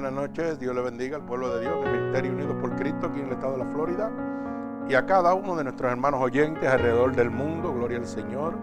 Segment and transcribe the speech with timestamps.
[0.00, 3.18] Buenas noches, Dios le bendiga al pueblo de Dios, el Ministerio Unidos por Cristo aquí
[3.18, 4.12] en el estado de la Florida
[4.88, 8.54] y a cada uno de nuestros hermanos oyentes alrededor del mundo, gloria al Señor.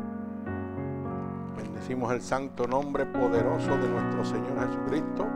[1.58, 5.28] Bendecimos el santo nombre poderoso de nuestro Señor Jesucristo.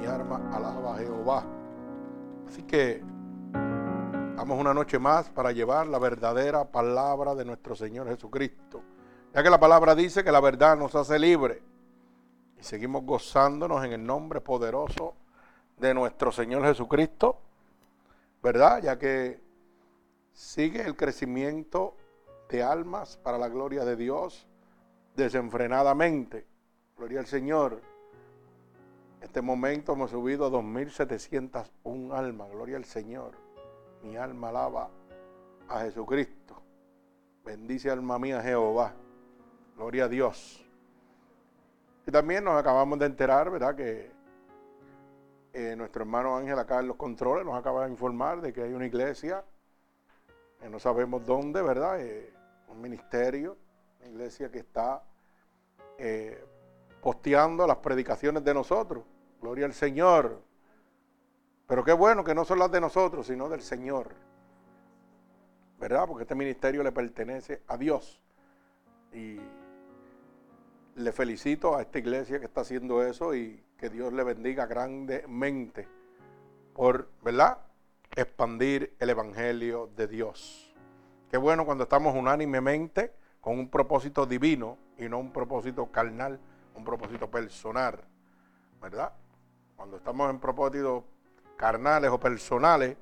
[0.00, 1.44] Mi arma alaba a Jehová.
[2.48, 3.00] Así que
[4.34, 8.82] vamos una noche más para llevar la verdadera palabra de nuestro Señor Jesucristo.
[9.32, 11.69] Ya que la palabra dice que la verdad nos hace libre.
[12.60, 15.14] Y seguimos gozándonos en el nombre poderoso
[15.78, 17.40] de nuestro Señor Jesucristo,
[18.42, 18.82] ¿verdad?
[18.82, 19.40] Ya que
[20.32, 21.96] sigue el crecimiento
[22.50, 24.46] de almas para la gloria de Dios
[25.16, 26.46] desenfrenadamente.
[26.96, 27.80] Gloria al Señor.
[29.18, 32.50] En este momento hemos subido a 2.701 almas.
[32.50, 33.32] Gloria al Señor.
[34.02, 34.90] Mi alma alaba
[35.68, 36.60] a Jesucristo.
[37.42, 38.92] Bendice alma mía Jehová.
[39.76, 40.69] Gloria a Dios.
[42.10, 43.76] Y también nos acabamos de enterar, ¿verdad?
[43.76, 44.10] Que
[45.52, 48.72] eh, nuestro hermano Ángel acá en los controles nos acaba de informar de que hay
[48.72, 49.44] una iglesia,
[50.60, 52.00] que no sabemos dónde, ¿verdad?
[52.00, 52.34] Eh,
[52.66, 53.56] un ministerio,
[54.00, 55.04] una iglesia que está
[55.98, 56.44] eh,
[57.00, 59.04] posteando las predicaciones de nosotros.
[59.40, 60.42] Gloria al Señor.
[61.68, 64.16] Pero qué bueno que no son las de nosotros, sino del Señor.
[65.78, 66.08] ¿Verdad?
[66.08, 68.20] Porque este ministerio le pertenece a Dios.
[69.12, 69.38] Y
[70.96, 75.88] le felicito a esta iglesia que está haciendo eso y que Dios le bendiga grandemente
[76.74, 77.58] por, ¿verdad?
[78.14, 80.74] Expandir el Evangelio de Dios.
[81.30, 86.40] Qué bueno cuando estamos unánimemente con un propósito divino y no un propósito carnal,
[86.74, 88.00] un propósito personal,
[88.80, 89.12] ¿verdad?
[89.76, 91.04] Cuando estamos en propósitos
[91.56, 92.96] carnales o personales,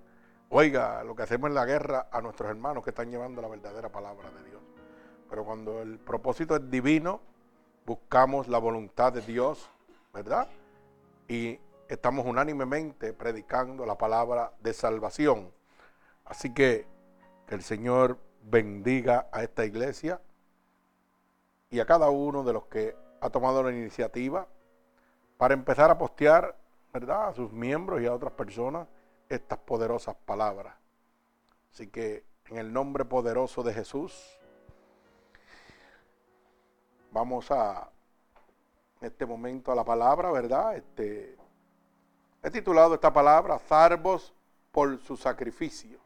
[0.51, 3.89] oiga, lo que hacemos en la guerra a nuestros hermanos que están llevando la verdadera
[3.89, 4.63] palabra de Dios.
[5.29, 7.21] Pero cuando el propósito es divino,
[7.89, 9.71] buscamos la voluntad de Dios,
[10.13, 10.47] ¿verdad?
[11.27, 11.59] Y
[11.89, 15.51] estamos unánimemente predicando la palabra de salvación.
[16.27, 16.87] Así que
[17.47, 20.21] que el Señor bendiga a esta iglesia
[21.71, 24.47] y a cada uno de los que ha tomado la iniciativa
[25.39, 26.59] para empezar a postear,
[26.93, 28.87] ¿verdad?, a sus miembros y a otras personas
[29.31, 30.75] estas poderosas palabras.
[31.73, 34.38] Así que en el nombre poderoso de Jesús,
[37.11, 37.91] Vamos a
[39.01, 40.77] este momento a la palabra, ¿verdad?
[40.77, 41.37] Este,
[42.43, 44.35] he titulado esta palabra Zarvos
[44.73, 45.99] por su sacrificio.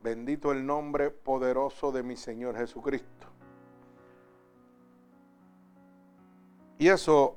[0.00, 3.26] Bendito el nombre poderoso de mi Señor Jesucristo.
[6.78, 7.36] Y eso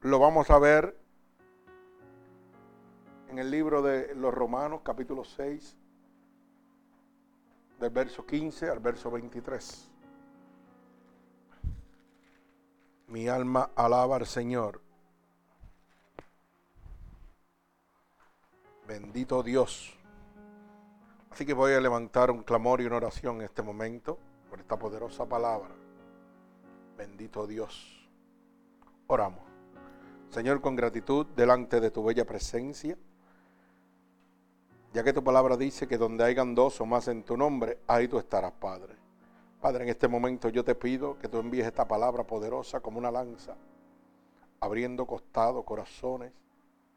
[0.00, 0.96] lo vamos a ver
[3.28, 5.76] en el libro de los Romanos, capítulo 6,
[7.82, 9.90] del verso 15 al verso 23.
[13.08, 14.80] Mi alma alaba al Señor.
[18.86, 19.98] Bendito Dios.
[21.30, 24.16] Así que voy a levantar un clamor y una oración en este momento
[24.48, 25.74] por esta poderosa palabra.
[26.96, 28.08] Bendito Dios.
[29.08, 29.42] Oramos.
[30.30, 32.96] Señor, con gratitud delante de tu bella presencia
[34.92, 38.08] ya que tu palabra dice que donde hayan dos o más en tu nombre, ahí
[38.08, 38.94] tú estarás, Padre.
[39.60, 43.10] Padre, en este momento yo te pido que tú envíes esta palabra poderosa como una
[43.10, 43.56] lanza,
[44.60, 46.32] abriendo costados, corazones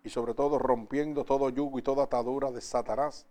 [0.03, 3.25] y sobre todo rompiendo todo yugo y toda atadura de Satanás.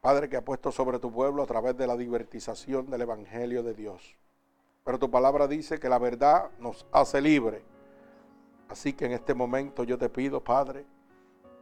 [0.00, 3.74] Padre, que ha puesto sobre tu pueblo a través de la divertización del Evangelio de
[3.74, 4.16] Dios.
[4.82, 7.62] Pero tu palabra dice que la verdad nos hace libre.
[8.68, 10.86] Así que en este momento yo te pido, Padre,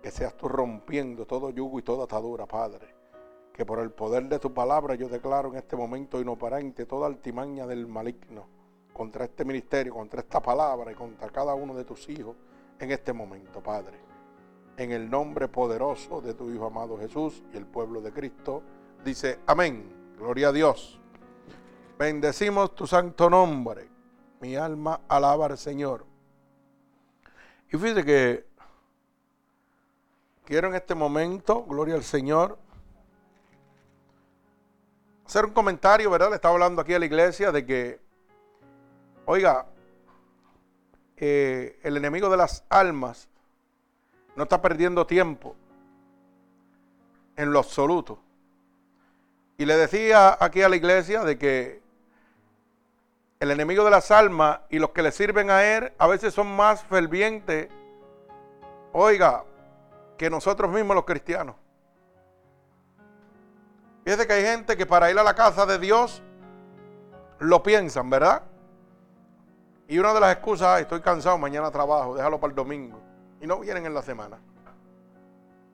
[0.03, 2.95] que seas tú rompiendo todo yugo y toda atadura, Padre.
[3.53, 7.67] Que por el poder de tu palabra yo declaro en este momento inoperante toda altimaña
[7.67, 8.47] del maligno
[8.93, 12.37] contra este ministerio, contra esta palabra y contra cada uno de tus hijos
[12.79, 13.99] en este momento, Padre.
[14.77, 18.63] En el nombre poderoso de tu Hijo amado Jesús y el pueblo de Cristo,
[19.05, 19.99] dice amén.
[20.17, 21.01] Gloria a Dios.
[21.99, 23.89] Bendecimos tu santo nombre.
[24.41, 26.05] Mi alma alaba al Señor.
[27.73, 28.48] Y fíjate que
[30.49, 32.57] Quiero en este momento, gloria al Señor,
[35.27, 36.31] hacer un comentario, ¿verdad?
[36.31, 38.01] Le estaba hablando aquí a la iglesia de que,
[39.27, 39.67] oiga,
[41.19, 43.29] eh, el enemigo de las almas
[44.37, 45.55] no está perdiendo tiempo
[47.37, 48.19] en lo absoluto.
[49.59, 51.83] Y le decía aquí a la iglesia de que
[53.39, 56.47] el enemigo de las almas y los que le sirven a él a veces son
[56.57, 57.69] más fervientes,
[58.95, 59.45] oiga,
[60.19, 61.55] que nosotros mismos los cristianos.
[64.05, 66.23] Fíjese que hay gente que para ir a la casa de Dios
[67.39, 68.43] lo piensan, ¿verdad?
[69.87, 73.01] Y una de las excusas, estoy cansado, mañana trabajo, déjalo para el domingo.
[73.41, 74.39] Y no vienen en la semana.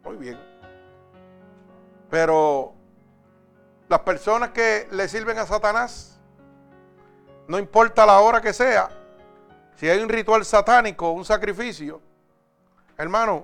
[0.04, 0.38] Muy bien.
[2.10, 2.74] Pero
[3.88, 6.20] las personas que le sirven a Satanás,
[7.48, 8.90] no importa la hora que sea,
[9.76, 12.00] si hay un ritual satánico, un sacrificio,
[12.96, 13.42] hermano,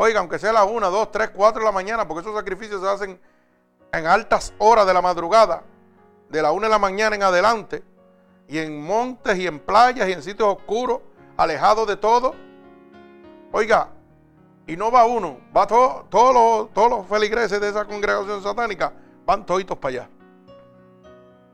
[0.00, 2.88] oiga, aunque sea las 1, 2, 3, 4 de la mañana, porque esos sacrificios se
[2.88, 3.20] hacen
[3.92, 5.62] en altas horas de la madrugada,
[6.30, 7.82] de la 1 de la mañana en adelante,
[8.48, 11.00] y en montes y en playas y en sitios oscuros,
[11.36, 12.34] alejados de todo.
[13.52, 13.88] Oiga,
[14.66, 18.94] y no va uno, va todo, todos, los, todos los feligreses de esa congregación satánica,
[19.26, 20.10] van toditos para allá.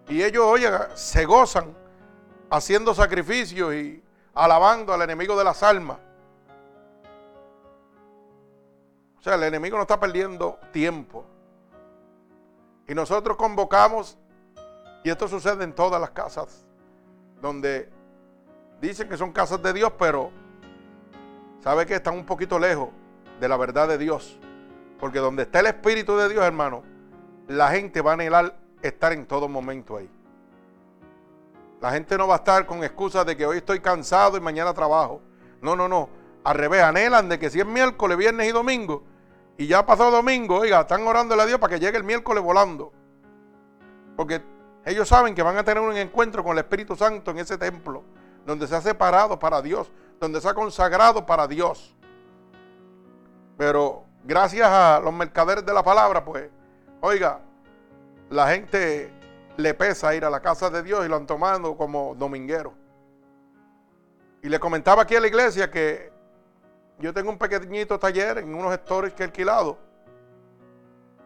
[0.08, 1.75] Y ellos, oiga, se gozan
[2.48, 4.04] haciendo sacrificios y
[4.34, 5.98] alabando al enemigo de las almas.
[9.26, 11.25] Sea, el enemigo no está perdiendo tiempo.
[12.87, 14.17] Y nosotros convocamos,
[15.02, 16.64] y esto sucede en todas las casas,
[17.40, 17.90] donde
[18.81, 20.31] dicen que son casas de Dios, pero
[21.61, 22.90] sabe que están un poquito lejos
[23.40, 24.38] de la verdad de Dios.
[25.00, 26.84] Porque donde está el Espíritu de Dios, hermano,
[27.49, 30.08] la gente va a anhelar estar en todo momento ahí.
[31.81, 34.72] La gente no va a estar con excusas de que hoy estoy cansado y mañana
[34.72, 35.20] trabajo.
[35.61, 36.08] No, no, no.
[36.44, 39.02] Al revés, anhelan de que si es miércoles, viernes y domingo,
[39.58, 42.93] y ya pasó domingo, oiga, están orándole a Dios para que llegue el miércoles volando.
[44.17, 44.43] Porque
[44.85, 48.05] ellos saben que van a tener un encuentro con el Espíritu Santo en ese templo,
[48.44, 51.97] donde se ha separado para Dios, donde se ha consagrado para Dios.
[53.56, 56.50] Pero gracias a los mercaderes de la palabra, pues,
[57.00, 57.41] oiga,
[58.29, 59.12] la gente
[59.56, 62.75] le pesa ir a la casa de Dios y lo han tomado como dominguero.
[64.43, 66.12] Y le comentaba aquí a la iglesia que
[66.98, 69.78] yo tengo un pequeñito taller en unos gestores que he alquilado.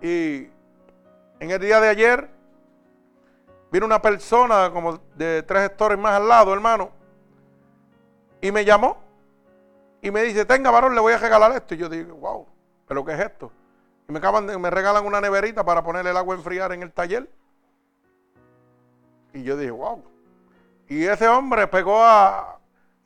[0.03, 0.49] Y
[1.39, 2.29] en el día de ayer
[3.71, 6.91] Vino una persona como de tres gestores más al lado, hermano,
[8.41, 8.99] y me llamó
[10.03, 11.75] y me dice, tenga varón, le voy a regalar esto.
[11.75, 12.47] Y yo digo, wow,
[12.89, 13.53] ¿pero qué es esto?
[14.09, 16.83] Y me, acaban de, me regalan una neverita para poner el agua a enfriar en
[16.83, 17.31] el taller.
[19.33, 20.03] Y yo dije, wow.
[20.89, 22.59] Y ese hombre pegó a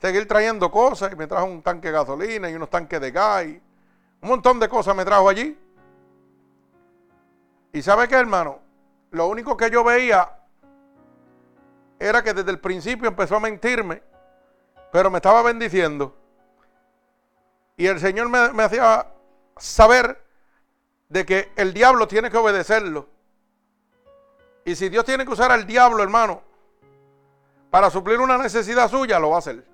[0.05, 3.47] seguir trayendo cosas y me trajo un tanque de gasolina y unos tanques de gas.
[3.47, 3.62] Y
[4.21, 5.59] un montón de cosas me trajo allí.
[7.73, 8.59] Y sabe qué, hermano,
[9.12, 10.31] lo único que yo veía
[11.99, 14.03] era que desde el principio empezó a mentirme,
[14.93, 16.15] pero me estaba bendiciendo.
[17.79, 19.07] Y el Señor me, hacía
[19.57, 20.23] saber
[21.09, 23.09] de que el diablo tiene que obedecerlo.
[24.67, 26.43] Y si Dios tiene que usar al diablo, hermano,
[27.71, 29.74] para suplir una necesidad suya, lo va a hacer.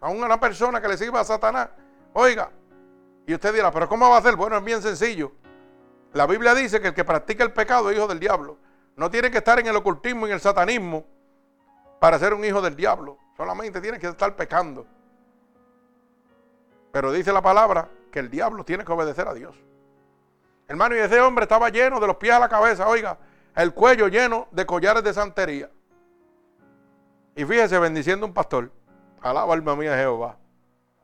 [0.00, 1.68] A una persona que le sirva a Satanás,
[2.14, 2.50] oiga,
[3.26, 4.34] y usted dirá, pero ¿cómo va a hacer?
[4.34, 5.32] Bueno, es bien sencillo.
[6.12, 8.56] La Biblia dice que el que practica el pecado es hijo del diablo.
[8.96, 11.04] No tiene que estar en el ocultismo y en el satanismo
[12.00, 13.18] para ser un hijo del diablo.
[13.36, 14.86] Solamente tiene que estar pecando.
[16.90, 19.54] Pero dice la palabra que el diablo tiene que obedecer a Dios.
[20.66, 23.18] Hermano, y ese hombre estaba lleno de los pies a la cabeza, oiga,
[23.54, 25.70] el cuello lleno de collares de santería.
[27.36, 28.72] Y fíjese, bendiciendo un pastor.
[29.22, 30.36] Alaba alma mía Jehová.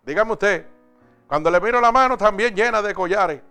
[0.04, 0.66] Dígame usted,
[1.26, 3.42] cuando le miro la mano también llena de collares.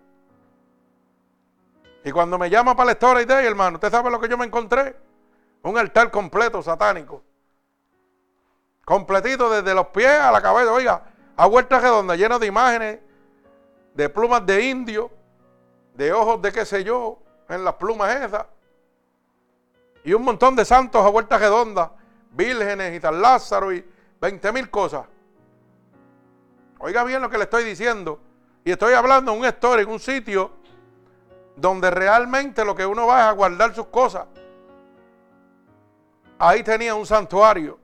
[2.03, 4.45] Y cuando me llama para la historia de hermano, ¿usted sabe lo que yo me
[4.45, 4.95] encontré?
[5.63, 7.23] Un altar completo satánico.
[8.85, 10.71] Completito desde los pies a la cabeza.
[10.71, 11.03] Oiga,
[11.35, 12.99] a vuelta redonda, lleno de imágenes,
[13.95, 15.09] de plumas de indio,
[15.95, 17.19] de ojos de qué sé yo,
[17.49, 18.45] en las plumas esas.
[20.03, 21.91] Y un montón de santos a vuelta redonda,
[22.31, 23.83] vírgenes y tal Lázaro y
[24.21, 25.05] 20 mil cosas.
[26.79, 28.19] Oiga bien lo que le estoy diciendo.
[28.63, 30.51] Y estoy hablando en un story, en un sitio
[31.55, 34.27] donde realmente lo que uno va es a guardar sus cosas.
[36.37, 37.79] Ahí tenía un santuario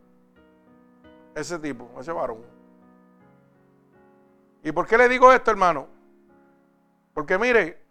[1.36, 2.44] ese tipo, ese varón.
[4.64, 5.88] ¿Y por qué le digo esto, hermano?
[7.14, 7.82] Porque mire,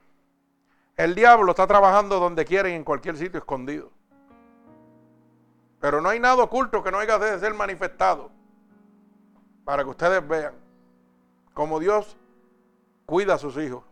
[0.97, 3.91] el diablo está trabajando donde quiere y en cualquier sitio escondido.
[5.81, 8.31] Pero no hay nada oculto que no haya de ser manifestado.
[9.65, 10.55] Para que ustedes vean
[11.55, 12.17] cómo Dios
[13.07, 13.85] cuida a sus hijos.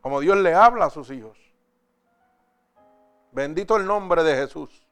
[0.00, 1.38] Como Dios le habla a sus hijos.
[3.32, 4.86] Bendito el nombre de Jesús.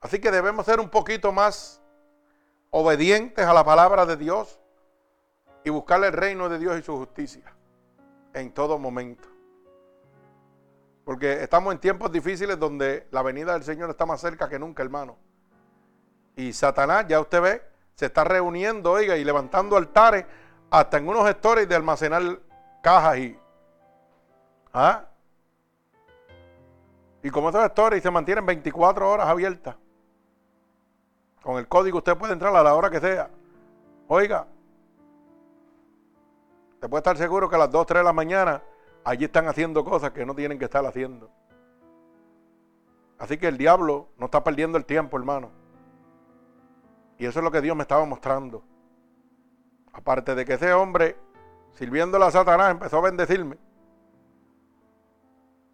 [0.00, 1.80] Así que debemos ser un poquito más
[2.70, 4.60] obedientes a la palabra de Dios
[5.64, 7.54] y buscarle el reino de Dios y su justicia
[8.32, 9.29] en todo momento.
[11.04, 14.82] Porque estamos en tiempos difíciles donde la venida del Señor está más cerca que nunca,
[14.82, 15.16] hermano.
[16.36, 17.62] Y Satanás, ya usted ve,
[17.94, 20.24] se está reuniendo, oiga, y levantando altares
[20.70, 22.40] hasta en unos gestores de almacenar
[22.82, 23.38] cajas y...
[24.72, 25.04] ¿ah?
[27.22, 29.76] Y como esos gestores se mantienen 24 horas abiertas.
[31.42, 33.28] Con el código usted puede entrar a la hora que sea.
[34.08, 34.46] Oiga,
[36.80, 38.62] te puede estar seguro que a las 2, 3 de la mañana
[39.04, 41.30] allí están haciendo cosas que no tienen que estar haciendo.
[43.18, 45.50] Así que el diablo no está perdiendo el tiempo, hermano.
[47.18, 48.62] Y eso es lo que Dios me estaba mostrando.
[49.92, 51.16] Aparte de que ese hombre,
[51.72, 53.58] sirviéndole a Satanás, empezó a bendecirme.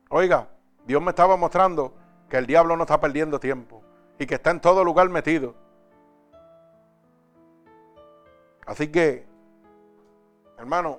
[0.09, 0.49] Oiga,
[0.87, 1.95] Dios me estaba mostrando
[2.29, 3.83] que el diablo no está perdiendo tiempo
[4.19, 5.55] y que está en todo lugar metido.
[8.67, 9.25] Así que,
[10.59, 10.99] hermano,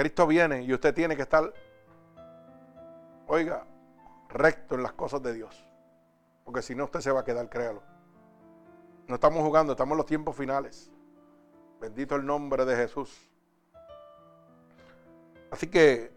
[0.00, 1.52] Cristo viene y usted tiene que estar,
[3.26, 3.66] oiga,
[4.30, 5.62] recto en las cosas de Dios.
[6.42, 7.82] Porque si no, usted se va a quedar, créalo.
[9.06, 10.90] No estamos jugando, estamos en los tiempos finales.
[11.82, 13.14] Bendito el nombre de Jesús.
[15.50, 16.10] Así que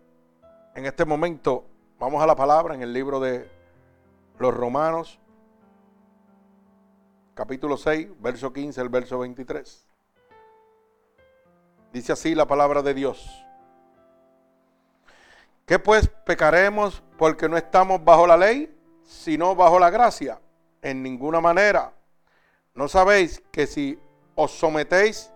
[0.76, 1.66] en este momento
[2.00, 3.52] vamos a la palabra en el libro de
[4.40, 5.20] los Romanos,
[7.34, 9.90] capítulo 6, verso 15, el verso 23.
[11.92, 13.43] Dice así la palabra de Dios.
[15.74, 20.40] ¿Qué pues pecaremos porque no estamos bajo la ley, sino bajo la gracia?
[20.84, 21.92] En ninguna manera.
[22.76, 24.00] ¿No sabéis que si
[24.36, 25.32] os sometéis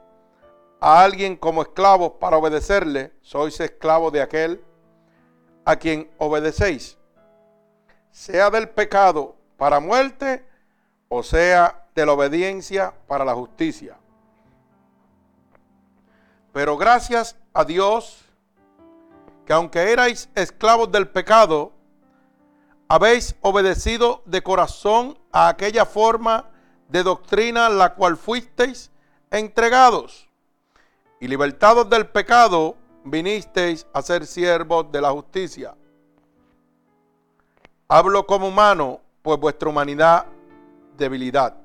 [0.79, 4.63] a alguien como esclavos para obedecerle, sois esclavos de aquel
[5.65, 6.99] a quien obedecéis?
[8.11, 10.45] Sea del pecado para muerte
[11.09, 13.97] o sea de la obediencia para la justicia.
[16.53, 18.26] Pero gracias a Dios
[19.47, 21.71] que aunque erais esclavos del pecado,
[22.89, 26.49] habéis obedecido de corazón a aquella forma
[26.89, 28.91] de doctrina la cual fuisteis
[29.31, 30.27] entregados.
[31.21, 32.75] Y libertados del pecado,
[33.05, 35.75] vinisteis a ser siervos de la justicia.
[37.87, 40.25] Hablo como humano, pues vuestra humanidad,
[40.97, 41.55] debilidad.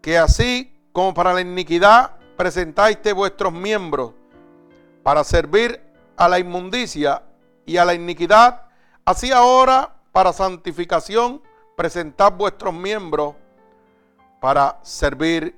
[0.00, 4.14] Que así como para la iniquidad presentáis vuestros miembros
[5.06, 5.80] para servir
[6.16, 7.22] a la inmundicia
[7.64, 8.62] y a la iniquidad,
[9.04, 11.40] así ahora para santificación
[11.76, 13.36] presentad vuestros miembros
[14.40, 15.56] para servir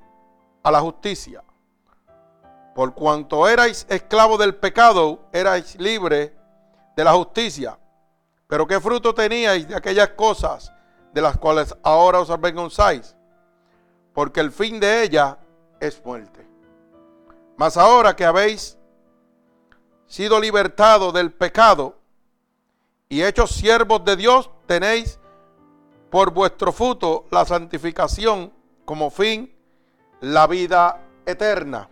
[0.63, 1.43] a la justicia.
[2.75, 6.31] Por cuanto erais esclavos del pecado, erais libres
[6.95, 7.79] de la justicia.
[8.49, 10.71] Pero qué fruto teníais de aquellas cosas
[11.15, 13.17] de las cuales ahora os avergonzáis,
[14.13, 15.39] porque el fin de ella
[15.81, 16.47] es muerte.
[17.57, 18.78] Mas ahora que habéis
[20.09, 21.97] sido libertados del pecado
[23.09, 25.21] y hechos siervos de Dios, tenéis
[26.11, 28.53] por vuestro fruto la santificación
[28.85, 29.55] como fin,
[30.21, 31.89] la vida eterna.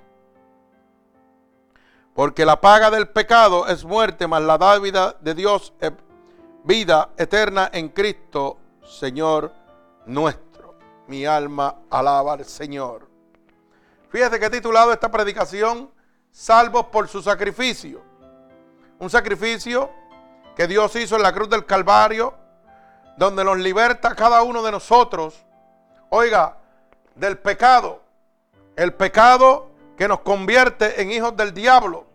[2.14, 5.92] Porque la paga del pecado es muerte, mas la dávida de Dios es
[6.64, 9.52] vida eterna en Cristo, Señor
[10.06, 10.74] nuestro.
[11.08, 13.06] Mi alma alaba al Señor.
[14.08, 15.90] Fíjate que he titulado esta predicación
[16.36, 18.02] salvos por su sacrificio.
[18.98, 19.90] Un sacrificio
[20.54, 22.34] que Dios hizo en la cruz del Calvario,
[23.16, 25.46] donde nos liberta cada uno de nosotros,
[26.10, 26.58] oiga,
[27.14, 28.02] del pecado.
[28.76, 32.06] El pecado que nos convierte en hijos del diablo.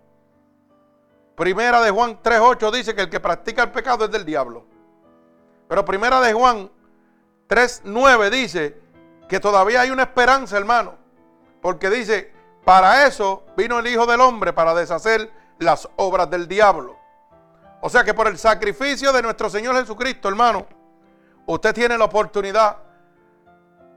[1.35, 4.67] Primera de Juan 3.8 dice que el que practica el pecado es del diablo.
[5.67, 6.69] Pero primera de Juan
[7.49, 8.79] 3.9 dice
[9.27, 10.93] que todavía hay una esperanza, hermano.
[11.59, 16.97] Porque dice, para eso vino el Hijo del Hombre, para deshacer las obras del diablo.
[17.81, 20.65] O sea que por el sacrificio de nuestro Señor Jesucristo, hermano,
[21.47, 22.77] usted tiene la oportunidad,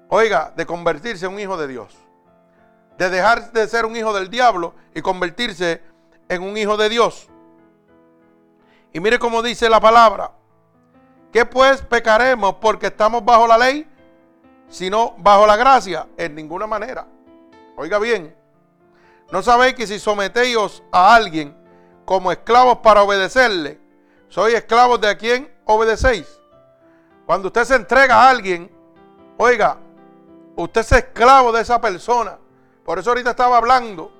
[0.08, 1.94] oiga, de convertirse en un hijo de Dios.
[2.96, 5.82] De dejar de ser un hijo del diablo y convertirse
[6.28, 7.28] en un hijo de Dios.
[8.92, 10.30] Y mire cómo dice la palabra.
[11.32, 13.86] ¿Qué pues pecaremos porque estamos bajo la ley?
[14.68, 16.06] Sino bajo la gracia.
[16.16, 17.04] En ninguna manera.
[17.76, 18.34] Oiga bien.
[19.30, 21.56] ¿No sabéis que si sometéis a alguien
[22.04, 23.80] como esclavos para obedecerle,
[24.28, 26.40] sois esclavos de a quien obedecéis?
[27.26, 28.70] Cuando usted se entrega a alguien,
[29.38, 29.78] oiga,
[30.56, 32.38] usted es esclavo de esa persona.
[32.84, 34.12] Por eso ahorita estaba hablando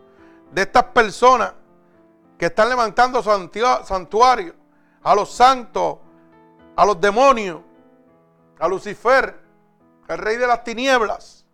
[0.51, 1.53] de estas personas
[2.39, 4.55] que están levantando santuario
[5.03, 5.99] a los santos,
[6.75, 7.61] a los demonios,
[8.59, 9.39] a Lucifer,
[10.09, 11.45] el rey de las tinieblas.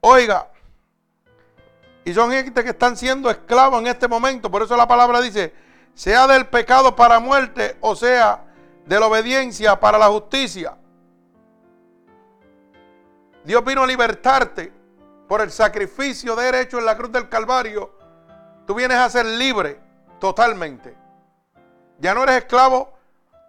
[0.00, 0.50] Oiga,
[2.06, 4.48] y son gente que están siendo esclavos en este momento.
[4.48, 5.52] Por eso la palabra dice,
[5.92, 8.44] sea del pecado para muerte o sea
[8.86, 10.76] de la obediencia para la justicia.
[13.42, 14.72] Dios vino a libertarte
[15.26, 17.92] por el sacrificio de hecho en la cruz del Calvario.
[18.68, 19.80] Tú vienes a ser libre
[20.20, 20.96] totalmente.
[21.98, 22.96] Ya no eres esclavo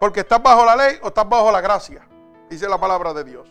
[0.00, 2.04] porque estás bajo la ley o estás bajo la gracia,
[2.50, 3.48] dice la palabra de Dios.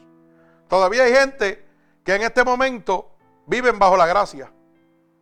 [0.67, 1.65] Todavía hay gente
[2.03, 4.51] que en este momento viven bajo la gracia.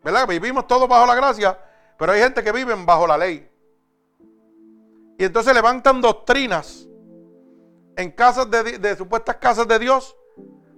[0.05, 0.27] ¿Verdad?
[0.27, 1.57] Vivimos todos bajo la gracia,
[1.97, 3.49] pero hay gente que vive bajo la ley.
[5.17, 6.87] Y entonces levantan doctrinas
[7.97, 10.15] en casas de, supuestas casas de Dios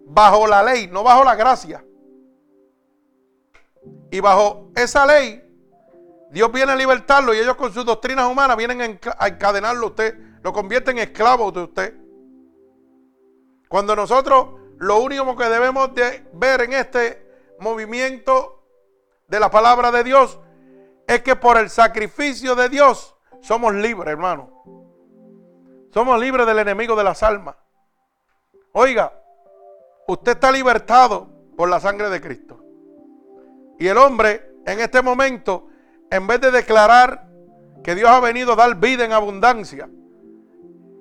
[0.05, 1.83] bajo la ley, no bajo la gracia.
[4.11, 5.43] Y bajo esa ley,
[6.31, 10.17] Dios viene a libertarlo y ellos con sus doctrinas humanas vienen a encadenarlo a usted,
[10.41, 11.93] lo convierten en esclavo de usted.
[13.67, 17.27] Cuando nosotros lo único que debemos de ver en este
[17.59, 18.56] movimiento
[19.27, 20.39] de la palabra de Dios
[21.05, 24.63] es que por el sacrificio de Dios somos libres, hermano.
[25.93, 27.55] Somos libres del enemigo de las almas.
[28.73, 29.13] Oiga,
[30.07, 32.63] usted está libertado por la sangre de Cristo.
[33.79, 35.67] Y el hombre en este momento,
[36.09, 37.27] en vez de declarar
[37.83, 39.89] que Dios ha venido a dar vida en abundancia,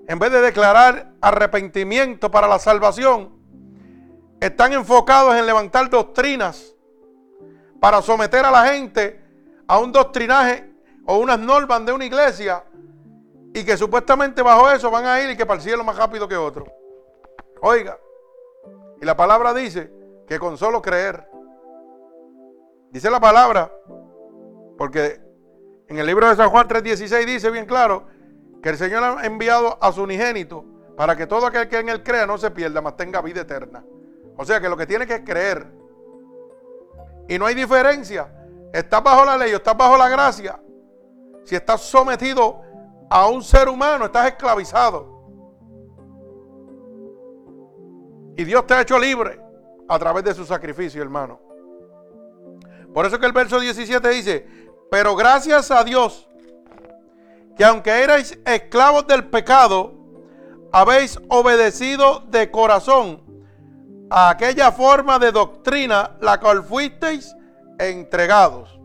[0.09, 3.37] en vez de declarar arrepentimiento para la salvación,
[4.41, 6.76] están enfocados en levantar doctrinas
[7.87, 9.23] para someter a la gente
[9.69, 10.69] a un doctrinaje
[11.07, 12.65] o unas normas de una iglesia
[13.55, 16.27] y que supuestamente bajo eso van a ir y que para el cielo más rápido
[16.27, 16.67] que otro.
[17.63, 17.97] Oiga,
[19.01, 19.89] y la palabra dice
[20.27, 21.29] que con solo creer,
[22.91, 23.71] dice la palabra,
[24.77, 25.21] porque
[25.87, 28.09] en el libro de San Juan 3:16 dice bien claro
[28.65, 30.65] que el Señor ha enviado a su unigénito
[30.97, 33.85] para que todo aquel que en él crea no se pierda, mas tenga vida eterna.
[34.37, 35.76] O sea que lo que tiene que creer.
[37.29, 38.29] Y no hay diferencia.
[38.73, 40.61] Estás bajo la ley o estás bajo la gracia.
[41.45, 42.61] Si estás sometido
[43.09, 45.17] a un ser humano, estás esclavizado.
[48.37, 49.41] Y Dios te ha hecho libre
[49.89, 51.41] a través de su sacrificio, hermano.
[52.93, 54.47] Por eso que el verso 17 dice,
[54.91, 56.29] pero gracias a Dios,
[57.57, 59.95] que aunque erais esclavos del pecado,
[60.73, 63.23] habéis obedecido de corazón
[64.11, 67.35] a aquella forma de doctrina la cual fuisteis
[67.79, 68.79] entregados.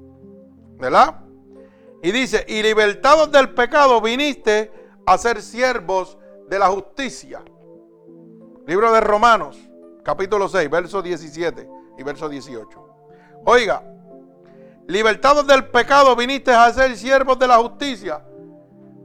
[0.77, 1.21] ¿Verdad?
[2.01, 4.71] Y dice, y libertados del pecado viniste
[5.05, 6.17] a ser siervos
[6.49, 7.43] de la justicia.
[8.65, 9.57] Libro de Romanos,
[10.03, 12.87] capítulo 6, verso 17 y verso 18.
[13.45, 13.83] Oiga,
[14.87, 18.23] libertados del pecado viniste a ser siervos de la justicia.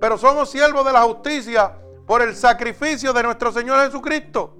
[0.00, 1.76] Pero somos siervos de la justicia
[2.07, 4.57] por el sacrificio de nuestro Señor Jesucristo.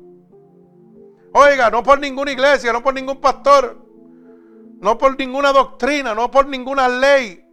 [1.38, 3.77] Oiga, no por ninguna iglesia, no por ningún pastor,
[4.81, 7.46] no por ninguna doctrina, no por ninguna ley,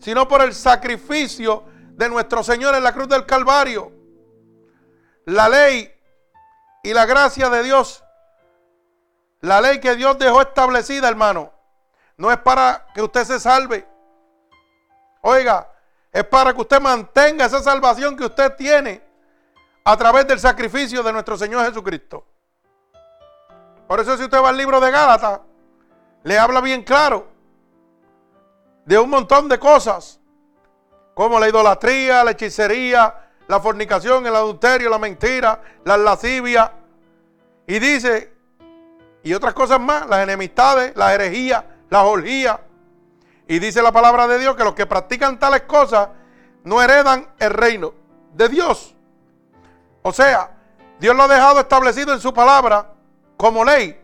[0.00, 3.92] sino por el sacrificio de nuestro Señor en la cruz del Calvario.
[5.26, 5.92] La ley
[6.82, 8.02] y la gracia de Dios,
[9.42, 11.52] la ley que Dios dejó establecida, hermano,
[12.16, 13.86] no es para que usted se salve.
[15.20, 15.70] Oiga,
[16.10, 19.05] es para que usted mantenga esa salvación que usted tiene
[19.88, 22.26] a través del sacrificio de nuestro Señor Jesucristo.
[23.86, 25.42] Por eso si usted va al libro de Gálatas,
[26.24, 27.28] le habla bien claro
[28.84, 30.18] de un montón de cosas,
[31.14, 36.72] como la idolatría, la hechicería, la fornicación, el adulterio, la mentira, la lascivia,
[37.64, 38.34] y dice,
[39.22, 42.58] y otras cosas más, las enemistades, la herejía, la orgías.
[43.46, 46.08] Y dice la palabra de Dios que los que practican tales cosas
[46.64, 47.94] no heredan el reino
[48.34, 48.95] de Dios.
[50.08, 50.50] O sea,
[51.00, 52.92] Dios lo ha dejado establecido en su palabra
[53.36, 54.00] como ley.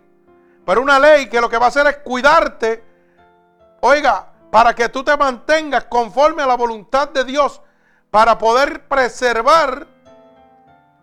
[0.67, 2.83] Pero una ley que lo que va a hacer es cuidarte,
[3.83, 7.63] oiga, para que tú te mantengas conforme a la voluntad de Dios,
[8.11, 9.87] para poder preservar,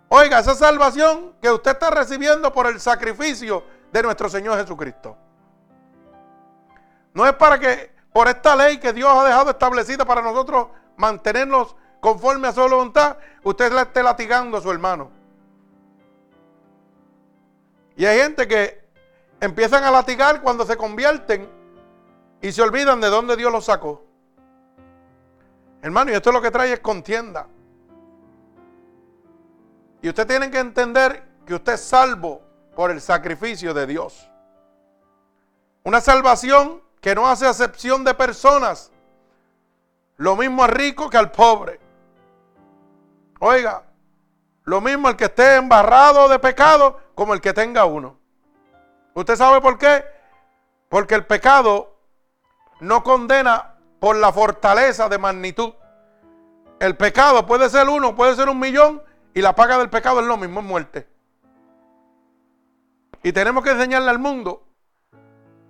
[0.10, 5.16] oiga, esa salvación que usted está recibiendo por el sacrificio de nuestro Señor Jesucristo.
[7.14, 11.78] No es para que por esta ley que Dios ha dejado establecida para nosotros mantenernos
[12.00, 15.12] conforme a su voluntad, usted le esté latigando a su hermano.
[17.96, 18.82] Y hay gente que
[19.42, 21.50] empiezan a latigar cuando se convierten
[22.42, 24.04] y se olvidan de dónde Dios los sacó.
[25.82, 27.48] Hermano, y esto es lo que trae es contienda.
[30.02, 32.42] Y usted tiene que entender que usted es salvo
[32.76, 34.30] por el sacrificio de Dios.
[35.84, 38.92] Una salvación que no hace acepción de personas.
[40.18, 41.79] Lo mismo al rico que al pobre.
[43.40, 43.84] Oiga,
[44.66, 48.18] lo mismo el que esté embarrado de pecado como el que tenga uno.
[49.14, 50.06] ¿Usted sabe por qué?
[50.90, 51.98] Porque el pecado
[52.80, 55.74] no condena por la fortaleza de magnitud.
[56.80, 59.02] El pecado puede ser uno, puede ser un millón
[59.34, 61.08] y la paga del pecado es lo mismo, es muerte.
[63.24, 64.66] Y tenemos que enseñarle al mundo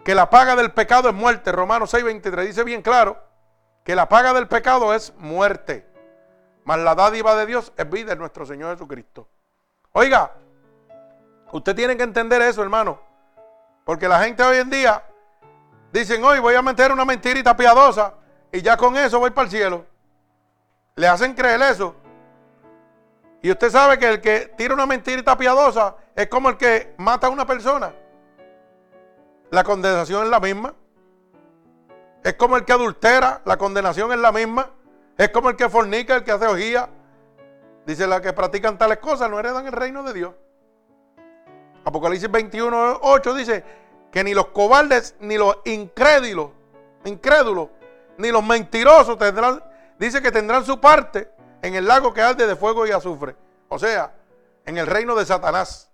[0.03, 1.51] que la paga del pecado es muerte.
[1.51, 3.17] Romanos 6:23 dice bien claro
[3.84, 5.88] que la paga del pecado es muerte.
[6.63, 9.27] Mas la dádiva de Dios es vida en nuestro Señor Jesucristo.
[9.91, 10.31] Oiga,
[11.51, 12.99] Usted tiene que entender eso, hermano.
[13.83, 15.03] Porque la gente hoy en día
[15.91, 18.13] dicen, hoy voy a meter una mentirita piadosa
[18.51, 19.85] y ya con eso voy para el cielo.
[20.95, 21.95] Le hacen creer eso.
[23.41, 27.27] Y usted sabe que el que tira una mentirita piadosa es como el que mata
[27.27, 27.93] a una persona.
[29.49, 30.75] La condenación es la misma.
[32.23, 34.69] Es como el que adultera, la condenación es la misma.
[35.19, 36.88] Es como el que fornica, el que hace ojía.
[37.86, 40.34] Dice la que practican tales cosas no heredan el reino de Dios.
[41.84, 43.65] Apocalipsis 21, 8 dice
[44.13, 46.51] que ni los cobardes, ni los incrédulos,
[47.03, 47.67] incrédulos,
[48.17, 49.62] ni los mentirosos tendrán,
[49.97, 51.29] dice que tendrán su parte
[51.62, 53.36] en el lago que arde de fuego y azufre.
[53.67, 54.13] O sea,
[54.65, 55.91] en el reino de Satanás.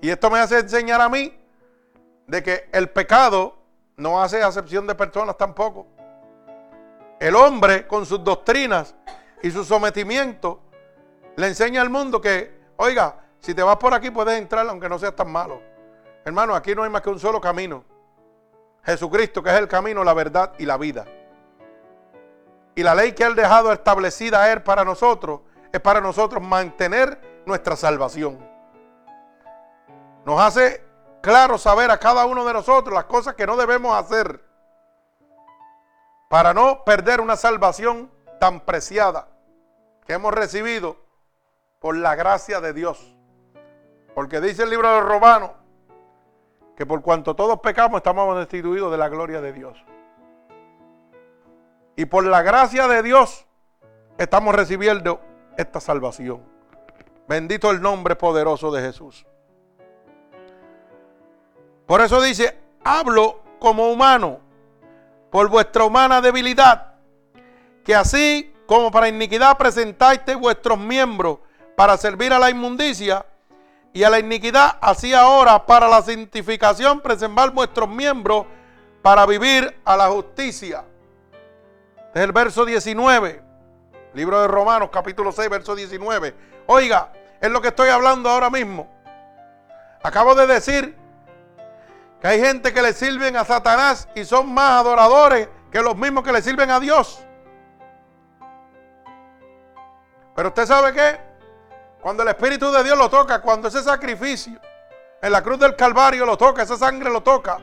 [0.00, 1.36] Y esto me hace enseñar a mí
[2.28, 3.56] de que el pecado
[3.96, 5.88] no hace acepción de personas tampoco.
[7.18, 8.94] El hombre con sus doctrinas
[9.42, 10.60] y su sometimiento
[11.36, 14.98] le enseña al mundo que, oiga, si te vas por aquí puedes entrar aunque no
[14.98, 15.60] seas tan malo.
[16.24, 17.84] Hermano, aquí no hay más que un solo camino.
[18.84, 21.06] Jesucristo, que es el camino, la verdad y la vida.
[22.74, 25.40] Y la ley que Él dejado establecida a Él para nosotros
[25.72, 28.38] es para nosotros mantener nuestra salvación.
[30.24, 30.84] Nos hace
[31.22, 34.45] claro saber a cada uno de nosotros las cosas que no debemos hacer
[36.28, 38.10] para no perder una salvación
[38.40, 39.28] tan preciada
[40.06, 40.96] que hemos recibido
[41.80, 43.16] por la gracia de Dios.
[44.14, 45.50] Porque dice el libro de Romanos
[46.76, 49.82] que por cuanto todos pecamos estamos destituidos de la gloria de Dios.
[51.96, 53.46] Y por la gracia de Dios
[54.18, 55.20] estamos recibiendo
[55.56, 56.42] esta salvación.
[57.26, 59.26] Bendito el nombre poderoso de Jesús.
[61.86, 64.40] Por eso dice, hablo como humano,
[65.36, 66.94] por vuestra humana debilidad,
[67.84, 71.40] que así como para iniquidad presentáis vuestros miembros
[71.76, 73.26] para servir a la inmundicia,
[73.92, 78.46] y a la iniquidad, así ahora para la santificación preservar vuestros miembros
[79.02, 80.86] para vivir a la justicia.
[82.06, 83.42] Este es el verso 19,
[84.14, 86.34] libro de Romanos capítulo 6, verso 19.
[86.64, 88.88] Oiga, es lo que estoy hablando ahora mismo.
[90.02, 90.96] Acabo de decir
[92.20, 96.24] que hay gente que le sirven a Satanás y son más adoradores que los mismos
[96.24, 97.22] que le sirven a Dios.
[100.34, 101.20] Pero usted sabe qué?
[102.00, 104.60] Cuando el Espíritu de Dios lo toca, cuando ese sacrificio
[105.20, 107.58] en la cruz del Calvario lo toca, esa sangre lo toca,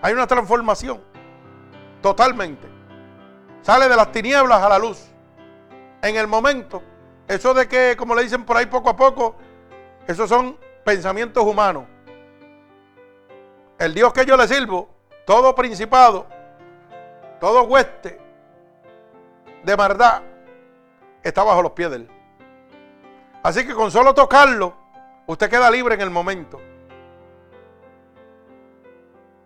[0.00, 1.02] hay una transformación
[2.00, 2.68] totalmente.
[3.62, 5.08] Sale de las tinieblas a la luz.
[6.02, 6.82] En el momento,
[7.28, 9.36] eso de que, como le dicen por ahí poco a poco,
[10.06, 11.84] esos son pensamientos humanos.
[13.82, 14.88] El Dios que yo le sirvo,
[15.24, 16.24] todo principado,
[17.40, 18.16] todo hueste
[19.64, 20.22] de maldad,
[21.20, 22.10] está bajo los pies de él.
[23.42, 24.72] Así que con solo tocarlo,
[25.26, 26.60] usted queda libre en el momento.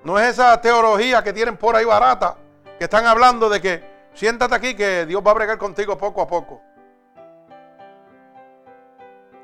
[0.05, 2.37] No es esa teología que tienen por ahí barata,
[2.77, 6.27] que están hablando de que siéntate aquí que Dios va a bregar contigo poco a
[6.27, 6.61] poco.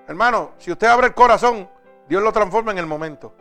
[0.06, 1.66] Hermano, si usted abre el corazón,
[2.06, 3.36] Dios lo transforma en el momento.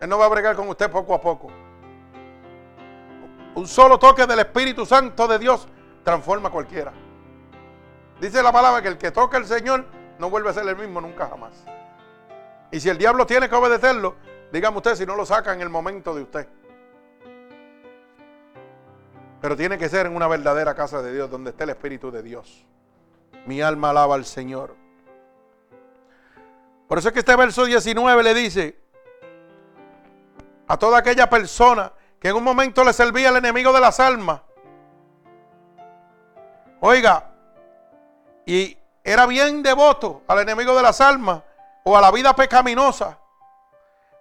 [0.00, 1.48] Él no va a bregar con usted poco a poco.
[3.54, 5.66] Un solo toque del Espíritu Santo de Dios
[6.04, 6.92] transforma a cualquiera.
[8.20, 9.84] Dice la palabra que el que toca al Señor
[10.18, 11.64] no vuelve a ser el mismo nunca jamás.
[12.70, 14.16] Y si el diablo tiene que obedecerlo,
[14.52, 16.48] dígame usted si no lo saca en el momento de usted.
[19.40, 22.22] Pero tiene que ser en una verdadera casa de Dios, donde esté el Espíritu de
[22.22, 22.66] Dios.
[23.46, 24.74] Mi alma alaba al Señor.
[26.88, 28.87] Por eso es que este verso 19 le dice
[30.68, 34.42] a toda aquella persona que en un momento le servía al enemigo de las almas.
[36.80, 37.30] Oiga,
[38.44, 41.42] y era bien devoto al enemigo de las almas
[41.84, 43.18] o a la vida pecaminosa.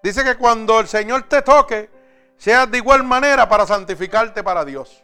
[0.02, 1.90] Dice que cuando el Señor te toque,
[2.38, 5.04] seas de igual manera para santificarte para Dios.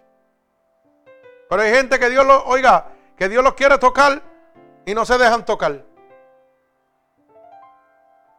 [1.49, 4.21] Pero hay gente que Dios lo, oiga, que Dios los quiere tocar
[4.85, 5.83] y no se dejan tocar.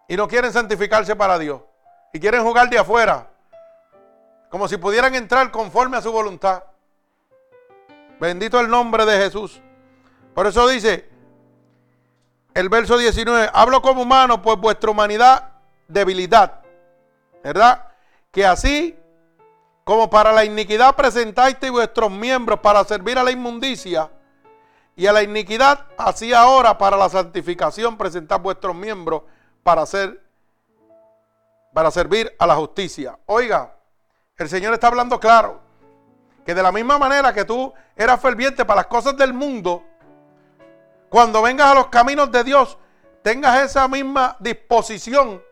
[0.08, 1.60] Y no quieren santificarse para Dios.
[2.14, 3.28] Y quieren jugar de afuera.
[4.48, 6.64] Como si pudieran entrar conforme a su voluntad.
[8.18, 9.60] Bendito el nombre de Jesús.
[10.32, 11.10] Por eso dice,
[12.54, 15.52] el verso 19, hablo como humano, pues vuestra humanidad,
[15.88, 16.62] debilidad,
[17.42, 17.88] ¿verdad?
[18.30, 18.96] Que así
[19.84, 24.08] como para la iniquidad presentáis vuestros miembros para servir a la inmundicia,
[24.96, 29.22] y a la iniquidad, así ahora para la santificación presentad vuestros miembros
[29.62, 30.23] para hacer
[31.74, 33.18] para servir a la justicia.
[33.26, 33.74] Oiga,
[34.38, 35.60] el Señor está hablando claro
[36.46, 39.82] que de la misma manera que tú eras ferviente para las cosas del mundo,
[41.10, 42.78] cuando vengas a los caminos de Dios,
[43.22, 45.42] tengas esa misma disposición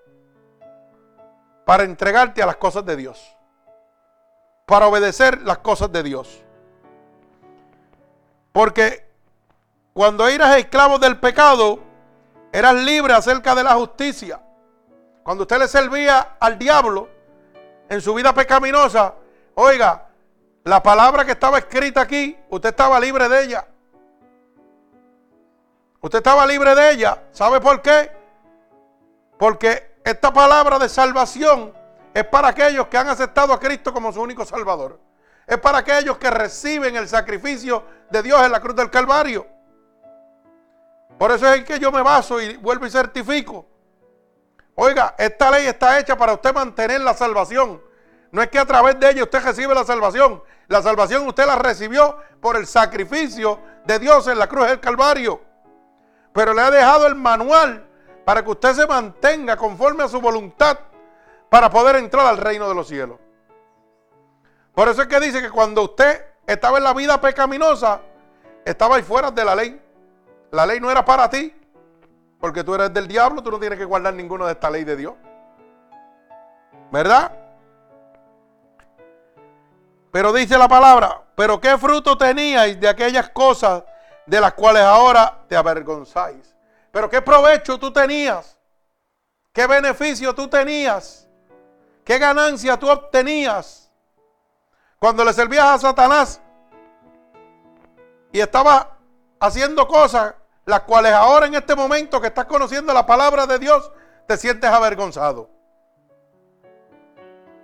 [1.65, 3.37] para entregarte a las cosas de Dios,
[4.65, 6.43] para obedecer las cosas de Dios.
[8.53, 9.09] Porque
[9.93, 11.81] cuando eras esclavo del pecado,
[12.53, 14.41] eras libre acerca de la justicia.
[15.23, 17.09] Cuando usted le servía al diablo
[17.89, 19.15] en su vida pecaminosa,
[19.55, 20.09] oiga,
[20.65, 23.67] la palabra que estaba escrita aquí, usted estaba libre de ella.
[26.01, 27.23] Usted estaba libre de ella.
[27.31, 28.11] ¿Sabe por qué?
[29.39, 31.73] Porque esta palabra de salvación
[32.13, 34.99] es para aquellos que han aceptado a Cristo como su único Salvador.
[35.47, 39.47] Es para aquellos que reciben el sacrificio de Dios en la cruz del Calvario.
[41.19, 43.67] Por eso es que yo me baso y vuelvo y certifico.
[44.75, 47.83] Oiga, esta ley está hecha para usted mantener la salvación.
[48.31, 50.43] No es que a través de ella usted recibe la salvación.
[50.69, 55.41] La salvación usted la recibió por el sacrificio de Dios en la cruz del Calvario.
[56.33, 57.87] Pero le ha dejado el manual
[58.25, 60.79] para que usted se mantenga conforme a su voluntad
[61.51, 63.19] para poder entrar al reino de los cielos.
[64.75, 68.01] Por eso es que dice que cuando usted estaba en la vida pecaminosa,
[68.65, 69.83] estaba ahí fuera de la ley.
[70.51, 71.55] La ley no era para ti,
[72.43, 74.97] porque tú eres del diablo, tú no tienes que guardar ninguna de esta ley de
[74.97, 75.15] Dios.
[76.91, 77.31] ¿Verdad?
[80.11, 83.85] Pero dice la palabra, pero qué fruto teníais de aquellas cosas
[84.27, 86.53] de las cuales ahora te avergonzáis.
[86.91, 88.59] Pero qué provecho tú tenías,
[89.53, 91.29] qué beneficio tú tenías,
[92.05, 93.89] qué ganancia tú obtenías
[94.99, 96.41] cuando le servías a Satanás
[98.33, 98.89] y estabas
[99.39, 100.35] haciendo cosas
[100.73, 103.93] las cuales ahora en este momento que estás conociendo la palabra de Dios,
[104.27, 105.51] te sientes avergonzado.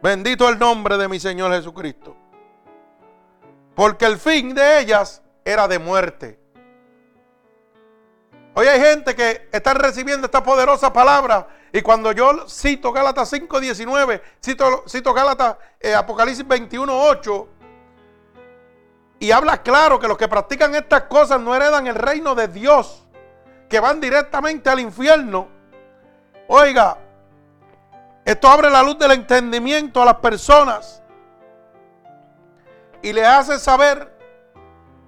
[0.03, 2.15] Bendito el nombre de mi Señor Jesucristo.
[3.75, 6.39] Porque el fin de ellas era de muerte.
[8.53, 14.21] Hoy hay gente que está recibiendo esta poderosa palabra y cuando yo cito Gálatas 5.19,
[14.45, 17.47] cito, cito Gálatas eh, Apocalipsis 21.8,
[19.19, 23.05] y habla claro que los que practican estas cosas no heredan el reino de Dios,
[23.69, 25.49] que van directamente al infierno.
[26.47, 26.97] Oiga,
[28.25, 31.03] esto abre la luz del entendimiento a las personas
[33.03, 34.17] y le hace saber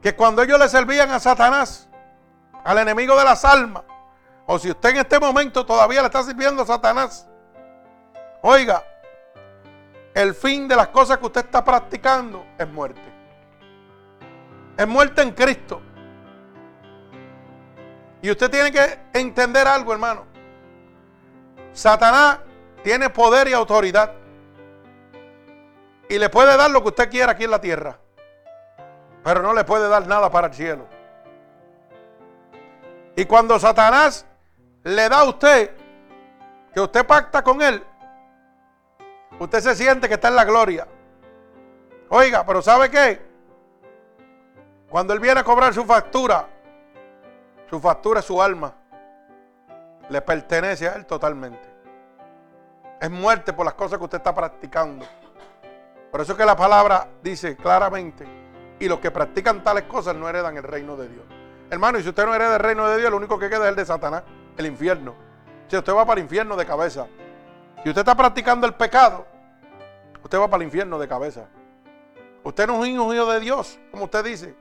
[0.03, 1.89] que cuando ellos le servían a Satanás,
[2.65, 3.83] al enemigo de las almas,
[4.47, 7.29] o si usted en este momento todavía le está sirviendo a Satanás,
[8.43, 8.85] oiga,
[10.15, 13.20] el fin de las cosas que usted está practicando es muerte.
[14.77, 15.83] Es muerte en Cristo.
[18.23, 20.27] Y usted tiene que entender algo, hermano.
[21.73, 22.39] Satanás
[22.83, 24.13] tiene poder y autoridad.
[26.09, 27.99] Y le puede dar lo que usted quiera aquí en la tierra.
[29.23, 30.87] Pero no le puede dar nada para el cielo.
[33.17, 34.27] Y cuando Satanás
[34.83, 35.71] le da a usted
[36.73, 37.85] que usted pacta con él,
[39.39, 40.87] usted se siente que está en la gloria.
[42.09, 43.30] Oiga, pero ¿sabe qué?
[44.91, 46.49] Cuando él viene a cobrar su factura,
[47.71, 48.75] su factura es su alma.
[50.09, 51.71] Le pertenece a él totalmente.
[53.01, 55.07] Es muerte por las cosas que usted está practicando.
[56.11, 58.27] Por eso es que la palabra dice claramente,
[58.81, 61.25] y los que practican tales cosas no heredan el reino de Dios.
[61.71, 63.69] Hermano, y si usted no hereda el reino de Dios, lo único que queda es
[63.71, 64.25] el de Satanás,
[64.57, 65.15] el infierno.
[65.69, 67.07] Si usted va para el infierno de cabeza.
[67.85, 69.25] Si usted está practicando el pecado,
[70.21, 71.47] usted va para el infierno de cabeza.
[72.43, 74.57] Usted no es un hijo de Dios, como usted dice.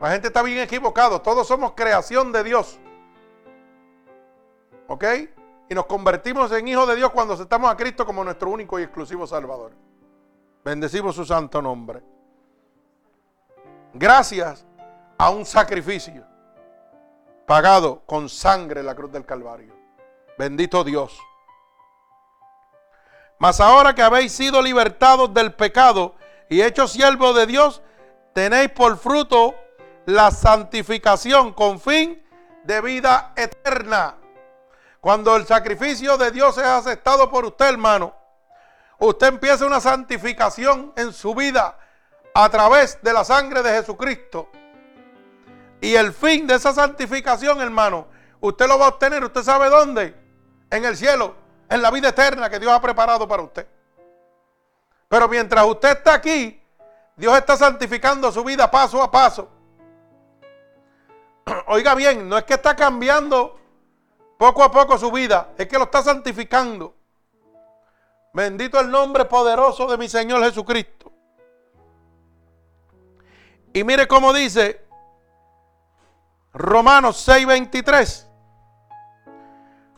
[0.00, 1.20] La gente está bien equivocado.
[1.20, 2.78] Todos somos creación de Dios.
[4.88, 5.04] ¿Ok?
[5.68, 8.82] Y nos convertimos en hijos de Dios cuando aceptamos a Cristo como nuestro único y
[8.82, 9.72] exclusivo Salvador.
[10.64, 12.02] Bendecimos su santo nombre
[13.92, 14.64] gracias
[15.18, 16.24] a un sacrificio
[17.46, 19.74] pagado con sangre en la cruz del Calvario.
[20.38, 21.18] Bendito Dios.
[23.38, 26.14] Mas ahora que habéis sido libertados del pecado
[26.48, 27.82] y hechos siervos de Dios,
[28.32, 29.54] tenéis por fruto
[30.10, 32.20] la santificación con fin
[32.64, 34.16] de vida eterna.
[35.00, 38.14] Cuando el sacrificio de Dios es aceptado por usted, hermano,
[38.98, 41.78] usted empieza una santificación en su vida
[42.34, 44.48] a través de la sangre de Jesucristo.
[45.80, 48.08] Y el fin de esa santificación, hermano,
[48.40, 50.14] usted lo va a obtener, ¿usted sabe dónde?
[50.70, 51.36] En el cielo,
[51.68, 53.66] en la vida eterna que Dios ha preparado para usted.
[55.08, 56.60] Pero mientras usted está aquí,
[57.16, 59.59] Dios está santificando su vida paso a paso.
[61.66, 63.58] Oiga bien, no es que está cambiando
[64.38, 66.94] poco a poco su vida, es que lo está santificando.
[68.32, 71.12] Bendito el nombre poderoso de mi Señor Jesucristo.
[73.72, 74.84] Y mire cómo dice
[76.52, 78.26] Romanos 6:23.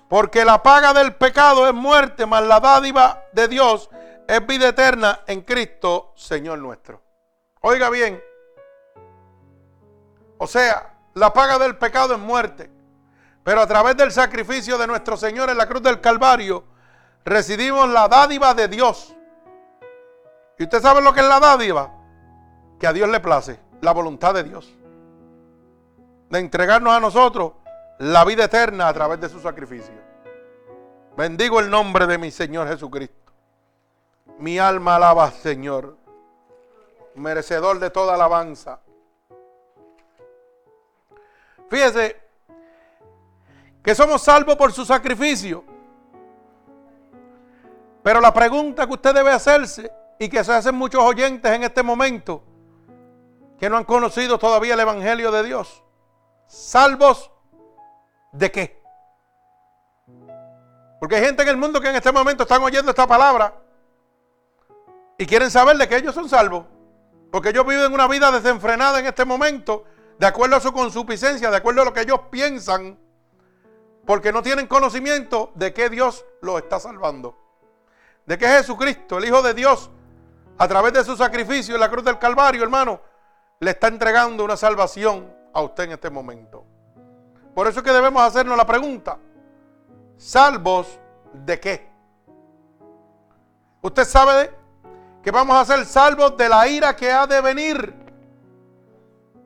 [0.08, 3.88] Porque la paga del pecado es muerte, mas la dádiva de Dios
[4.28, 7.00] es vida eterna en Cristo, Señor nuestro.
[7.62, 8.22] Oiga bien.
[10.36, 12.70] O sea, la paga del pecado es muerte.
[13.44, 16.64] Pero a través del sacrificio de nuestro Señor en la cruz del Calvario,
[17.25, 19.14] recibimos la dádiva de Dios.
[20.59, 21.90] ¿Y usted sabe lo que es la dádiva?
[22.79, 24.72] Que a Dios le place, la voluntad de Dios.
[26.31, 27.53] De entregarnos a nosotros
[27.98, 29.94] la vida eterna a través de su sacrificio.
[31.16, 33.33] Bendigo el nombre de mi Señor Jesucristo.
[34.38, 35.96] Mi alma alaba, Señor,
[37.14, 38.81] merecedor de toda alabanza.
[41.72, 42.20] Fíjese
[43.82, 45.64] que somos salvos por su sacrificio.
[48.02, 51.82] Pero la pregunta que usted debe hacerse y que se hacen muchos oyentes en este
[51.82, 52.44] momento
[53.58, 55.82] que no han conocido todavía el Evangelio de Dios.
[56.46, 57.30] ¿Salvos
[58.32, 58.82] de qué?
[61.00, 63.54] Porque hay gente en el mundo que en este momento están oyendo esta palabra
[65.16, 66.66] y quieren saber de que ellos son salvos.
[67.30, 69.85] Porque ellos viven una vida desenfrenada en este momento,
[70.22, 72.96] de acuerdo a su consuficiencia, de acuerdo a lo que ellos piensan,
[74.06, 77.37] porque no tienen conocimiento de que Dios los está salvando.
[78.24, 79.90] De que Jesucristo, el Hijo de Dios,
[80.58, 83.00] a través de su sacrificio en la cruz del Calvario, hermano,
[83.58, 86.64] le está entregando una salvación a usted en este momento.
[87.52, 89.18] Por eso es que debemos hacernos la pregunta,
[90.16, 91.00] ¿salvos
[91.32, 91.90] de qué?
[93.80, 94.54] Usted sabe
[95.20, 98.01] que vamos a ser salvos de la ira que ha de venir.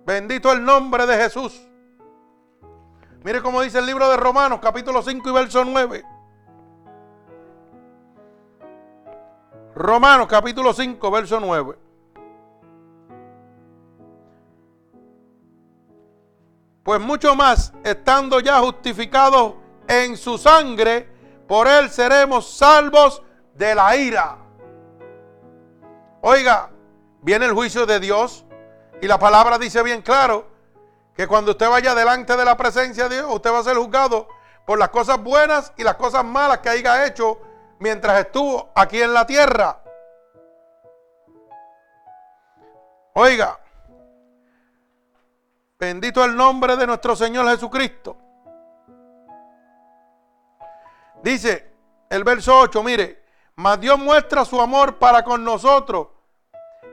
[0.07, 1.69] Bendito el nombre de Jesús.
[3.25, 6.05] Mire cómo dice el libro de Romanos, capítulo 5 y verso 9.
[9.75, 11.79] Romanos, capítulo 5, verso 9.
[16.85, 19.55] Pues mucho más, estando ya justificados
[19.89, 21.09] en su sangre,
[21.49, 24.39] por él seremos salvos de la ira.
[26.21, 26.71] Oiga,
[27.23, 28.46] viene el juicio de Dios
[29.01, 30.47] y la palabra dice bien claro
[31.15, 34.29] que cuando usted vaya delante de la presencia de Dios, usted va a ser juzgado
[34.67, 37.41] por las cosas buenas y las cosas malas que haya hecho
[37.79, 39.81] mientras estuvo aquí en la tierra.
[43.15, 43.59] Oiga,
[45.79, 48.17] bendito el nombre de nuestro Señor Jesucristo.
[51.23, 51.73] Dice
[52.11, 56.09] el verso 8, mire, mas Dios muestra su amor para con nosotros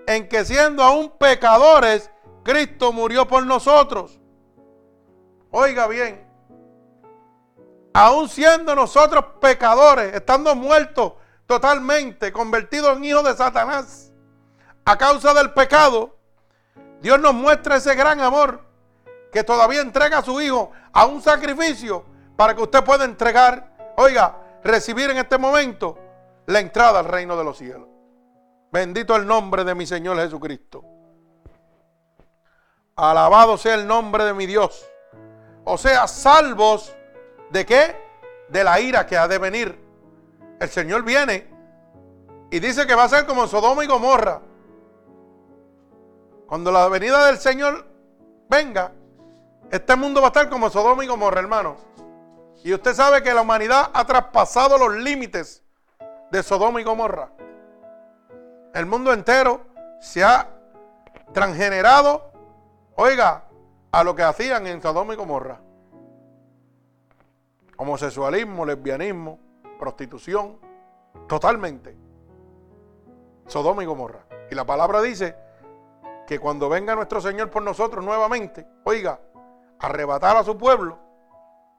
[0.07, 2.09] en que siendo aún pecadores,
[2.43, 4.19] Cristo murió por nosotros.
[5.51, 6.27] Oiga bien,
[7.93, 11.13] aún siendo nosotros pecadores, estando muertos
[11.45, 14.11] totalmente, convertidos en hijos de Satanás,
[14.85, 16.17] a causa del pecado,
[17.01, 18.61] Dios nos muestra ese gran amor
[19.31, 24.37] que todavía entrega a su Hijo a un sacrificio para que usted pueda entregar, oiga,
[24.63, 25.97] recibir en este momento
[26.45, 27.92] la entrada al reino de los cielos.
[28.73, 30.83] Bendito el nombre de mi Señor Jesucristo.
[32.95, 34.89] Alabado sea el nombre de mi Dios.
[35.63, 36.95] O sea, salvos
[37.51, 37.95] de qué?
[38.49, 39.79] De la ira que ha de venir.
[40.59, 41.47] El Señor viene
[42.49, 44.41] y dice que va a ser como Sodoma y Gomorra.
[46.47, 47.85] Cuando la venida del Señor
[48.49, 48.91] venga,
[49.69, 51.77] este mundo va a estar como Sodoma y Gomorra, hermano.
[52.63, 55.61] Y usted sabe que la humanidad ha traspasado los límites
[56.31, 57.29] de Sodoma y Gomorra.
[58.73, 59.61] El mundo entero
[59.99, 60.49] se ha
[61.31, 62.31] transgenerado,
[62.95, 63.43] oiga,
[63.91, 65.61] a lo que hacían en Sodoma y Gomorra.
[67.77, 69.39] Homosexualismo, lesbianismo,
[69.77, 70.57] prostitución,
[71.27, 71.95] totalmente.
[73.45, 74.25] Sodoma y Gomorra.
[74.49, 75.35] Y la palabra dice
[76.25, 79.19] que cuando venga nuestro Señor por nosotros nuevamente, oiga,
[79.79, 80.97] arrebatar a su pueblo,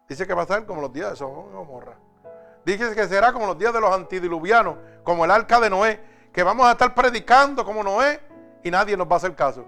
[0.08, 1.96] dice que va a ser como los días de Sodoma y Gomorra.
[2.64, 6.42] Dice que será como los días de los antidiluvianos, como el arca de Noé, que
[6.42, 8.20] vamos a estar predicando como Noé
[8.64, 9.64] y nadie nos va a hacer caso.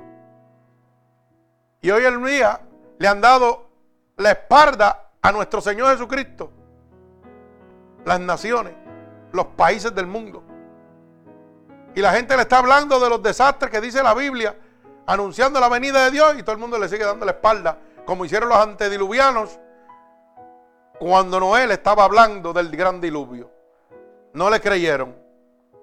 [1.80, 2.60] Y hoy en día
[2.98, 3.68] le han dado
[4.16, 6.50] la espalda a nuestro Señor Jesucristo.
[8.04, 8.74] Las naciones,
[9.30, 10.42] los países del mundo.
[11.94, 14.56] Y la gente le está hablando de los desastres que dice la Biblia,
[15.06, 18.24] anunciando la venida de Dios y todo el mundo le sigue dando la espalda, como
[18.24, 19.60] hicieron los antediluvianos
[20.98, 23.52] cuando Noé le estaba hablando del gran diluvio.
[24.32, 25.25] No le creyeron.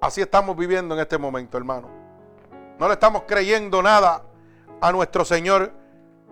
[0.03, 1.89] Así estamos viviendo en este momento, hermano.
[2.77, 4.21] No le estamos creyendo nada
[4.81, 5.71] a nuestro Señor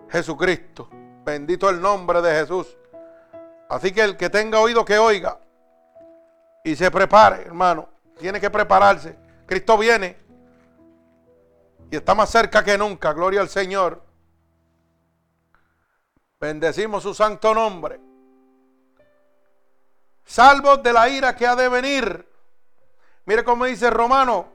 [0.09, 0.89] Jesucristo.
[1.23, 2.67] Bendito el nombre de Jesús.
[3.69, 5.39] Así que el que tenga oído que oiga
[6.65, 7.87] y se prepare, hermano.
[8.19, 9.17] Tiene que prepararse.
[9.45, 10.17] Cristo viene
[11.89, 13.13] y está más cerca que nunca.
[13.13, 14.03] Gloria al Señor.
[16.41, 18.01] Bendecimos su santo nombre.
[20.25, 22.30] Salvos de la ira que ha de venir.
[23.25, 24.47] Mire cómo dice Romano,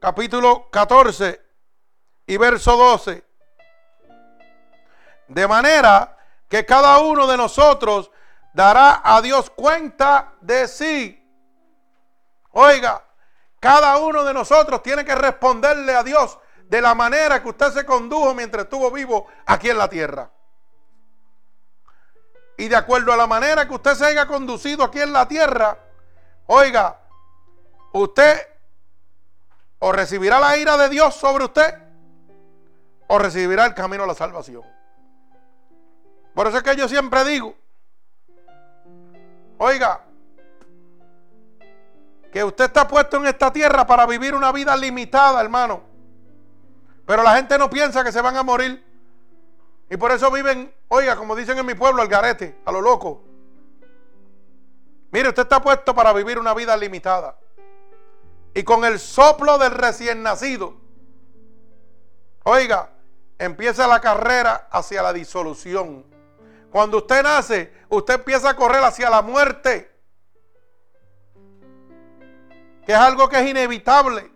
[0.00, 1.40] capítulo 14
[2.26, 3.24] y verso 12.
[5.26, 6.16] De manera
[6.48, 8.12] que cada uno de nosotros
[8.54, 11.18] dará a Dios cuenta de sí.
[12.52, 13.04] Oiga,
[13.58, 17.84] cada uno de nosotros tiene que responderle a Dios de la manera que usted se
[17.84, 20.30] condujo mientras estuvo vivo aquí en la tierra.
[22.56, 25.76] Y de acuerdo a la manera que usted se haya conducido aquí en la tierra,
[26.46, 27.01] oiga,
[27.92, 28.48] usted
[29.78, 31.74] o recibirá la ira de Dios sobre usted
[33.08, 34.62] o recibirá el camino a la salvación.
[36.34, 37.54] Por eso es que yo siempre digo,
[39.58, 40.02] oiga,
[42.32, 45.82] que usted está puesto en esta tierra para vivir una vida limitada, hermano.
[47.06, 48.82] Pero la gente no piensa que se van a morir.
[49.90, 53.22] Y por eso viven, oiga, como dicen en mi pueblo, al garete, a lo loco.
[55.10, 57.36] Mire, usted está puesto para vivir una vida limitada.
[58.54, 60.76] Y con el soplo del recién nacido,
[62.44, 62.90] oiga,
[63.38, 66.04] empieza la carrera hacia la disolución.
[66.70, 69.90] Cuando usted nace, usted empieza a correr hacia la muerte.
[72.84, 74.30] Que es algo que es inevitable.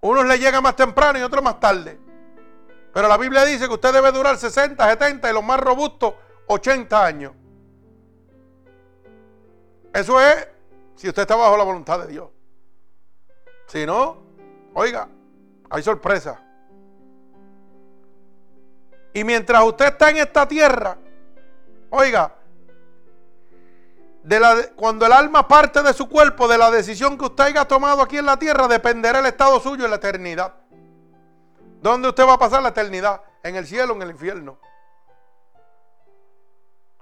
[0.00, 1.98] Unos le llega más temprano y otros más tarde.
[2.92, 6.14] Pero la Biblia dice que usted debe durar 60, 70 y los más robustos
[6.46, 7.32] 80 años.
[9.92, 10.48] Eso es
[10.96, 12.28] si usted está bajo la voluntad de Dios.
[13.68, 14.16] Si no,
[14.74, 15.08] oiga,
[15.68, 16.40] hay sorpresa.
[19.12, 20.96] Y mientras usted está en esta tierra,
[21.90, 22.34] oiga,
[24.22, 27.64] de la, cuando el alma parte de su cuerpo, de la decisión que usted haya
[27.66, 30.54] tomado aquí en la tierra, dependerá el estado suyo en la eternidad.
[31.82, 33.22] ¿Dónde usted va a pasar la eternidad?
[33.42, 34.58] ¿En el cielo o en el infierno?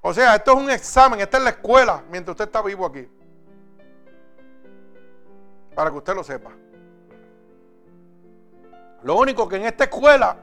[0.02, 3.08] O sea, esto es un examen, esta es la escuela mientras usted está vivo aquí.
[5.76, 6.50] Para que usted lo sepa.
[9.02, 10.38] Lo único que en esta escuela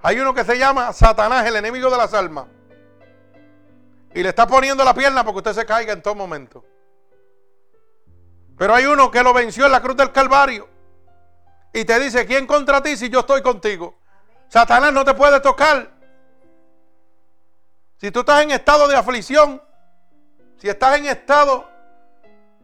[0.00, 2.46] hay uno que se llama Satanás, el enemigo de las almas.
[4.14, 6.64] Y le está poniendo la pierna porque usted se caiga en todo momento.
[8.56, 10.66] Pero hay uno que lo venció en la cruz del Calvario.
[11.74, 13.98] Y te dice, ¿quién contra ti si yo estoy contigo?
[14.48, 15.90] Satanás no te puede tocar.
[17.98, 19.62] Si tú estás en estado de aflicción,
[20.56, 21.68] si estás en estado,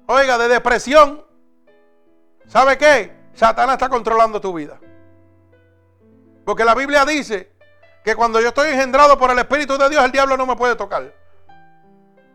[0.06, 1.25] oiga, de depresión,
[2.46, 3.14] ¿sabe qué?
[3.34, 4.78] Satanás está controlando tu vida.
[6.44, 7.52] Porque la Biblia dice
[8.04, 10.76] que cuando yo estoy engendrado por el Espíritu de Dios, el diablo no me puede
[10.76, 11.12] tocar.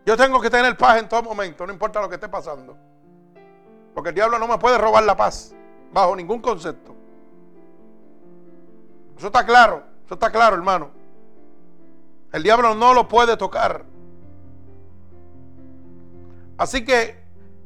[0.04, 2.76] Yo tengo que tener paz en todo momento, no importa lo que esté pasando.
[3.94, 5.54] Porque el diablo no me puede robar la paz,
[5.92, 6.94] bajo ningún concepto.
[9.16, 10.90] Eso está claro, eso está claro, hermano.
[12.32, 13.84] El diablo no lo puede tocar.
[16.58, 17.22] Así que,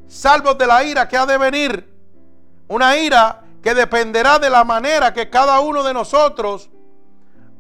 [0.07, 1.96] salvos de la ira que ha de venir,
[2.69, 6.71] una ira que dependerá de la manera que cada uno de nosotros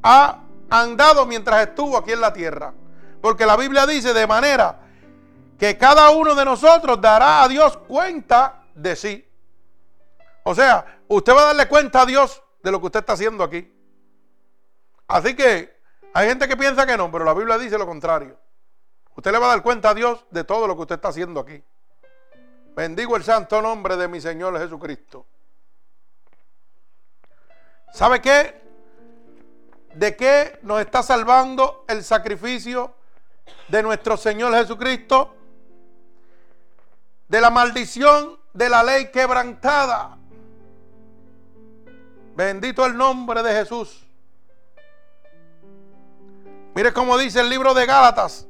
[0.02, 0.40] ha
[0.70, 2.74] andado mientras estuvo aquí en la tierra.
[3.20, 4.80] Porque la Biblia dice de manera
[5.58, 9.28] que cada uno de nosotros dará a Dios cuenta de sí.
[10.44, 13.42] O sea, usted va a darle cuenta a Dios de lo que usted está haciendo
[13.42, 13.72] aquí.
[15.08, 15.80] Así que
[16.12, 18.38] hay gente que piensa que no, pero la Biblia dice lo contrario.
[19.16, 21.40] Usted le va a dar cuenta a Dios de todo lo que usted está haciendo
[21.40, 21.62] aquí.
[22.76, 25.24] Bendigo el santo nombre de mi Señor Jesucristo.
[27.90, 28.60] ¿Sabe qué?
[29.94, 32.94] ¿De qué nos está salvando el sacrificio
[33.68, 35.34] de nuestro Señor Jesucristo?
[37.28, 40.18] De la maldición de la ley quebrantada.
[42.34, 44.04] Bendito el nombre de Jesús.
[46.74, 48.46] Mire cómo dice el libro de Gálatas,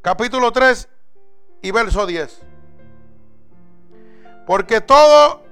[0.00, 0.88] capítulo 3
[1.60, 2.55] y verso 10.
[4.46, 5.42] Porque todo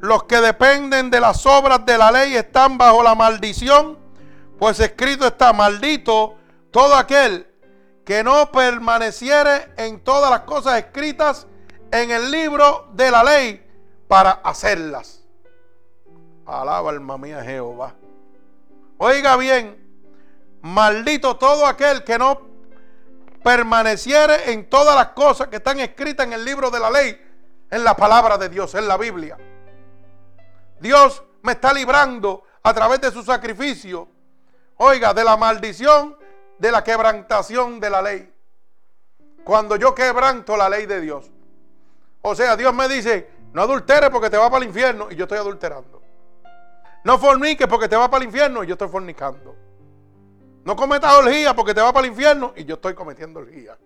[0.00, 3.98] los que dependen de las obras de la ley están bajo la maldición,
[4.58, 6.36] pues escrito está, maldito
[6.70, 7.46] todo aquel
[8.04, 11.46] que no permaneciere en todas las cosas escritas
[11.90, 13.66] en el libro de la ley
[14.08, 15.24] para hacerlas.
[16.46, 17.94] Alaba alma mía Jehová.
[18.98, 19.76] Oiga bien,
[20.60, 22.40] maldito todo aquel que no
[23.42, 27.23] permaneciere en todas las cosas que están escritas en el libro de la ley,
[27.74, 29.36] en la palabra de Dios, en la Biblia.
[30.78, 34.06] Dios me está librando a través de su sacrificio,
[34.76, 36.16] oiga, de la maldición,
[36.56, 38.32] de la quebrantación de la ley.
[39.42, 41.32] Cuando yo quebranto la ley de Dios.
[42.22, 45.24] O sea, Dios me dice, no adulteres porque te va para el infierno y yo
[45.24, 46.00] estoy adulterando.
[47.02, 49.56] No forniques porque te va para el infierno y yo estoy fornicando.
[50.64, 53.76] No cometas orgía porque te va para el infierno y yo estoy cometiendo orgía.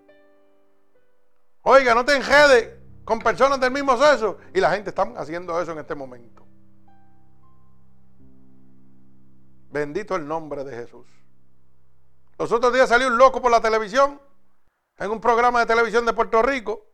[1.62, 2.77] Oiga, no te enjedes
[3.08, 6.46] con personas del mismo sexo y la gente está haciendo eso en este momento.
[9.70, 11.06] Bendito el nombre de Jesús.
[12.38, 14.20] Los otros días salió un loco por la televisión,
[14.98, 16.84] en un programa de televisión de Puerto Rico.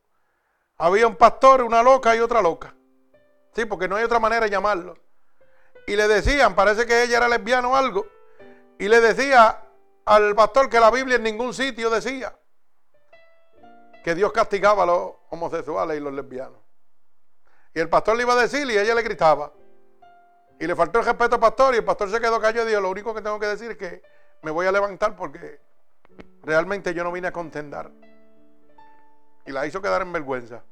[0.78, 2.76] Había un pastor, una loca y otra loca.
[3.52, 4.96] Sí, porque no hay otra manera de llamarlo.
[5.88, 8.06] Y le decían, parece que ella era lesbiana o algo,
[8.78, 9.64] y le decía
[10.04, 12.38] al pastor que la Biblia en ningún sitio decía
[14.04, 16.58] que Dios castigaba a los homosexuales y los lesbianos.
[17.74, 19.52] Y el pastor le iba a decir y ella le gritaba.
[20.58, 22.80] Y le faltó el respeto al pastor y el pastor se quedó callado y dijo,
[22.80, 24.02] lo único que tengo que decir es que
[24.42, 25.60] me voy a levantar porque
[26.42, 27.90] realmente yo no vine a contendar.
[29.46, 30.62] Y la hizo quedar en vergüenza.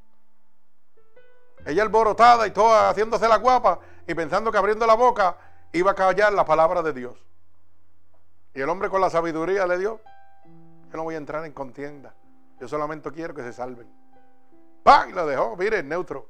[1.67, 5.37] Ella alborotada y toda haciéndose la guapa y pensando que abriendo la boca
[5.73, 7.17] iba a callar la palabra de Dios.
[8.55, 10.01] Y el hombre con la sabiduría le dio,
[10.45, 12.15] yo no voy a entrar en contienda.
[12.61, 14.02] Yo solamente quiero que se salven.
[14.83, 15.11] ¡Pam!
[15.11, 16.29] Y lo dejó, mire, neutro.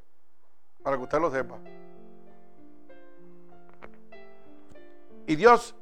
[0.83, 1.59] Para que usted lo sepa.
[5.27, 5.75] Y Dios,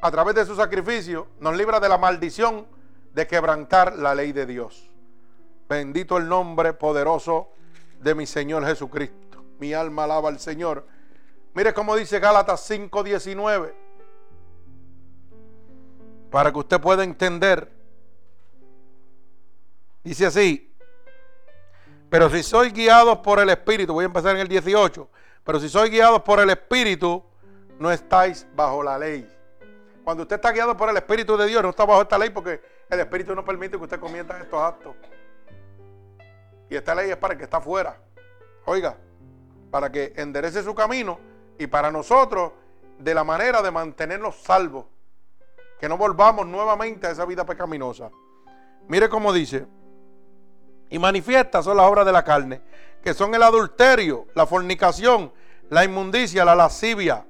[0.00, 2.66] a través de su sacrificio, nos libra de la maldición
[3.12, 4.90] de quebrantar la ley de Dios.
[5.68, 7.50] Bendito el nombre poderoso
[8.00, 9.44] de mi Señor Jesucristo.
[9.58, 10.86] Mi alma alaba al Señor.
[11.54, 13.74] Mire cómo dice Gálatas 5:19.
[16.30, 17.72] Para que usted pueda entender.
[20.04, 20.67] Dice así.
[22.10, 25.08] Pero si sois guiados por el Espíritu, voy a empezar en el 18.
[25.44, 27.22] Pero si sois guiados por el Espíritu,
[27.78, 29.28] no estáis bajo la ley.
[30.04, 32.62] Cuando usted está guiado por el Espíritu de Dios, no está bajo esta ley porque
[32.88, 34.94] el Espíritu no permite que usted comienza estos actos.
[36.70, 38.00] Y esta ley es para el que está afuera.
[38.64, 38.96] Oiga,
[39.70, 41.18] para que enderece su camino
[41.58, 42.52] y para nosotros
[42.98, 44.86] de la manera de mantenernos salvos.
[45.78, 48.10] Que no volvamos nuevamente a esa vida pecaminosa.
[48.88, 49.66] Mire cómo dice.
[50.90, 52.60] Y manifiestas son las obras de la carne,
[53.02, 55.32] que son el adulterio, la fornicación,
[55.70, 57.24] la inmundicia, la lascivia,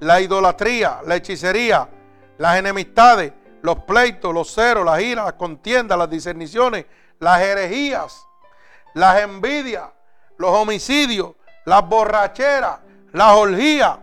[0.00, 1.88] la idolatría, la hechicería,
[2.38, 3.32] las enemistades,
[3.62, 6.86] los pleitos, los ceros, las iras, las contiendas, las discerniciones,
[7.18, 8.26] las herejías,
[8.94, 9.84] las envidias,
[10.38, 11.32] los homicidios,
[11.64, 12.80] las borracheras,
[13.12, 13.98] las orgías.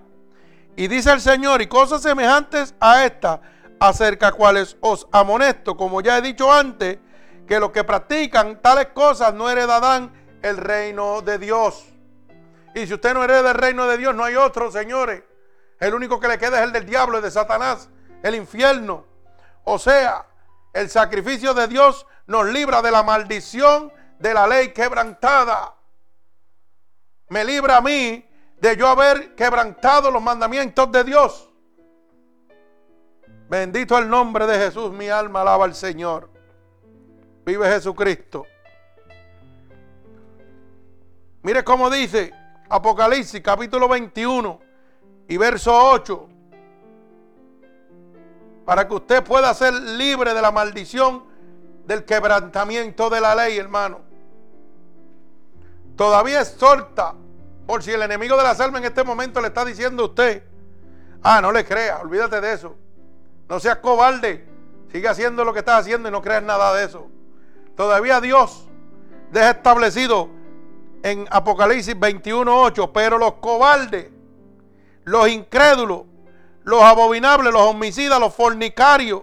[0.76, 3.40] Y dice el Señor, y cosas semejantes a estas,
[3.80, 7.00] acerca cuales os amonesto, como ya he dicho antes,
[7.48, 11.86] que los que practican tales cosas no heredarán el reino de Dios.
[12.76, 15.24] Y si usted no hereda el reino de Dios, no hay otro, señores.
[15.80, 17.90] El único que le queda es el del diablo, el de Satanás,
[18.22, 19.06] el infierno.
[19.64, 20.28] O sea,
[20.74, 25.76] el sacrificio de Dios nos libra de la maldición de la ley quebrantada.
[27.30, 28.28] Me libra a mí
[28.60, 31.50] de yo haber quebrantado los mandamientos de Dios.
[33.50, 36.37] Bendito el nombre de Jesús, mi alma alaba al Señor.
[37.48, 38.46] Vive Jesucristo.
[41.44, 42.34] Mire cómo dice
[42.68, 44.60] Apocalipsis capítulo 21
[45.30, 46.28] y verso 8.
[48.66, 51.24] Para que usted pueda ser libre de la maldición
[51.86, 54.02] del quebrantamiento de la ley, hermano.
[55.96, 57.16] Todavía exhorta,
[57.66, 60.44] por si el enemigo de las almas en este momento le está diciendo a usted,
[61.24, 62.76] ah, no le crea, olvídate de eso.
[63.48, 64.46] No seas cobarde,
[64.92, 67.10] sigue haciendo lo que estás haciendo y no creas nada de eso.
[67.78, 68.68] Todavía Dios
[69.32, 70.30] deja establecido
[71.04, 74.10] en Apocalipsis 21.8, pero los cobardes,
[75.04, 76.06] los incrédulos,
[76.64, 79.22] los abominables, los homicidas, los fornicarios,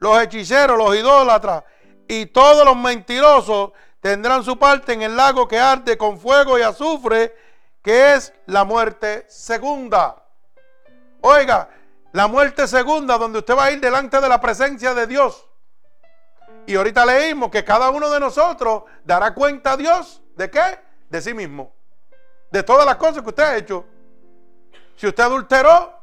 [0.00, 1.64] los hechiceros, los idólatras
[2.06, 3.72] y todos los mentirosos
[4.02, 7.34] tendrán su parte en el lago que arde con fuego y azufre,
[7.82, 10.26] que es la muerte segunda.
[11.22, 11.70] Oiga,
[12.12, 15.47] la muerte segunda donde usted va a ir delante de la presencia de Dios.
[16.68, 20.78] Y ahorita leímos que cada uno de nosotros dará cuenta a Dios de qué?
[21.08, 21.72] De sí mismo.
[22.50, 23.86] De todas las cosas que usted ha hecho.
[24.94, 25.98] Si usted adulteró,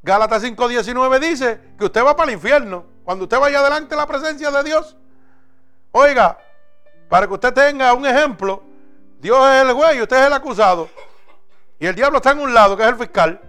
[0.00, 2.86] Gálatas 5:19 dice que usted va para el infierno.
[3.04, 4.96] Cuando usted vaya delante de la presencia de Dios.
[5.92, 6.38] Oiga,
[7.10, 8.62] para que usted tenga un ejemplo,
[9.20, 10.88] Dios es el juez y usted es el acusado.
[11.78, 13.42] Y el diablo está en un lado, que es el fiscal.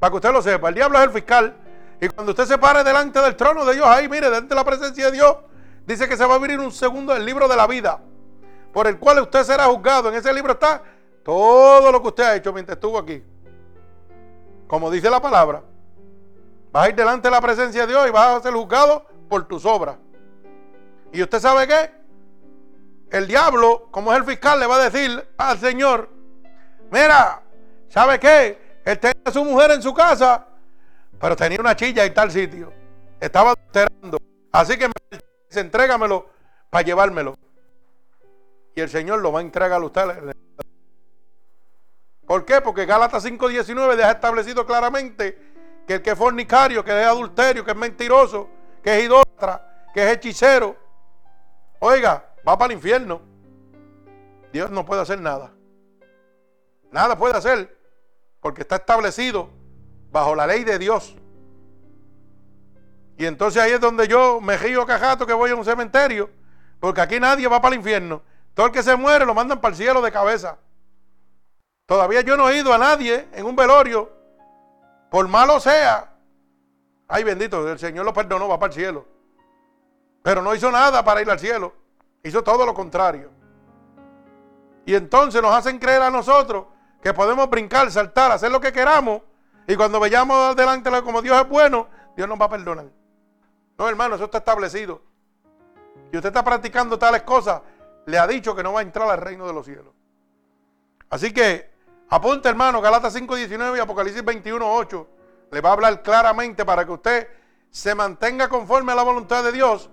[0.00, 1.54] Para que usted lo sepa, el diablo es el fiscal.
[2.00, 4.64] Y cuando usted se pare delante del trono de Dios, ahí, mire, delante de la
[4.64, 5.36] presencia de Dios,
[5.86, 8.00] dice que se va a abrir un segundo el libro de la vida,
[8.72, 10.08] por el cual usted será juzgado.
[10.10, 10.82] En ese libro está
[11.24, 13.22] todo lo que usted ha hecho mientras estuvo aquí.
[14.66, 15.62] Como dice la palabra,
[16.72, 19.46] vas a ir delante de la presencia de Dios y vas a ser juzgado por
[19.48, 19.96] tus obras.
[21.12, 21.90] ¿Y usted sabe qué?
[23.10, 26.10] El diablo, como es el fiscal, le va a decir al Señor,
[26.90, 27.42] mira,
[27.88, 28.80] ¿sabe qué?
[28.84, 30.46] Él tenía a su mujer en su casa,
[31.20, 32.72] pero tenía una chilla en tal sitio.
[33.20, 34.18] estaba adulterando.
[34.52, 36.28] Así que me dice, entrégamelo
[36.70, 37.36] para llevármelo.
[38.74, 40.34] Y el Señor lo va a entregar a usted.
[42.26, 42.60] ¿Por qué?
[42.60, 45.38] Porque Gálatas 5.19 deja establecido claramente
[45.86, 48.50] que el que es fornicario, que es adulterio, que es mentiroso,
[48.82, 50.76] que es idólatra, que es hechicero,
[51.78, 53.22] oiga, va para el infierno.
[54.52, 55.52] Dios no puede hacer nada.
[56.90, 57.78] Nada puede hacer
[58.40, 59.50] porque está establecido
[60.16, 61.14] bajo la ley de Dios.
[63.18, 66.30] Y entonces ahí es donde yo me río cajato que voy a un cementerio,
[66.80, 68.22] porque aquí nadie va para el infierno.
[68.54, 70.56] Todo el que se muere lo mandan para el cielo de cabeza.
[71.84, 74.10] Todavía yo no he ido a nadie en un velorio,
[75.10, 76.14] por malo sea.
[77.08, 79.06] Ay, bendito, el Señor lo perdonó, va para el cielo.
[80.22, 81.74] Pero no hizo nada para ir al cielo.
[82.22, 83.30] Hizo todo lo contrario.
[84.86, 86.64] Y entonces nos hacen creer a nosotros
[87.02, 89.20] que podemos brincar, saltar, hacer lo que queramos.
[89.66, 92.86] Y cuando vayamos adelante como Dios es bueno, Dios nos va a perdonar.
[93.78, 95.02] No, hermano, eso está establecido.
[96.12, 97.62] Y usted está practicando tales cosas,
[98.06, 99.92] le ha dicho que no va a entrar al reino de los cielos.
[101.10, 101.70] Así que
[102.08, 105.06] apunte, hermano, Galatas 5.19 y Apocalipsis 21.8.
[105.50, 107.28] Le va a hablar claramente para que usted
[107.70, 109.90] se mantenga conforme a la voluntad de Dios.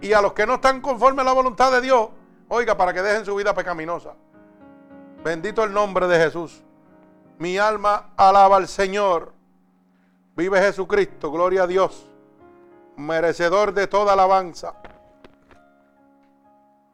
[0.00, 2.10] Y a los que no están conforme a la voluntad de Dios,
[2.48, 4.14] oiga, para que dejen su vida pecaminosa.
[5.22, 6.63] Bendito el nombre de Jesús.
[7.38, 9.32] Mi alma alaba al Señor.
[10.36, 12.10] Vive Jesucristo, gloria a Dios
[12.96, 14.74] merecedor de toda alabanza.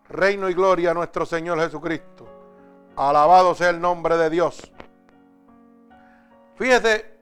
[0.08, 2.28] Reino y gloria a nuestro Señor Jesucristo.
[2.96, 4.72] Alabado sea el nombre de Dios.
[6.56, 7.18] Fíjese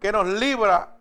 [0.00, 0.96] que nos libra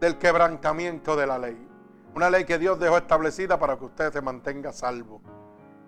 [0.00, 1.68] del quebrantamiento de la ley.
[2.14, 5.20] Una ley que Dios dejó establecida para que usted se mantenga salvo.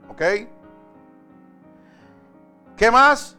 [0.08, 0.22] ¿Ok?
[2.76, 3.36] ¿Qué más?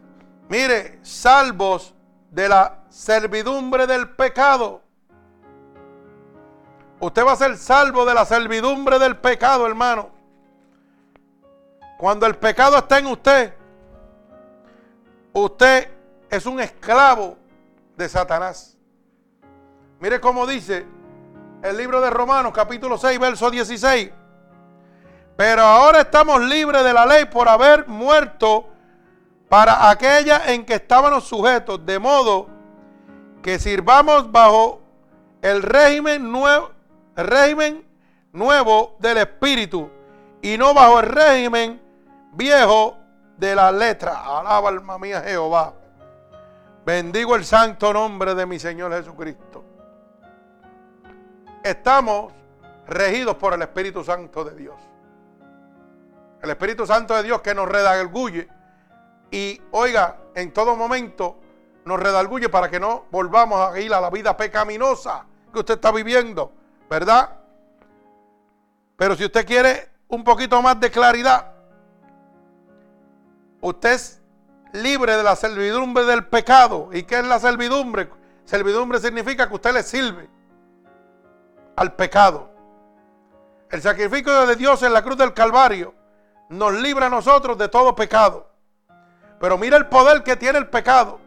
[0.52, 1.96] Mire, salvos
[2.30, 4.82] de la servidumbre del pecado.
[7.00, 10.10] Usted va a ser salvo de la servidumbre del pecado, hermano.
[11.98, 13.54] Cuando el pecado está en usted,
[15.32, 15.90] usted
[16.30, 17.38] es un esclavo
[17.96, 18.78] de Satanás.
[20.02, 20.86] Mire cómo dice
[21.64, 24.12] el libro de Romanos capítulo 6, verso 16.
[25.38, 28.71] Pero ahora estamos libres de la ley por haber muerto
[29.52, 32.48] para aquella en que estábamos sujetos, de modo
[33.44, 34.80] que sirvamos bajo
[35.42, 36.72] el régimen nuevo,
[37.18, 37.86] régimen
[38.32, 39.90] nuevo del Espíritu
[40.42, 41.82] y no bajo el régimen
[42.32, 42.96] viejo
[43.36, 44.22] de la letra.
[44.24, 45.74] Alaba alma mía Jehová.
[46.86, 49.66] Bendigo el santo nombre de mi Señor Jesucristo.
[51.62, 52.32] Estamos
[52.88, 54.80] regidos por el Espíritu Santo de Dios.
[56.42, 58.61] El Espíritu Santo de Dios que nos redarguye
[59.32, 61.38] y, oiga, en todo momento
[61.86, 65.92] nos redarguye para que no volvamos a ir a la vida pecaminosa que usted está
[65.92, 66.54] viviendo.
[66.92, 67.38] ¿verdad?
[68.98, 71.54] Pero si usted quiere un poquito más de claridad,
[73.62, 74.22] usted es
[74.74, 76.90] libre de la servidumbre del pecado.
[76.92, 78.10] ¿Y qué es la servidumbre?
[78.44, 80.30] Servidumbre significa que usted le sirve
[81.78, 82.52] al pecado.
[83.70, 85.96] El sacrificio de Dios en la cruz del Calvario
[86.50, 88.51] nos libra a nosotros de todo pecado.
[89.42, 91.20] Pero mira el poder que tiene el pecado,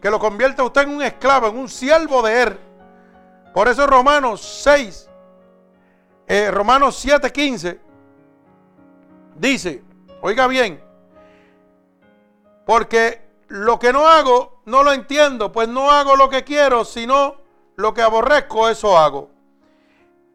[0.00, 2.60] que lo convierte a usted en un esclavo, en un siervo de él.
[3.54, 5.08] Por eso Romanos 6,
[6.26, 7.80] eh, Romanos 7, 15,
[9.36, 9.82] dice,
[10.20, 10.84] oiga bien,
[12.66, 17.36] porque lo que no hago no lo entiendo, pues no hago lo que quiero, sino
[17.76, 19.30] lo que aborrezco, eso hago.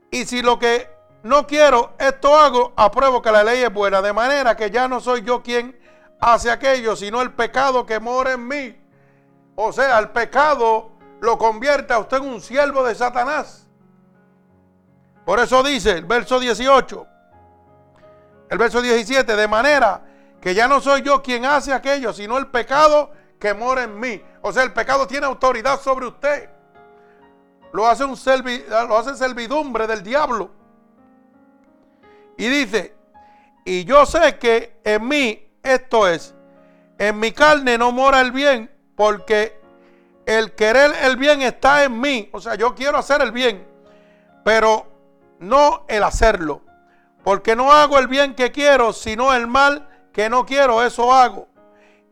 [0.09, 0.89] Y si lo que
[1.21, 4.99] no quiero, esto hago, apruebo que la ley es buena, de manera que ya no
[4.99, 5.77] soy yo quien
[6.19, 8.77] hace aquello, sino el pecado que mora en mí.
[9.55, 10.91] O sea, el pecado
[11.21, 13.67] lo convierte a usted en un siervo de Satanás.
[15.25, 17.07] Por eso dice el verso 18,
[18.49, 20.01] el verso 17, de manera
[20.41, 24.21] que ya no soy yo quien hace aquello, sino el pecado que mora en mí.
[24.41, 26.49] O sea, el pecado tiene autoridad sobre usted.
[27.71, 28.17] Lo hace, un
[28.87, 30.49] lo hace servidumbre del diablo.
[32.37, 32.95] Y dice,
[33.65, 36.35] y yo sé que en mí, esto es,
[36.97, 39.59] en mi carne no mora el bien, porque
[40.25, 42.29] el querer el bien está en mí.
[42.33, 43.65] O sea, yo quiero hacer el bien,
[44.43, 44.85] pero
[45.39, 46.61] no el hacerlo.
[47.23, 51.47] Porque no hago el bien que quiero, sino el mal que no quiero, eso hago.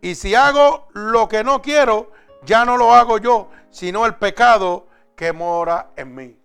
[0.02, 2.12] Y si hago lo que no quiero,
[2.44, 6.40] ya no lo hago yo, sino el pecado que mora en mí.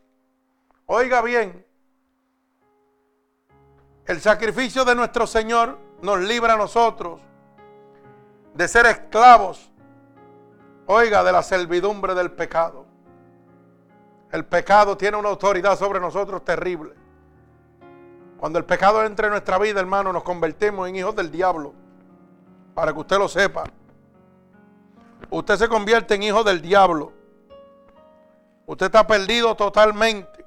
[0.86, 1.64] Oiga bien,
[4.06, 7.20] el sacrificio de nuestro Señor nos libra a nosotros
[8.54, 9.72] de ser esclavos
[10.86, 12.84] Oiga, de la servidumbre del pecado.
[14.30, 16.94] El pecado tiene una autoridad sobre nosotros terrible.
[18.38, 21.72] Cuando el pecado entra en nuestra vida, hermano, nos convertimos en hijos del diablo.
[22.74, 23.64] Para que usted lo sepa.
[25.30, 27.12] Usted se convierte en hijo del diablo.
[28.66, 30.44] Usted está perdido totalmente.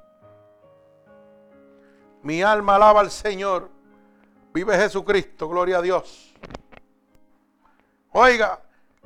[2.22, 3.70] Mi alma alaba al Señor.
[4.56, 6.32] Vive Jesucristo, gloria a Dios.
[8.12, 8.58] Oiga,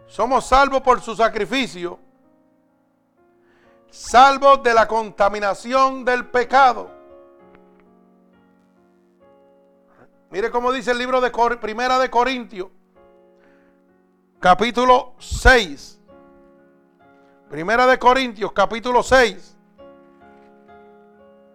[0.06, 1.98] somos salvos por su sacrificio.
[3.90, 6.88] Salvos de la contaminación del pecado.
[10.30, 12.68] Mire cómo dice el libro de Primera de Corintios,
[14.38, 16.00] capítulo 6.
[17.48, 19.56] Primera de Corintios, capítulo 6.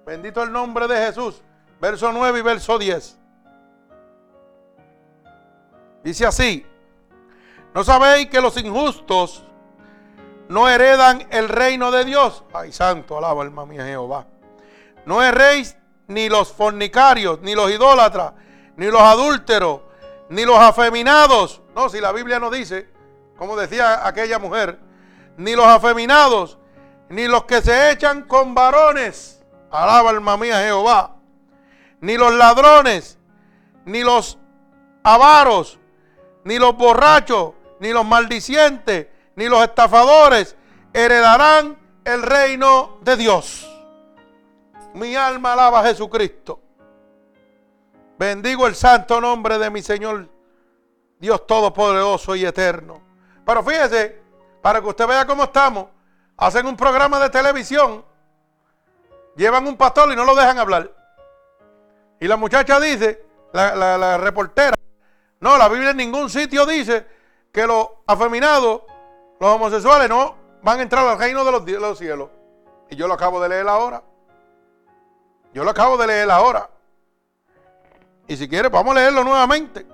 [0.05, 1.41] Bendito el nombre de Jesús.
[1.79, 3.19] Verso 9 y verso 10.
[6.05, 6.63] Dice así.
[7.73, 9.43] ¿No sabéis que los injustos
[10.47, 12.43] no heredan el reino de Dios?
[12.53, 14.27] Ay, santo, alaba alma mía Jehová.
[15.07, 15.75] No erréis
[16.07, 18.33] ni los fornicarios, ni los idólatras,
[18.77, 19.81] ni los adúlteros,
[20.29, 21.63] ni los afeminados.
[21.75, 22.87] No, si la Biblia no dice,
[23.35, 24.79] como decía aquella mujer,
[25.37, 26.59] ni los afeminados,
[27.09, 29.43] ni los que se echan con varones.
[29.71, 31.15] Alaba alma mía Jehová.
[31.99, 33.17] Ni los ladrones,
[33.85, 34.37] ni los
[35.03, 35.79] avaros,
[36.45, 40.55] ni los borrachos, ni los maldicientes, ni los estafadores
[40.93, 43.69] heredarán el reino de Dios.
[44.93, 46.61] Mi alma alaba a Jesucristo.
[48.17, 50.29] Bendigo el santo nombre de mi Señor,
[51.19, 53.01] Dios Todopoderoso y Eterno.
[53.45, 54.21] Pero fíjese,
[54.61, 55.87] para que usted vea cómo estamos,
[56.37, 58.05] hacen un programa de televisión,
[59.35, 60.91] llevan un pastor y no lo dejan hablar.
[62.19, 64.75] Y la muchacha dice, la, reportera,
[65.39, 67.05] no, la Biblia en ningún sitio dice
[67.51, 68.81] que los afeminados,
[69.39, 72.29] los homosexuales, no van a entrar al reino de los, cielos.
[72.89, 74.03] Y yo lo acabo de leer ahora.
[75.53, 76.69] Yo lo acabo de leer ahora.
[78.27, 79.85] Y si quiere, vamos a leerlo nuevamente.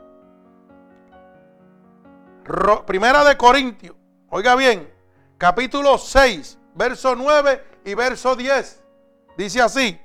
[2.86, 3.96] Primera de Corintios,
[4.30, 4.92] oiga bien,
[5.38, 8.84] capítulo 6, verso 9 y verso 10.
[9.38, 10.00] Dice así,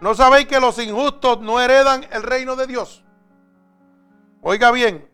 [0.00, 3.04] ¿no sabéis que los injustos no heredan el reino de Dios?
[4.42, 5.08] Oiga bien,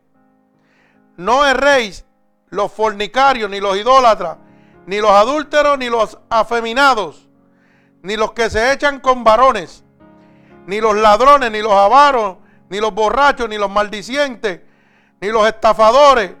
[1.17, 2.05] no erréis
[2.49, 4.37] los fornicarios, ni los idólatras,
[4.85, 7.27] ni los adúlteros, ni los afeminados,
[8.01, 9.85] ni los que se echan con varones
[10.67, 12.37] ni los ladrones, ni los avaros,
[12.69, 14.61] ni los borrachos, ni los maldicientes,
[15.21, 16.33] ni los estafadores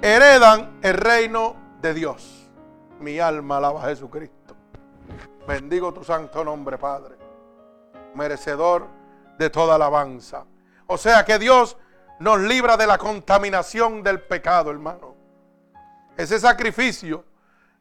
[0.00, 2.50] heredan el reino de Dios.
[3.00, 4.54] Mi alma alaba a Jesucristo.
[5.46, 7.16] Bendigo tu santo nombre, Padre.
[8.14, 8.86] Merecedor
[9.38, 10.44] de toda alabanza.
[10.86, 11.76] O sea que Dios
[12.22, 15.16] nos libra de la contaminación del pecado, hermano.
[16.16, 17.24] Ese sacrificio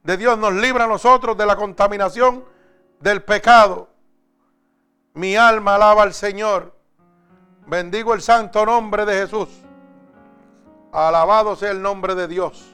[0.02, 2.44] de Dios nos libra a nosotros de la contaminación
[3.00, 3.88] del pecado.
[5.14, 6.76] Mi alma alaba al Señor.
[7.68, 9.50] Bendigo el santo nombre de Jesús.
[10.92, 12.74] Alabado sea el nombre de Dios.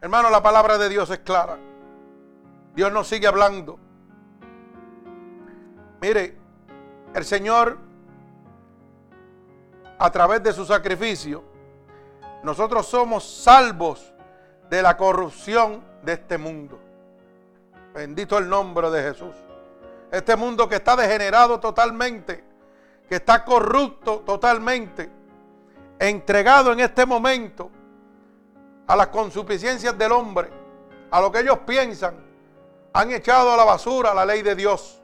[0.00, 1.58] Hermano, la palabra de Dios es clara.
[2.76, 3.76] Dios nos sigue hablando.
[6.00, 6.38] Mire,
[7.12, 7.89] el Señor,
[10.00, 11.44] a través de su sacrificio,
[12.42, 14.14] nosotros somos salvos
[14.70, 16.80] de la corrupción de este mundo.
[17.92, 19.34] Bendito el nombre de Jesús.
[20.10, 22.42] Este mundo que está degenerado totalmente,
[23.10, 25.10] que está corrupto totalmente,
[25.98, 27.70] entregado en este momento
[28.86, 30.48] a las consuficiencias del hombre,
[31.10, 32.14] a lo que ellos piensan,
[32.94, 35.02] han echado a la basura la ley de Dios.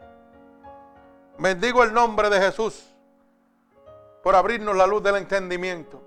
[1.36, 2.95] Bendigo el nombre de Jesús
[4.26, 6.02] por abrirnos la luz del entendimiento.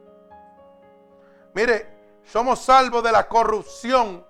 [1.54, 4.26] Mire, somos salvos de la corrupción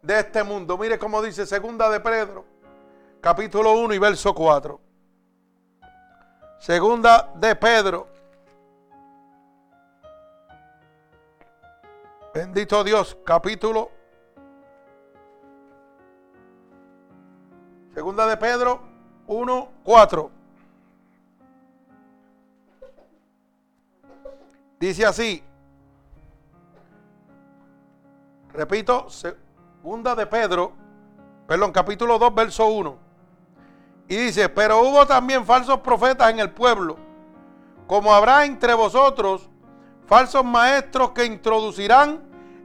[0.00, 0.78] de este mundo.
[0.78, 2.46] Mire cómo dice segunda de Pedro
[3.20, 4.80] capítulo 1 y verso 4.
[6.60, 8.08] Segunda de Pedro.
[12.32, 13.90] Bendito Dios, capítulo.
[17.92, 18.80] Segunda de Pedro
[19.26, 20.35] 1, 4.
[24.78, 25.42] Dice así.
[28.52, 30.72] Repito, segunda de Pedro,
[31.46, 32.98] perdón, capítulo 2, verso 1.
[34.08, 36.96] Y dice, pero hubo también falsos profetas en el pueblo,
[37.86, 39.48] como habrá entre vosotros
[40.06, 42.22] falsos maestros que introducirán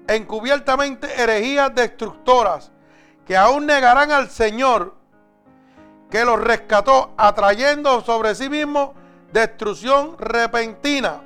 [0.07, 2.71] encubiertamente herejías destructoras,
[3.25, 4.95] que aún negarán al Señor
[6.09, 8.93] que los rescató, atrayendo sobre sí mismo
[9.31, 11.21] destrucción repentina.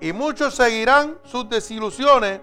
[0.00, 2.40] Y muchos seguirán sus desilusiones,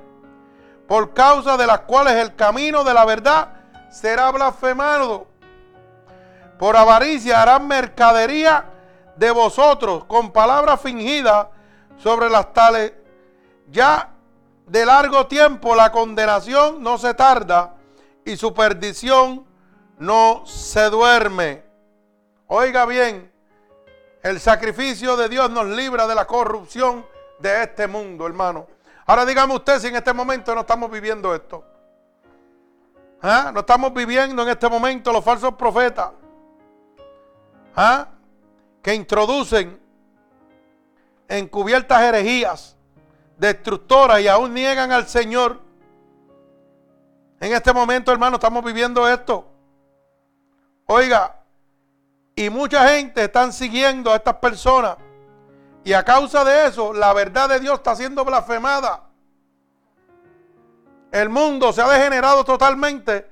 [0.88, 3.50] por causa de las cuales el camino de la verdad
[3.90, 5.28] será blasfemado.
[6.60, 8.66] Por avaricia harán mercadería
[9.16, 11.48] de vosotros con palabras fingidas
[11.98, 12.94] sobre las tales.
[13.70, 14.12] Ya
[14.68, 17.76] de largo tiempo la condenación no se tarda
[18.26, 19.46] y su perdición
[19.98, 21.64] no se duerme.
[22.48, 23.32] Oiga bien,
[24.22, 27.06] el sacrificio de Dios nos libra de la corrupción
[27.40, 28.68] de este mundo, hermano.
[29.06, 31.64] Ahora dígame usted si en este momento no estamos viviendo esto.
[33.22, 33.52] ¿Ah?
[33.54, 36.12] No estamos viviendo en este momento los falsos profetas.
[37.76, 38.08] ¿Ah?
[38.82, 39.80] Que introducen
[41.28, 42.76] encubiertas herejías
[43.38, 45.60] destructoras y aún niegan al Señor.
[47.40, 49.46] En este momento, hermano, estamos viviendo esto.
[50.86, 51.42] Oiga,
[52.36, 54.98] y mucha gente están siguiendo a estas personas.
[55.86, 59.04] Y a causa de eso, la verdad de Dios está siendo blasfemada.
[61.12, 63.30] El mundo se ha degenerado totalmente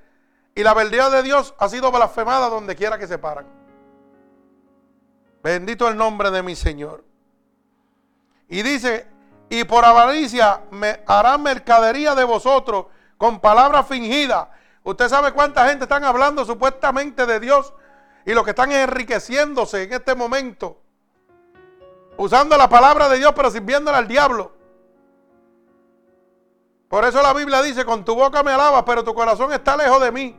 [0.53, 3.47] y la verdad de Dios ha sido blasfemada donde quiera que se paran.
[5.41, 7.03] Bendito el nombre de mi Señor.
[8.47, 9.07] Y dice,
[9.49, 12.85] y por avaricia me harán mercadería de vosotros
[13.17, 14.47] con palabras fingidas.
[14.83, 17.73] Usted sabe cuánta gente están hablando supuestamente de Dios
[18.27, 20.82] y lo que están enriqueciéndose en este momento.
[22.17, 24.51] Usando la palabra de Dios pero sirviéndole al diablo.
[26.87, 29.99] Por eso la Biblia dice, con tu boca me alabas, pero tu corazón está lejos
[29.99, 30.35] de mí.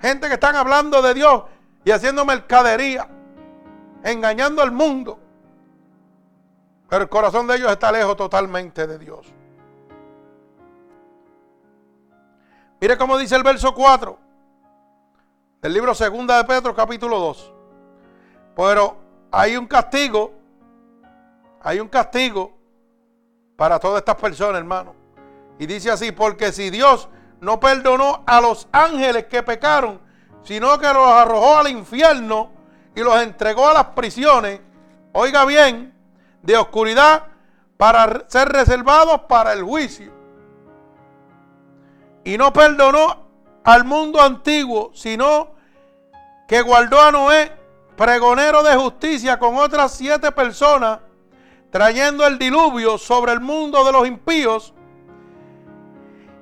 [0.00, 1.42] Gente que están hablando de Dios
[1.84, 3.08] y haciendo mercadería,
[4.04, 5.18] engañando al mundo.
[6.88, 9.26] Pero el corazón de ellos está lejos totalmente de Dios.
[12.80, 14.18] Mire cómo dice el verso 4
[15.60, 17.52] del libro Segunda de Pedro, capítulo 2.
[18.54, 20.32] Pero hay un castigo,
[21.62, 22.56] hay un castigo
[23.56, 24.94] para todas estas personas, hermano.
[25.58, 27.08] Y dice así, porque si Dios
[27.40, 30.00] no perdonó a los ángeles que pecaron,
[30.44, 32.50] sino que los arrojó al infierno
[32.94, 34.60] y los entregó a las prisiones,
[35.12, 35.94] oiga bien,
[36.42, 37.24] de oscuridad
[37.76, 40.12] para ser reservados para el juicio.
[42.24, 43.26] Y no perdonó
[43.64, 45.50] al mundo antiguo, sino
[46.46, 47.52] que guardó a Noé,
[47.98, 51.00] pregonero de justicia, con otras siete personas,
[51.70, 54.72] trayendo el diluvio sobre el mundo de los impíos,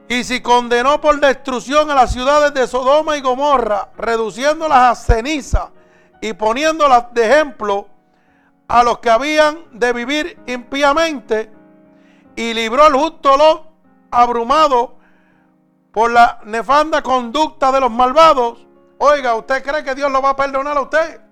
[0.07, 5.71] y si condenó por destrucción a las ciudades de Sodoma y Gomorra, reduciéndolas a ceniza
[6.21, 7.89] y poniéndolas de ejemplo
[8.69, 11.51] a los que habían de vivir impíamente,
[12.37, 13.63] y libró al justo Lot
[14.11, 14.99] abrumado
[15.91, 18.67] por la nefanda conducta de los malvados.
[18.99, 21.26] Oiga, ¿usted cree que Dios lo va a perdonar a usted?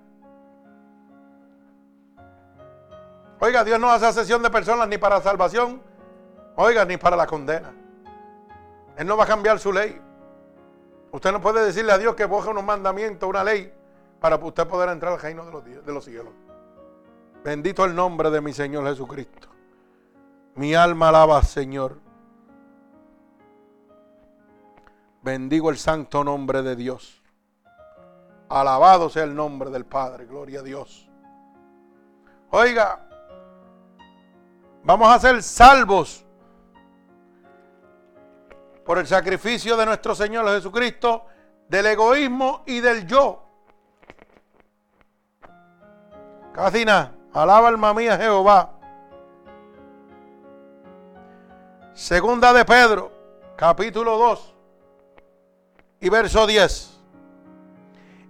[3.45, 5.79] Oiga, Dios no hace sesión de personas ni para salvación,
[6.55, 7.71] oiga, ni para la condena.
[8.97, 10.01] Él no va a cambiar su ley.
[11.11, 13.71] Usted no puede decirle a Dios que boje unos mandamientos, una ley,
[14.19, 16.33] para usted poder entrar al reino de los, de los cielos.
[17.43, 19.47] Bendito el nombre de mi Señor Jesucristo.
[20.55, 21.99] Mi alma alaba, Señor.
[25.21, 27.21] Bendigo el santo nombre de Dios.
[28.49, 30.25] Alabado sea el nombre del Padre.
[30.25, 31.07] Gloria a Dios.
[32.49, 33.04] Oiga,
[34.85, 36.23] vamos a ser salvos
[38.85, 41.25] por el sacrificio de nuestro Señor Jesucristo,
[41.67, 43.41] del egoísmo y del yo.
[46.53, 48.73] Casina, alaba alma mía Jehová.
[51.93, 53.11] Segunda de Pedro,
[53.55, 54.55] capítulo 2
[56.01, 56.91] y verso 10.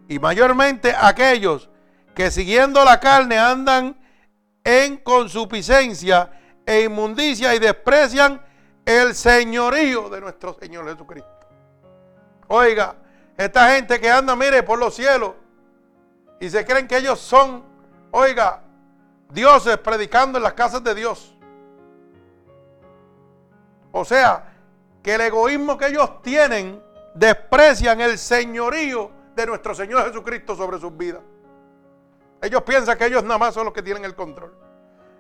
[0.08, 1.70] Y mayormente aquellos
[2.14, 3.98] que siguiendo la carne andan
[4.64, 6.32] en consuficiencia
[6.66, 8.42] e inmundicia y desprecian
[8.86, 11.30] el señorío de nuestro Señor Jesucristo.
[12.48, 12.96] Oiga,
[13.38, 15.34] esta gente que anda, mire, por los cielos
[16.40, 17.64] y se creen que ellos son,
[18.12, 18.62] oiga,
[19.30, 21.36] dioses predicando en las casas de Dios.
[23.92, 24.54] O sea,
[25.02, 26.82] que el egoísmo que ellos tienen
[27.14, 31.22] desprecian el señorío de nuestro Señor Jesucristo sobre sus vidas.
[32.42, 34.54] Ellos piensan que ellos nada más son los que tienen el control.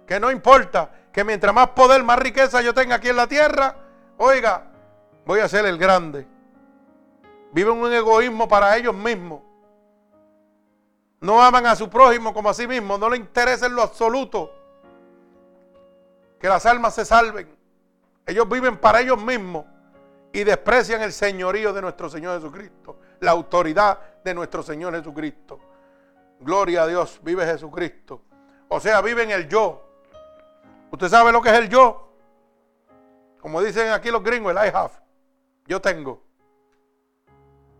[0.05, 3.73] Que no importa que mientras más poder, más riqueza yo tenga aquí en la tierra,
[4.17, 4.65] oiga,
[5.25, 6.27] voy a ser el grande.
[7.53, 9.41] Viven un egoísmo para ellos mismos.
[11.21, 12.99] No aman a su prójimo como a sí mismos.
[12.99, 14.51] No les interesa en lo absoluto
[16.37, 17.47] que las almas se salven.
[18.25, 19.63] Ellos viven para ellos mismos
[20.33, 25.61] y desprecian el señorío de nuestro Señor Jesucristo, la autoridad de nuestro Señor Jesucristo.
[26.41, 28.21] Gloria a Dios, vive Jesucristo.
[28.67, 29.84] O sea, vive en el yo,
[30.91, 32.09] ¿Usted sabe lo que es el yo?
[33.41, 34.93] Como dicen aquí los gringos, el I have.
[35.67, 36.21] Yo tengo.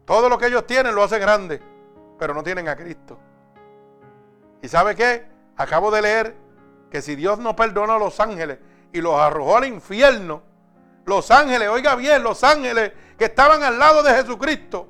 [0.05, 1.61] Todo lo que ellos tienen lo hace grande,
[2.19, 3.17] pero no tienen a Cristo.
[4.61, 5.25] ¿Y sabe qué?
[5.57, 6.35] Acabo de leer
[6.89, 8.59] que si Dios no perdonó a los ángeles
[8.93, 10.43] y los arrojó al infierno,
[11.05, 14.87] los ángeles, oiga bien, los ángeles que estaban al lado de Jesucristo,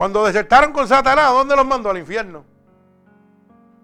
[0.00, 1.90] cuando desertaron con Satanás, ¿dónde los mandó?
[1.90, 2.44] Al infierno.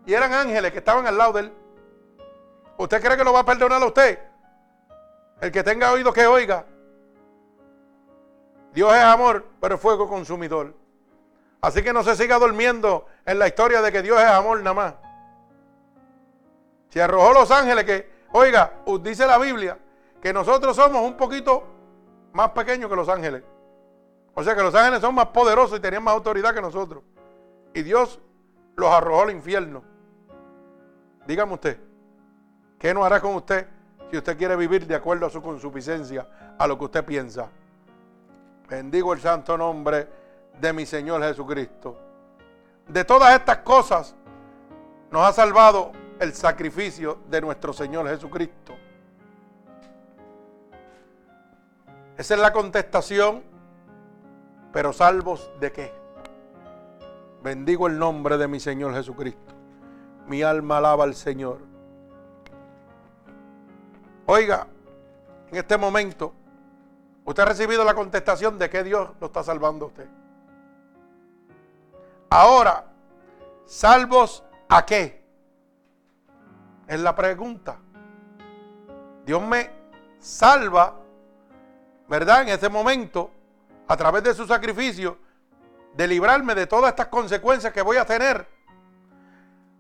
[0.07, 1.53] Y eran ángeles que estaban al lado de él.
[2.79, 4.19] ¿Usted cree que lo va a perdonar a usted?
[5.41, 6.65] El que tenga oído que oiga.
[8.73, 10.75] Dios es amor, pero fuego consumidor.
[11.61, 14.75] Así que no se siga durmiendo en la historia de que Dios es amor nada
[14.75, 14.95] más.
[16.91, 19.79] Si arrojó los ángeles que, oiga, dice la Biblia,
[20.21, 21.65] que nosotros somos un poquito
[22.33, 23.43] más pequeños que los ángeles.
[24.35, 27.03] O sea que los ángeles son más poderosos y tenían más autoridad que nosotros.
[27.73, 28.21] Y Dios
[28.77, 29.83] los arrojó al infierno.
[31.27, 31.81] Dígame usted,
[32.79, 33.67] ¿qué no hará con usted
[34.11, 36.27] si usted quiere vivir de acuerdo a su consuficiencia,
[36.59, 37.49] a lo que usted piensa?
[38.69, 40.09] Bendigo el santo nombre
[40.61, 41.97] de mi Señor Jesucristo.
[42.89, 44.15] De todas estas cosas
[45.11, 48.75] nos ha salvado el sacrificio de nuestro Señor Jesucristo.
[52.17, 53.43] Esa es la contestación,
[54.73, 55.93] pero salvos de qué?
[57.43, 59.55] Bendigo el nombre de mi Señor Jesucristo.
[60.27, 61.76] Mi alma alaba al Señor.
[64.27, 64.67] Oiga,
[65.51, 66.35] en este momento,
[67.25, 70.09] usted ha recibido la contestación de que Dios lo está salvando a usted.
[72.29, 72.87] Ahora,
[73.65, 75.25] ¿salvos a qué?
[76.89, 77.79] Es la pregunta.
[79.25, 79.71] Dios me
[80.19, 80.97] salva,
[82.09, 82.43] ¿verdad?
[82.43, 83.31] En ese momento,
[83.87, 85.19] a través de su sacrificio,
[85.95, 88.47] de librarme de todas estas consecuencias que voy a tener.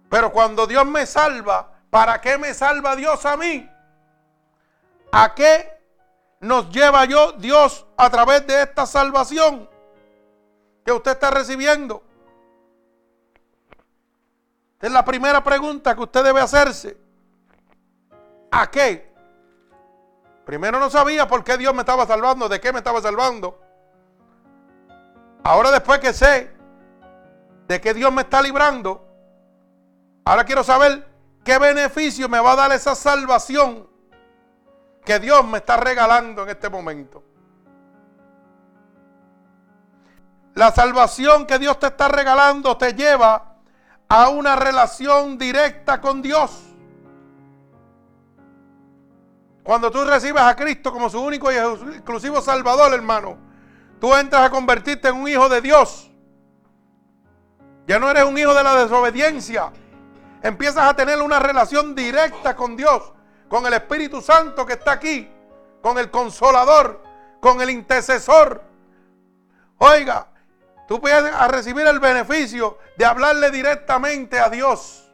[0.08, 3.68] Pero cuando Dios me salva, ¿para qué me salva Dios a mí?
[5.18, 5.80] ¿A qué
[6.40, 9.66] nos lleva yo Dios a través de esta salvación
[10.84, 12.02] que usted está recibiendo?
[14.78, 16.98] Es la primera pregunta que usted debe hacerse.
[18.50, 19.10] ¿A qué?
[20.44, 23.58] Primero no sabía por qué Dios me estaba salvando, de qué me estaba salvando.
[25.44, 26.54] Ahora después que sé
[27.68, 29.02] de qué Dios me está librando,
[30.26, 31.08] ahora quiero saber
[31.42, 33.95] qué beneficio me va a dar esa salvación
[35.06, 37.22] que Dios me está regalando en este momento.
[40.54, 43.54] La salvación que Dios te está regalando te lleva
[44.08, 46.62] a una relación directa con Dios.
[49.62, 53.36] Cuando tú recibes a Cristo como su único y exclusivo Salvador, hermano,
[54.00, 56.10] tú entras a convertirte en un hijo de Dios.
[57.86, 59.72] Ya no eres un hijo de la desobediencia.
[60.42, 63.12] Empiezas a tener una relación directa con Dios,
[63.48, 65.30] con el Espíritu Santo que está aquí,
[65.82, 67.02] con el consolador,
[67.40, 68.62] con el intercesor.
[69.78, 70.28] Oiga,
[70.86, 75.12] Tú puedes a recibir el beneficio de hablarle directamente a Dios.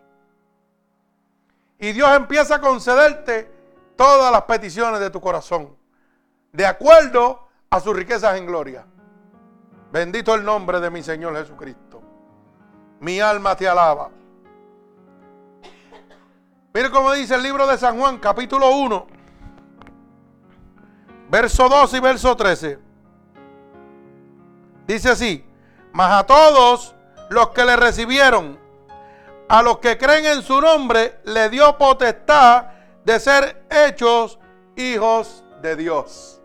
[1.78, 3.50] Y Dios empieza a concederte
[3.96, 5.74] todas las peticiones de tu corazón.
[6.52, 8.86] De acuerdo a sus riquezas en gloria.
[9.90, 12.02] Bendito el nombre de mi Señor Jesucristo.
[13.00, 14.10] Mi alma te alaba.
[16.74, 19.06] Mire cómo dice el libro de San Juan, capítulo 1,
[21.28, 22.78] verso 2 y verso 13.
[24.86, 25.44] Dice así,
[25.92, 26.94] mas a todos
[27.28, 28.58] los que le recibieron,
[29.50, 32.68] a los que creen en su nombre, le dio potestad
[33.04, 34.38] de ser hechos
[34.74, 36.40] hijos de Dios.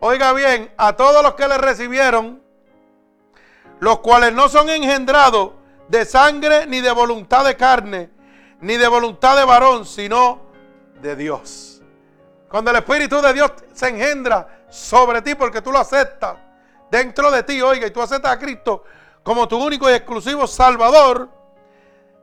[0.00, 2.42] Oiga bien, a todos los que le recibieron,
[3.80, 5.50] los cuales no son engendrados
[5.88, 8.17] de sangre ni de voluntad de carne,
[8.60, 10.40] ni de voluntad de varón, sino
[11.00, 11.82] de Dios.
[12.48, 16.36] Cuando el Espíritu de Dios se engendra sobre ti porque tú lo aceptas,
[16.90, 18.84] dentro de ti, oiga, y tú aceptas a Cristo
[19.22, 21.28] como tu único y exclusivo Salvador,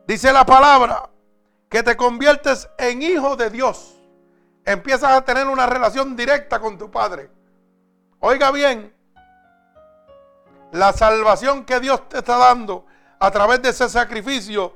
[0.07, 1.09] dice la palabra
[1.69, 3.93] que te conviertes en hijo de Dios.
[4.65, 7.29] Empiezas a tener una relación directa con tu Padre.
[8.19, 8.91] Oiga bien,
[10.71, 12.85] la salvación que Dios te está dando
[13.19, 14.73] a través de ese sacrificio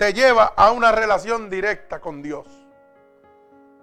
[0.00, 2.46] te lleva a una relación directa con Dios.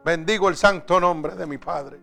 [0.03, 1.99] Bendigo el santo nombre de mi Padre.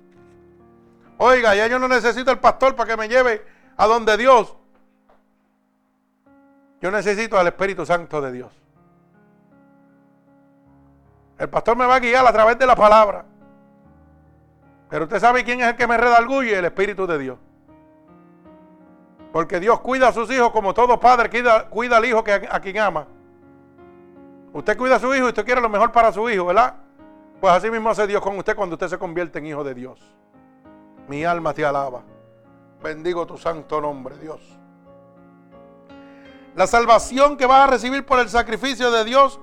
[1.18, 3.44] Oiga, ya yo no necesito el pastor para que me lleve
[3.76, 4.54] a donde Dios.
[6.80, 8.52] Yo necesito al Espíritu Santo de Dios.
[11.36, 13.24] El pastor me va a guiar a través de la palabra.
[14.90, 17.38] Pero usted sabe quién es el que me redarguye, el Espíritu de Dios.
[19.32, 21.30] Porque Dios cuida a sus hijos como todo padre
[21.68, 23.08] cuida, al hijo que a quien ama.
[24.54, 26.74] Usted cuida a su hijo y usted quiere lo mejor para su hijo, ¿verdad?
[27.40, 29.98] Pues así mismo hace Dios con usted cuando usted se convierte en hijo de Dios.
[31.08, 32.04] Mi alma te alaba.
[32.80, 34.40] Bendigo tu santo nombre, Dios.
[36.54, 39.40] La salvación que vas a recibir por el sacrificio de Dios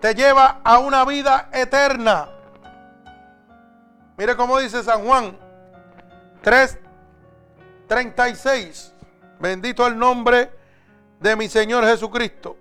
[0.00, 2.28] te lleva a una vida eterna.
[4.18, 5.34] Mire cómo dice San Juan
[6.42, 8.92] 3:36.
[9.40, 10.50] Bendito el nombre
[11.20, 12.58] de mi Señor Jesucristo.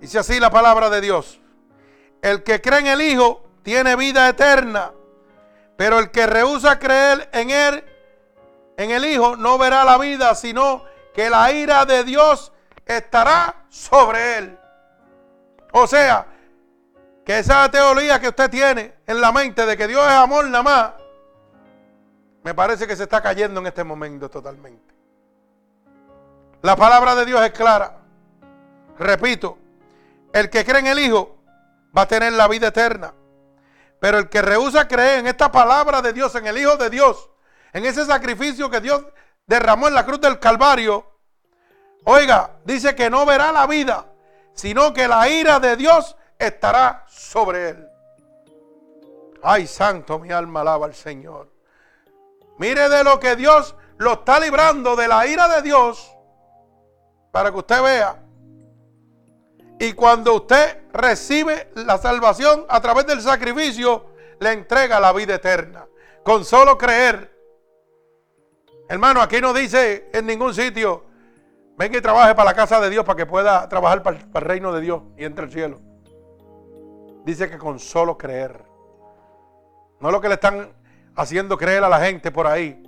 [0.00, 1.40] Dice así la palabra de Dios.
[2.22, 4.92] El que cree en el Hijo tiene vida eterna,
[5.76, 7.84] pero el que rehúsa creer en Él,
[8.76, 10.84] en el Hijo, no verá la vida, sino
[11.14, 12.52] que la ira de Dios
[12.86, 14.58] estará sobre él.
[15.72, 16.26] O sea,
[17.24, 20.62] que esa teoría que usted tiene en la mente de que Dios es amor nada
[20.62, 20.92] más,
[22.42, 24.94] me parece que se está cayendo en este momento totalmente.
[26.62, 27.98] La palabra de Dios es clara.
[28.98, 29.58] Repito,
[30.32, 31.36] el que cree en el Hijo
[31.96, 33.14] va a tener la vida eterna.
[34.00, 37.30] Pero el que rehúsa creer en esta palabra de Dios, en el Hijo de Dios,
[37.72, 39.04] en ese sacrificio que Dios
[39.46, 41.06] derramó en la cruz del Calvario,
[42.04, 44.06] oiga, dice que no verá la vida,
[44.54, 47.88] sino que la ira de Dios estará sobre él.
[49.42, 51.50] Ay, santo, mi alma alaba al Señor.
[52.58, 56.14] Mire de lo que Dios lo está librando de la ira de Dios
[57.30, 58.19] para que usted vea.
[59.82, 65.86] Y cuando usted recibe la salvación a través del sacrificio, le entrega la vida eterna.
[66.22, 67.34] Con solo creer.
[68.90, 71.06] Hermano, aquí no dice en ningún sitio,
[71.78, 74.70] venga y trabaje para la casa de Dios para que pueda trabajar para, el reino
[74.70, 75.80] de Dios y entre el cielo.
[77.24, 78.62] Dice que con solo creer.
[79.98, 80.74] No lo que le están
[81.16, 82.82] haciendo creer a la gente por ahí.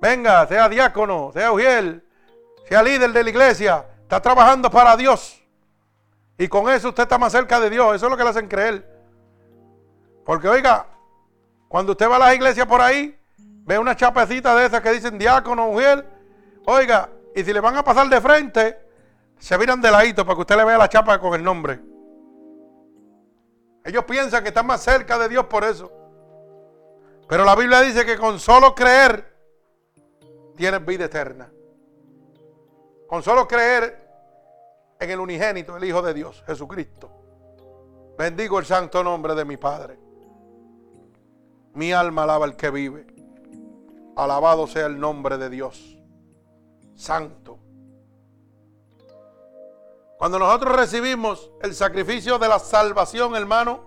[0.00, 2.02] Venga, sea diácono, sea ujiel,
[2.66, 3.84] sea líder de la iglesia.
[4.00, 5.42] Está trabajando para Dios.
[6.38, 7.96] Y con eso usted está más cerca de Dios.
[7.96, 8.86] Eso es lo que le hacen creer.
[10.24, 10.86] Porque oiga,
[11.68, 15.18] cuando usted va a las iglesias por ahí, ve una chapecita de esas que dicen
[15.18, 16.04] diácono, ujiel.
[16.66, 18.78] Oiga, y si le van a pasar de frente,
[19.38, 21.80] se miran de ladito para que usted le vea la chapa con el nombre.
[23.84, 25.92] Ellos piensan que están más cerca de Dios por eso.
[27.28, 29.36] Pero la Biblia dice que con solo creer
[30.56, 31.50] tienes vida eterna.
[33.06, 34.05] Con solo creer
[34.98, 37.10] en el unigénito, el Hijo de Dios, Jesucristo.
[38.18, 39.98] Bendigo el santo nombre de mi Padre.
[41.74, 43.06] Mi alma alaba al que vive.
[44.16, 45.98] Alabado sea el nombre de Dios.
[46.94, 47.58] Santo.
[50.18, 53.80] Cuando nosotros recibimos el sacrificio de la salvación, hermano,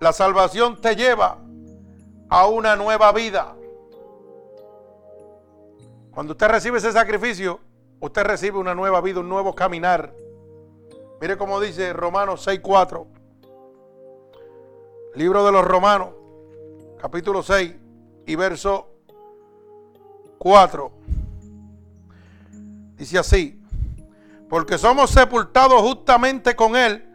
[0.00, 1.38] la salvación te lleva
[2.30, 3.54] a una nueva vida.
[6.10, 7.60] Cuando usted recibe ese sacrificio,
[8.02, 10.12] usted recibe una nueva vida, un nuevo caminar.
[11.20, 13.06] Mire cómo dice Romanos 6:4.
[15.14, 16.08] Libro de los Romanos,
[17.00, 17.74] capítulo 6
[18.26, 18.88] y verso
[20.38, 20.90] 4.
[22.96, 23.62] Dice así,
[24.48, 27.08] porque somos sepultados justamente con Él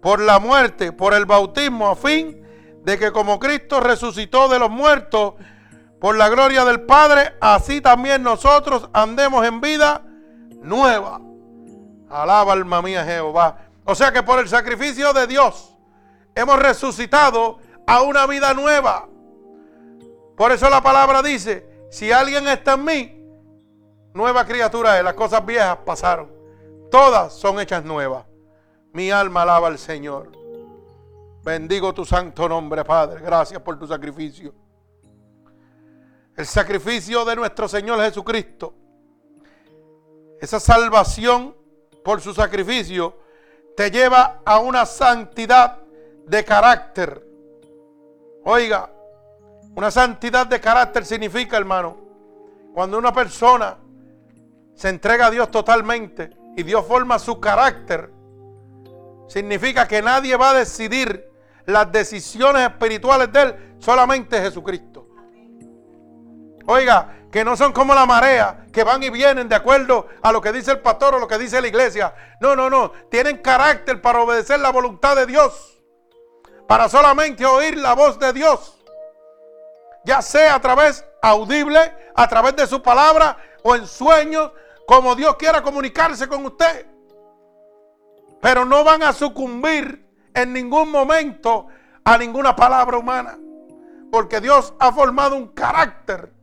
[0.00, 2.40] por la muerte, por el bautismo, a fin
[2.84, 5.34] de que como Cristo resucitó de los muertos
[6.00, 10.04] por la gloria del Padre, así también nosotros andemos en vida
[10.60, 11.20] nueva.
[12.08, 13.58] Alaba alma mía Jehová.
[13.84, 15.76] O sea que por el sacrificio de Dios
[16.34, 19.08] hemos resucitado a una vida nueva.
[20.36, 23.24] Por eso la palabra dice, si alguien está en mí,
[24.14, 26.30] nueva criatura es, las cosas viejas pasaron.
[26.90, 28.24] Todas son hechas nuevas.
[28.92, 30.32] Mi alma alaba al Señor.
[31.42, 33.20] Bendigo tu santo nombre, Padre.
[33.20, 34.52] Gracias por tu sacrificio.
[36.36, 38.74] El sacrificio de nuestro Señor Jesucristo.
[40.40, 41.54] Esa salvación
[42.02, 43.18] por su sacrificio
[43.76, 45.78] te lleva a una santidad
[46.26, 47.26] de carácter.
[48.44, 48.90] Oiga,
[49.74, 51.96] una santidad de carácter significa, hermano,
[52.74, 53.76] cuando una persona
[54.74, 58.10] se entrega a Dios totalmente y Dios forma su carácter,
[59.28, 61.30] significa que nadie va a decidir
[61.66, 64.89] las decisiones espirituales de Él, solamente Jesucristo.
[66.70, 70.40] Oiga, que no son como la marea, que van y vienen de acuerdo a lo
[70.40, 72.14] que dice el pastor o lo que dice la iglesia.
[72.38, 72.92] No, no, no.
[73.10, 75.82] Tienen carácter para obedecer la voluntad de Dios.
[76.68, 78.78] Para solamente oír la voz de Dios.
[80.04, 84.52] Ya sea a través audible, a través de su palabra o en sueños,
[84.86, 86.86] como Dios quiera comunicarse con usted.
[88.40, 91.66] Pero no van a sucumbir en ningún momento
[92.04, 93.36] a ninguna palabra humana.
[94.12, 96.38] Porque Dios ha formado un carácter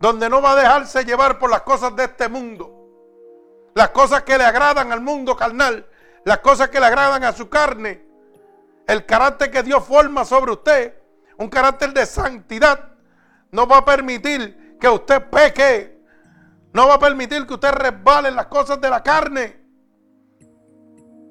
[0.00, 2.74] donde no va a dejarse llevar por las cosas de este mundo.
[3.74, 5.86] Las cosas que le agradan al mundo carnal.
[6.24, 8.02] Las cosas que le agradan a su carne.
[8.86, 10.96] El carácter que Dios forma sobre usted.
[11.36, 12.90] un carácter de santidad,
[13.50, 15.98] no va a permitir que usted peque.
[16.72, 19.60] No va a permitir que usted resbale las cosas de la carne.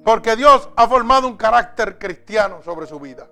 [0.04, 3.28] Porque Dios ha formado un carácter cristiano sobre su vida.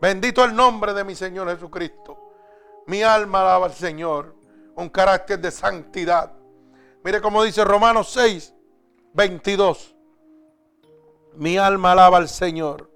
[0.00, 2.21] Bendito el nombre de mi Señor Jesucristo.
[2.86, 4.34] Mi alma alaba al Señor.
[4.74, 6.32] Un carácter de santidad.
[7.04, 8.54] Mire cómo dice Romanos 6,
[9.12, 9.94] 22.
[11.34, 12.90] Mi alma alaba al Señor.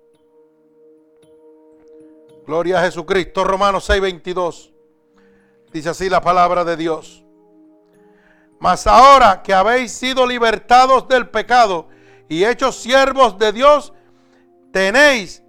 [2.47, 3.45] Gloria a Jesucristo.
[3.45, 4.73] Romanos 6, 22.
[5.73, 7.25] Dice así la palabra de Dios.
[8.59, 11.89] Mas ahora que habéis sido libertados del pecado
[12.29, 13.93] y hechos siervos de Dios,
[14.73, 15.43] tenéis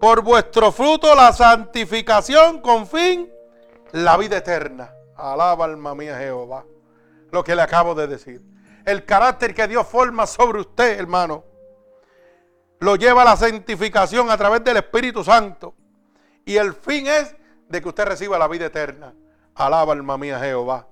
[0.00, 3.33] por vuestro fruto la santificación con fin
[3.94, 4.92] la vida eterna.
[5.16, 6.64] Alaba alma mía Jehová.
[7.30, 8.42] Lo que le acabo de decir.
[8.84, 11.44] El carácter que Dios forma sobre usted, hermano,
[12.80, 15.74] lo lleva a la santificación a través del Espíritu Santo.
[16.44, 17.34] Y el fin es
[17.68, 19.14] de que usted reciba la vida eterna.
[19.54, 20.88] Alaba alma mía Jehová.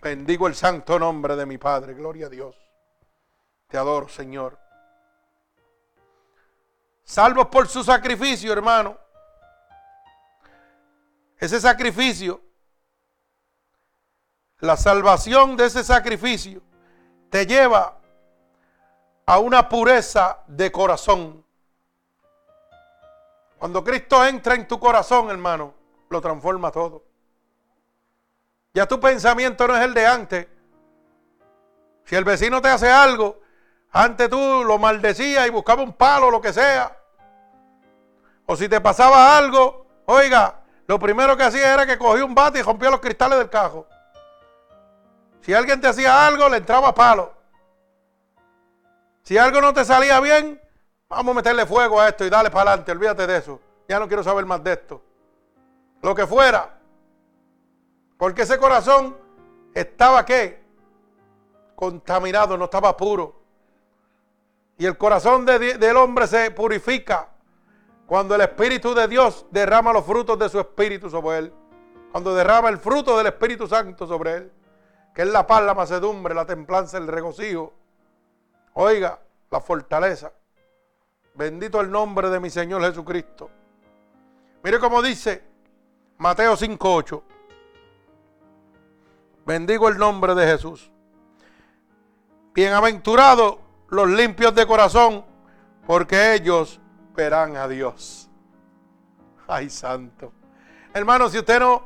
[0.00, 1.94] Bendigo el santo nombre de mi Padre.
[1.94, 2.56] Gloria a Dios.
[3.66, 4.56] Te adoro, Señor.
[7.02, 8.96] Salvos por su sacrificio, hermano.
[11.40, 12.42] Ese sacrificio,
[14.58, 16.60] la salvación de ese sacrificio,
[17.30, 17.96] te lleva
[19.24, 21.42] a una pureza de corazón.
[23.58, 25.72] Cuando Cristo entra en tu corazón, hermano,
[26.10, 27.04] lo transforma todo.
[28.74, 30.46] Ya tu pensamiento no es el de antes.
[32.04, 33.40] Si el vecino te hace algo,
[33.92, 36.96] antes tú lo maldecías y buscaba un palo, lo que sea.
[38.44, 40.59] O si te pasaba algo, oiga,
[40.90, 43.86] lo primero que hacía era que cogía un bate y rompía los cristales del cajo.
[45.40, 47.32] Si alguien te hacía algo, le entraba palo.
[49.22, 50.60] Si algo no te salía bien,
[51.08, 53.60] vamos a meterle fuego a esto y dale para adelante, olvídate de eso.
[53.88, 55.00] Ya no quiero saber más de esto.
[56.02, 56.76] Lo que fuera.
[58.18, 59.16] Porque ese corazón
[59.72, 60.60] estaba qué?
[61.76, 63.40] Contaminado, no estaba puro.
[64.76, 67.29] Y el corazón del hombre se purifica
[68.10, 71.52] cuando el Espíritu de Dios derrama los frutos de su Espíritu sobre él.
[72.10, 74.52] Cuando derrama el fruto del Espíritu Santo sobre él.
[75.14, 77.72] Que es la paz, la macedumbre, la templanza, el regocijo.
[78.74, 80.32] Oiga, la fortaleza.
[81.36, 83.48] Bendito el nombre de mi Señor Jesucristo.
[84.64, 85.44] Mire cómo dice
[86.18, 87.22] Mateo 5.8.
[89.46, 90.90] Bendigo el nombre de Jesús.
[92.54, 93.58] Bienaventurados
[93.88, 95.24] los limpios de corazón,
[95.86, 96.79] porque ellos
[97.14, 98.30] verán a Dios.
[99.46, 100.32] Ay, santo.
[100.92, 101.84] Hermano, si usted no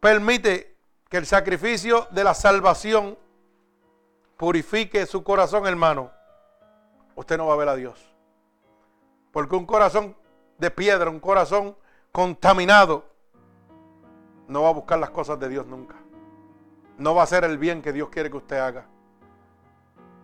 [0.00, 0.76] permite
[1.08, 3.18] que el sacrificio de la salvación
[4.36, 6.10] purifique su corazón, hermano,
[7.14, 8.12] usted no va a ver a Dios.
[9.30, 10.16] Porque un corazón
[10.58, 11.76] de piedra, un corazón
[12.10, 13.04] contaminado,
[14.48, 15.96] no va a buscar las cosas de Dios nunca.
[16.98, 18.86] No va a hacer el bien que Dios quiere que usted haga.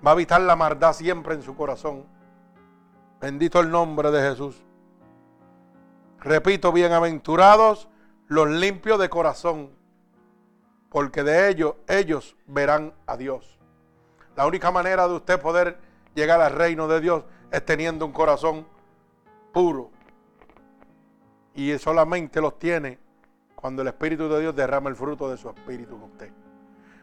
[0.06, 2.04] Va a evitar la maldad siempre en su corazón.
[3.20, 4.62] Bendito el nombre de Jesús.
[6.20, 7.88] Repito, bienaventurados
[8.28, 9.70] los limpios de corazón,
[10.88, 13.58] porque de ellos ellos verán a Dios.
[14.36, 15.78] La única manera de usted poder
[16.14, 18.66] llegar al reino de Dios es teniendo un corazón
[19.52, 19.90] puro.
[21.54, 23.00] Y solamente los tiene
[23.56, 26.30] cuando el Espíritu de Dios derrama el fruto de su Espíritu en usted.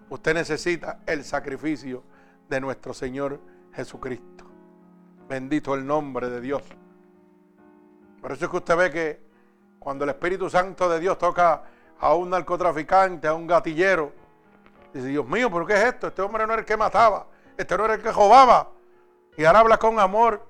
[0.09, 2.03] Usted necesita el sacrificio
[2.47, 3.41] de nuestro Señor
[3.73, 4.44] Jesucristo.
[5.27, 6.61] Bendito el nombre de Dios.
[8.21, 9.21] Por eso es que usted ve que
[9.79, 11.63] cuando el Espíritu Santo de Dios toca
[11.99, 14.11] a un narcotraficante, a un gatillero,
[14.93, 16.07] dice, Dios mío, ¿pero qué es esto?
[16.07, 17.27] Este hombre no era el que mataba,
[17.57, 18.69] este no era el que robaba.
[19.37, 20.45] Y ahora habla con amor.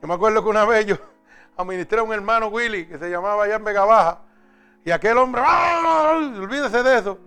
[0.00, 0.96] Yo me acuerdo que una vez yo
[1.56, 4.20] administré a un hermano Willy que se llamaba allá en Vega Baja
[4.84, 6.12] y aquel hombre, ¡ah!
[6.16, 7.18] olvídese de eso.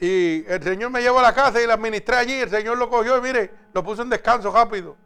[0.00, 2.34] Y el Señor me llevó a la casa y la administré allí.
[2.34, 4.96] El Señor lo cogió y mire, lo puso en descanso rápido.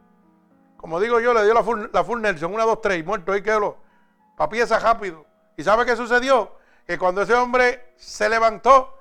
[0.76, 3.42] Como digo yo, le dio la full, la full Nelson, una, dos, tres, muerto ahí
[3.42, 3.78] quedó.
[4.36, 5.24] Pa' pieza rápido.
[5.56, 6.56] ¿Y sabe qué sucedió?
[6.86, 8.98] Que cuando ese hombre se levantó,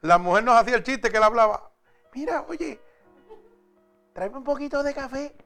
[0.00, 1.70] la mujer nos hacía el chiste que él hablaba.
[2.14, 2.80] Mira, oye,
[4.12, 5.36] tráeme un poquito de café.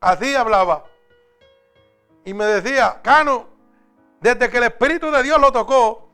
[0.00, 0.84] Así hablaba.
[2.24, 3.48] Y me decía, Cano,
[4.20, 6.10] desde que el Espíritu de Dios lo tocó,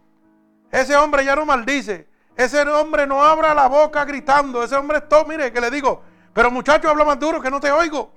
[0.70, 2.09] ese hombre ya no maldice.
[2.40, 4.62] Ese hombre no abra la boca gritando.
[4.62, 6.02] Ese hombre es todo, mire, que le digo,
[6.32, 8.10] pero muchacho, habla más duro que no te oigo.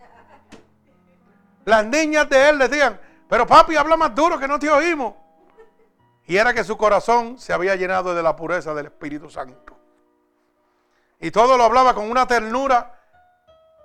[1.65, 2.97] Las niñas de él decían,
[3.27, 5.15] pero papi, habla más duro que no te oímos.
[6.25, 9.77] Y era que su corazón se había llenado de la pureza del Espíritu Santo.
[11.19, 12.97] Y todo lo hablaba con una ternura,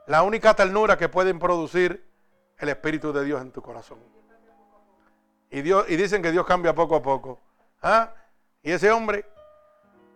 [0.06, 2.08] la única ternura que pueden producir
[2.58, 3.98] el Espíritu de Dios en tu corazón.
[5.50, 7.40] Y, Dios, y dicen que Dios cambia poco a poco.
[7.82, 8.12] ¿Ah?
[8.62, 9.24] Y ese hombre,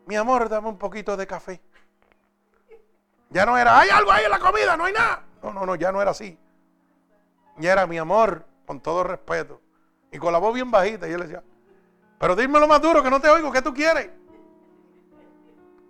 [0.06, 1.60] mi amor, dame un poquito de café.
[3.30, 5.24] Ya no era, hay algo ahí en la comida, no hay nada.
[5.42, 6.38] No, no, no, ya no era así.
[7.58, 9.60] Ya era mi amor, con todo respeto.
[10.10, 11.08] Y con la voz bien bajita.
[11.08, 11.42] Y él decía,
[12.18, 14.10] pero dímelo más duro que no te oigo, ¿qué tú quieres?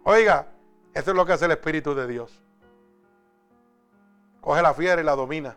[0.04, 0.48] Oiga,
[0.94, 2.40] eso es lo que hace el Espíritu de Dios.
[4.40, 5.56] Coge la fiera y la domina.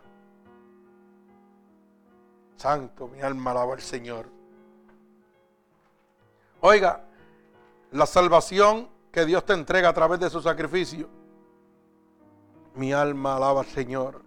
[2.56, 4.26] Santo, mi alma alaba al Señor.
[6.60, 7.04] Oiga,
[7.96, 11.08] la salvación que Dios te entrega a través de su sacrificio.
[12.74, 14.22] Mi alma alaba al Señor.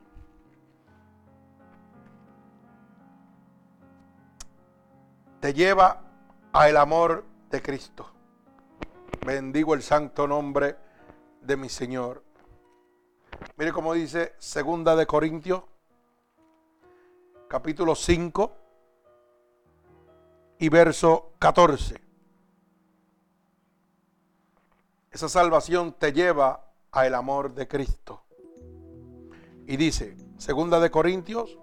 [5.40, 6.02] Te lleva
[6.52, 8.10] a el amor de Cristo.
[9.24, 10.76] Bendigo el santo nombre
[11.42, 12.24] de mi Señor.
[13.56, 15.62] Mire cómo dice Segunda de Corintios,
[17.48, 18.52] capítulo 5
[20.58, 22.09] y verso 14.
[25.12, 28.24] Esa salvación te lleva a el amor de Cristo.
[29.66, 31.58] Y dice, segunda de Corintios,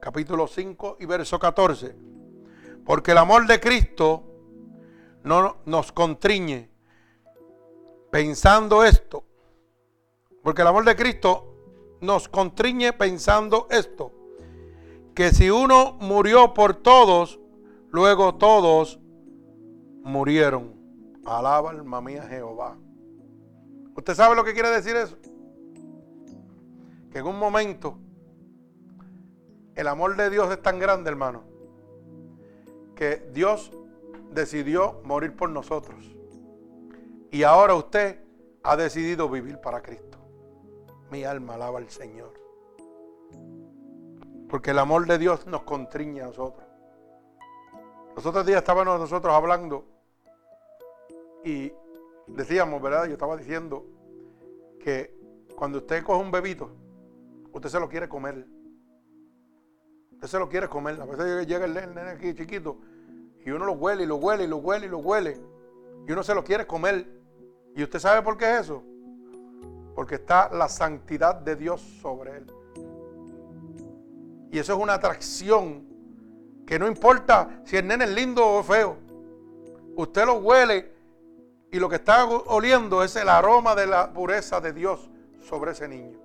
[0.00, 1.96] capítulo 5 y verso 14,
[2.84, 4.24] porque el amor de Cristo
[5.24, 6.70] no nos contriñe
[8.10, 9.24] pensando esto,
[10.42, 11.54] porque el amor de Cristo
[12.02, 14.12] nos contriñe pensando esto,
[15.14, 17.40] que si uno murió por todos,
[17.90, 18.98] luego todos
[20.02, 20.81] murieron.
[21.24, 22.76] Alaba alma mía Jehová.
[23.94, 25.16] ¿Usted sabe lo que quiere decir eso?
[27.10, 27.98] Que en un momento
[29.74, 31.44] el amor de Dios es tan grande, hermano,
[32.94, 33.70] que Dios
[34.30, 36.16] decidió morir por nosotros.
[37.30, 38.20] Y ahora usted
[38.62, 40.18] ha decidido vivir para Cristo.
[41.10, 42.32] Mi alma alaba al Señor.
[44.48, 46.66] Porque el amor de Dios nos contriña a nosotros.
[48.14, 49.91] Los otros días estábamos nosotros hablando
[51.44, 51.72] y
[52.26, 53.06] decíamos, ¿verdad?
[53.06, 53.84] Yo estaba diciendo
[54.80, 55.14] que
[55.56, 56.70] cuando usted coge un bebito,
[57.52, 58.46] usted se lo quiere comer.
[60.12, 61.00] Usted se lo quiere comer.
[61.00, 62.78] A veces llega el nene aquí chiquito
[63.44, 65.40] y uno lo huele y lo huele y lo huele y lo huele.
[66.06, 67.06] Y uno se lo quiere comer.
[67.74, 68.82] ¿Y usted sabe por qué es eso?
[69.94, 72.46] Porque está la santidad de Dios sobre él.
[74.50, 75.86] Y eso es una atracción
[76.66, 78.96] que no importa si el nene es lindo o feo.
[79.96, 80.92] Usted lo huele
[81.72, 85.08] y lo que está oliendo es el aroma de la pureza de Dios
[85.40, 86.18] sobre ese niño.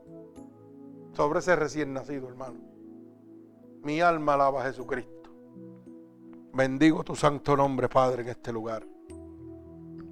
[1.13, 2.59] Sobre ese recién nacido, hermano.
[3.81, 5.31] Mi alma alaba a Jesucristo.
[6.51, 8.85] Bendigo tu santo nombre, Padre, en este lugar.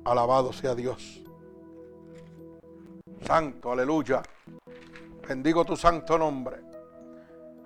[0.05, 1.21] Alabado sea Dios.
[3.21, 4.23] Santo, aleluya.
[5.27, 6.61] Bendigo tu santo nombre.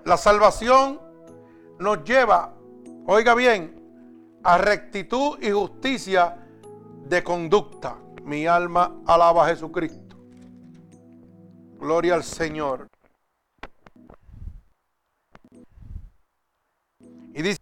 [0.06, 1.00] La salvación
[1.78, 2.52] nos lleva,
[3.06, 6.48] oiga bien, a rectitud y justicia
[7.06, 7.98] de conducta.
[8.24, 10.18] Mi alma alaba a Jesucristo.
[11.80, 12.88] Gloria al Señor.
[17.34, 17.60] Y dice,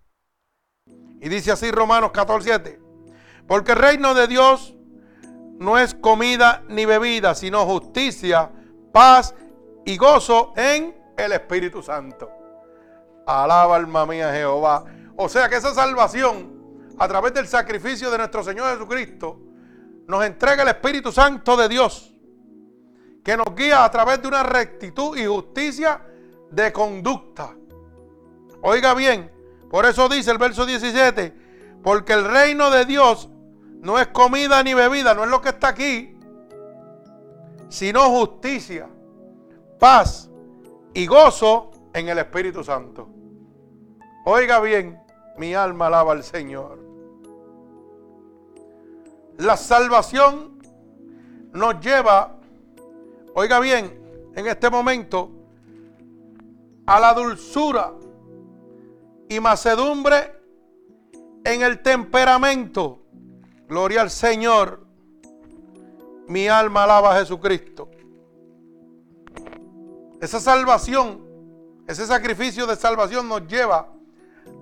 [1.21, 2.79] y dice así Romanos 14:7.
[3.47, 4.75] Porque el reino de Dios
[5.59, 8.51] no es comida ni bebida, sino justicia,
[8.91, 9.33] paz
[9.85, 12.29] y gozo en el Espíritu Santo.
[13.25, 14.85] Alaba alma mía Jehová.
[15.15, 16.56] O sea que esa salvación
[16.97, 19.39] a través del sacrificio de nuestro Señor Jesucristo,
[20.07, 22.13] nos entrega el Espíritu Santo de Dios,
[23.23, 26.01] que nos guía a través de una rectitud y justicia
[26.49, 27.53] de conducta.
[28.61, 29.31] Oiga bien,
[29.69, 31.33] por eso dice el verso 17,
[31.83, 33.29] porque el reino de Dios
[33.81, 36.17] no es comida ni bebida, no es lo que está aquí,
[37.69, 38.89] sino justicia,
[39.77, 40.29] paz
[40.93, 43.09] y gozo en el Espíritu Santo.
[44.25, 44.99] Oiga bien,
[45.37, 46.76] mi alma alaba al Señor.
[49.37, 50.59] La salvación
[51.53, 52.37] nos lleva,
[53.35, 55.31] oiga bien, en este momento,
[56.87, 57.93] a la dulzura
[59.29, 60.33] y macedumbre
[61.43, 62.99] en el temperamento.
[63.67, 64.85] Gloria al Señor.
[66.27, 67.89] Mi alma alaba a Jesucristo.
[70.19, 71.21] Esa salvación,
[71.87, 73.87] ese sacrificio de salvación nos lleva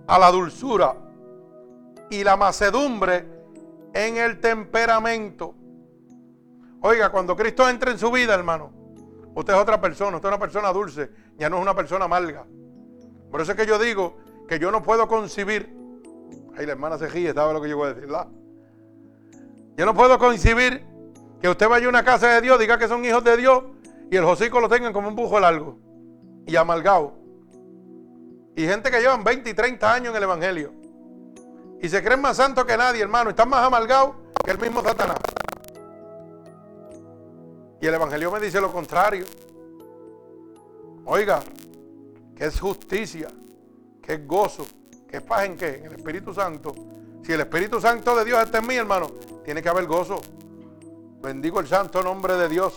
[0.06, 0.96] a la dulzura
[2.10, 3.35] y la macedumbre
[3.96, 5.56] en el temperamento.
[6.82, 8.72] Oiga, cuando Cristo entra en su vida, hermano,
[9.34, 12.46] usted es otra persona, usted es una persona dulce, ya no es una persona amarga.
[13.32, 14.18] Por eso es que yo digo
[14.50, 15.74] que yo no puedo concebir.
[16.58, 18.10] Ay, la hermana se ríe, ¿sabe lo que yo voy a decir?
[19.78, 20.86] Yo no puedo concebir
[21.42, 23.64] que usted vaya a una casa de Dios, diga que son hijos de Dios
[24.12, 25.80] y el hocico lo tengan como un bujo largo
[26.46, 27.14] y amargado.
[28.58, 30.85] Y gente que llevan 20 y 30 años en el Evangelio.
[31.86, 33.30] Y se creen más santos que nadie, hermano.
[33.30, 35.20] Están más amargados que el mismo Satanás.
[37.80, 39.24] Y el Evangelio me dice lo contrario.
[41.06, 41.44] Oiga,
[42.36, 43.28] que es justicia,
[44.02, 44.66] que es gozo,
[45.08, 45.76] que es paz en qué?
[45.76, 46.74] En el Espíritu Santo.
[47.22, 49.06] Si el Espíritu Santo de Dios está en mí, hermano,
[49.44, 50.20] tiene que haber gozo.
[51.22, 52.74] Bendigo el santo nombre de Dios.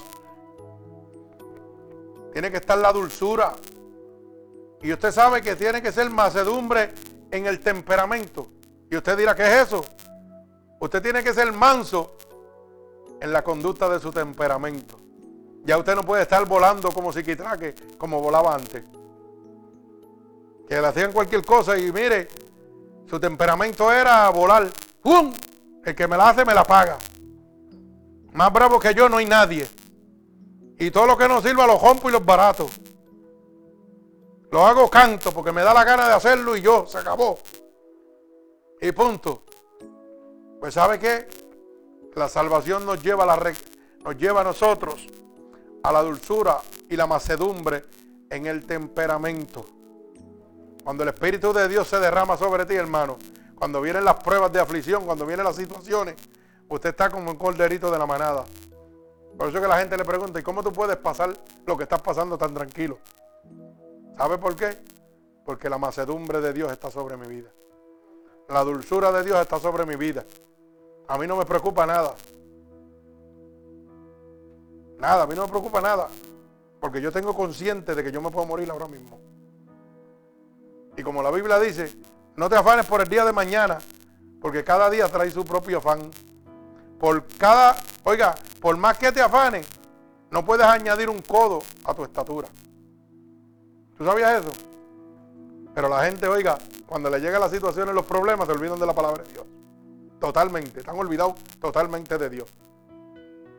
[2.35, 3.55] Tiene que estar la dulzura.
[4.83, 6.93] Y usted sabe que tiene que ser macedumbre
[7.31, 8.58] en el temperamento.
[8.90, 9.85] Y usted dirá, ¿qué es eso?
[10.81, 12.16] Usted tiene que ser manso
[13.20, 14.98] en la conducta de su temperamento.
[15.65, 18.85] Ya usted no puede estar volando como psiquitraque, como volaba antes.
[20.66, 22.28] Que le hacían cualquier cosa y mire,
[23.06, 24.69] su temperamento era volar.
[25.02, 25.32] ¡Pum!
[25.85, 26.98] El que me la hace me la paga.
[28.32, 29.69] Más bravo que yo no hay nadie.
[30.78, 32.70] Y todo lo que no sirva los rompo y los baratos.
[34.51, 37.39] Lo hago canto porque me da la gana de hacerlo y yo, se acabó.
[38.81, 39.43] Y punto.
[40.61, 41.29] Pues ¿sabe qué?
[42.15, 43.53] La salvación nos lleva a, la,
[44.05, 45.07] nos lleva a nosotros
[45.83, 47.85] a la dulzura y la macedumbre
[48.31, 49.65] en el temperamento.
[50.83, 53.17] Cuando el Espíritu de Dios se derrama sobre ti, hermano,
[53.55, 56.17] cuando vienen las pruebas de aflicción, cuando vienen las situaciones,
[56.69, 58.45] usted está como un corderito de la manada.
[59.37, 61.33] Por eso que la gente le pregunta, ¿y cómo tú puedes pasar
[61.67, 62.99] lo que estás pasando tan tranquilo?
[64.17, 64.79] ¿Sabe por qué?
[65.45, 67.51] Porque la macedumbre de Dios está sobre mi vida.
[68.49, 70.25] La dulzura de Dios está sobre mi vida.
[71.07, 72.15] A mí no me preocupa nada.
[74.99, 76.09] Nada, a mí no me preocupa nada.
[76.81, 79.20] Porque yo tengo consciente de que yo me puedo morir ahora mismo.
[80.97, 81.95] Y como la Biblia dice,
[82.37, 83.79] no te afanes por el día de mañana,
[84.41, 86.11] porque cada día trae su propio afán.
[86.99, 89.69] Por cada, oiga, por más que te afanes,
[90.31, 92.49] no puedes añadir un codo a tu estatura.
[93.97, 94.68] ¿Tú sabías eso?
[95.79, 98.93] Pero la gente, oiga, cuando le llegan las situaciones, los problemas, se olvidan de la
[98.93, 99.47] palabra de Dios.
[100.19, 102.53] Totalmente, están olvidados totalmente de Dios.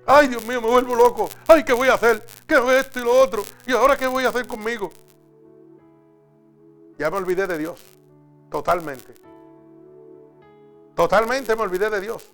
[0.06, 1.30] Ay, Dios mío, me vuelvo loco.
[1.48, 2.26] Ay, ¿qué voy a hacer?
[2.46, 3.42] ¿Qué es esto y lo otro?
[3.66, 4.92] ¿Y ahora qué voy a hacer conmigo?
[6.98, 7.82] Ya me olvidé de Dios.
[8.52, 9.14] Totalmente.
[10.96, 12.30] Totalmente me olvidé de Dios.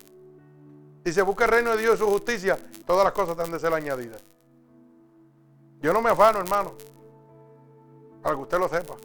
[1.06, 2.57] Si se busca el reino de Dios y su justicia,
[2.88, 4.24] todas las cosas han de ser añadidas.
[5.80, 6.74] Yo no me afano, hermano.
[8.24, 8.95] Para que usted lo sepa.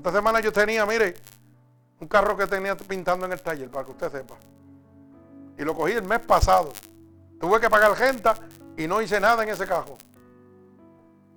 [0.00, 1.12] Esta semana yo tenía, mire,
[2.00, 4.34] un carro que tenía pintando en el taller, para que usted sepa.
[5.58, 6.72] Y lo cogí el mes pasado.
[7.38, 8.30] Tuve que pagar gente
[8.78, 9.98] y no hice nada en ese carro.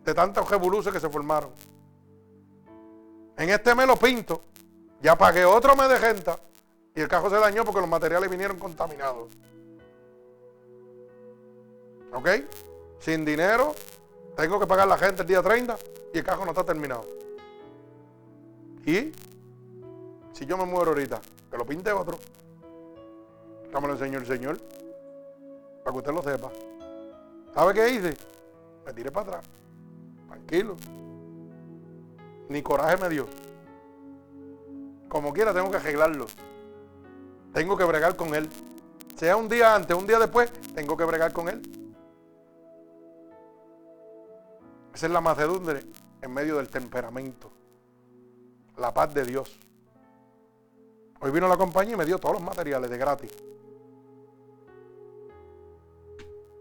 [0.06, 1.52] De tantos revoluciones que se formaron.
[3.36, 4.46] En este mes lo pinto.
[5.02, 6.32] Ya pagué otro mes de gente.
[6.96, 9.28] Y el carro se dañó porque los materiales vinieron contaminados.
[12.14, 12.30] ¿Ok?
[13.00, 13.76] Sin dinero.
[14.38, 15.76] Tengo que pagar la gente el día 30
[16.14, 17.23] y el carro no está terminado.
[18.86, 19.12] Y
[20.34, 22.18] si yo me muero ahorita, que lo pinte otro.
[23.72, 24.58] Ya me lo enseñó el Señor.
[25.84, 26.52] Para que usted lo sepa.
[27.54, 28.18] ¿Sabe qué hice?
[28.86, 29.46] Me tiré para atrás.
[30.28, 30.76] Tranquilo.
[32.50, 33.28] Ni coraje me dio.
[35.08, 36.26] Como quiera tengo que arreglarlo.
[37.54, 38.50] Tengo que bregar con él.
[39.16, 41.62] Sea un día antes, un día después, tengo que bregar con él.
[44.94, 45.84] Esa es la macedumbre
[46.22, 47.52] en medio del temperamento.
[48.78, 49.60] La paz de Dios.
[51.22, 53.32] Hoy vino la compañía y me dio todos los materiales de gratis.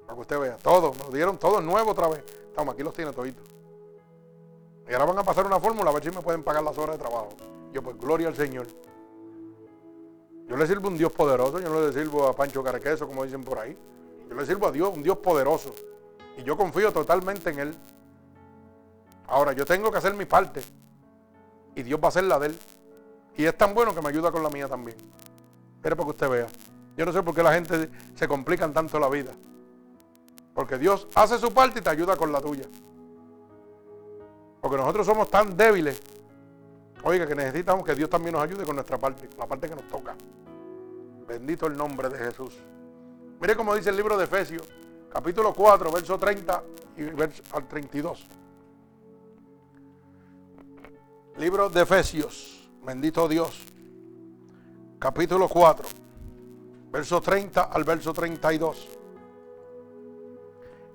[0.02, 2.22] Para que usted vea, todo, me dieron todo nuevo otra vez.
[2.46, 3.48] Estamos, aquí los tiene toditos.
[4.88, 6.98] Y ahora van a pasar una fórmula a ver si me pueden pagar las horas
[6.98, 7.30] de trabajo.
[7.72, 8.66] Yo, pues, gloria al Señor.
[10.46, 13.24] Yo le sirvo a un Dios poderoso, yo no le sirvo a Pancho Carqueso, como
[13.24, 13.76] dicen por ahí.
[14.28, 15.72] Yo le sirvo a Dios, un Dios poderoso.
[16.36, 17.74] Y yo confío totalmente en Él.
[19.28, 20.60] Ahora, yo tengo que hacer mi parte.
[21.74, 22.58] Y Dios va a hacer la de Él.
[23.36, 24.96] Y es tan bueno que me ayuda con la mía también.
[25.80, 26.46] Pero para que usted vea.
[26.96, 29.32] Yo no sé por qué la gente se complica tanto la vida.
[30.54, 32.64] Porque Dios hace su parte y te ayuda con la tuya.
[34.60, 36.00] Porque nosotros somos tan débiles.
[37.04, 39.88] Oiga, que necesitamos que Dios también nos ayude con nuestra parte, la parte que nos
[39.88, 40.14] toca.
[41.26, 42.56] Bendito el nombre de Jesús.
[43.40, 44.68] Mire cómo dice el libro de Efesios,
[45.12, 46.62] capítulo 4, verso 30
[46.96, 48.28] y verso al 32.
[51.38, 53.58] Libro de Efesios, bendito Dios,
[54.98, 55.88] capítulo 4,
[56.90, 58.88] verso 30 al verso 32.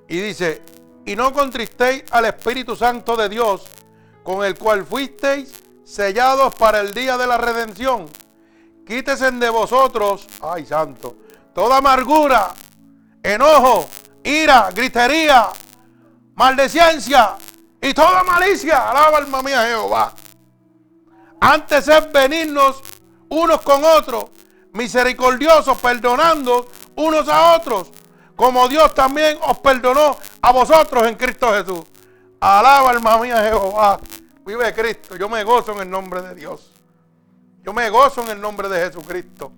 [0.08, 0.62] Y dice,
[1.06, 3.66] y no contristéis al Espíritu Santo de Dios,
[4.24, 5.52] con el cual fuisteis
[5.84, 8.06] sellados para el día de la redención.
[8.86, 11.18] Quítese de vosotros, ay santo,
[11.54, 12.54] toda amargura,
[13.24, 13.88] enojo,
[14.24, 15.50] ira, gritería,
[16.36, 17.38] maldecencia,
[17.82, 18.90] y toda malicia.
[18.90, 20.14] Alaba alma mía Jehová.
[21.40, 22.82] Antes es venirnos
[23.30, 24.26] unos con otros,
[24.74, 27.92] misericordiosos, perdonando unos a otros,
[28.36, 31.84] como Dios también os perdonó a vosotros en Cristo Jesús.
[32.40, 34.00] Alaba alma mía Jehová.
[34.46, 35.16] Vive Cristo.
[35.16, 36.72] Yo me gozo en el nombre de Dios.
[37.64, 39.52] Yo me gozo en el nombre de Jesucristo.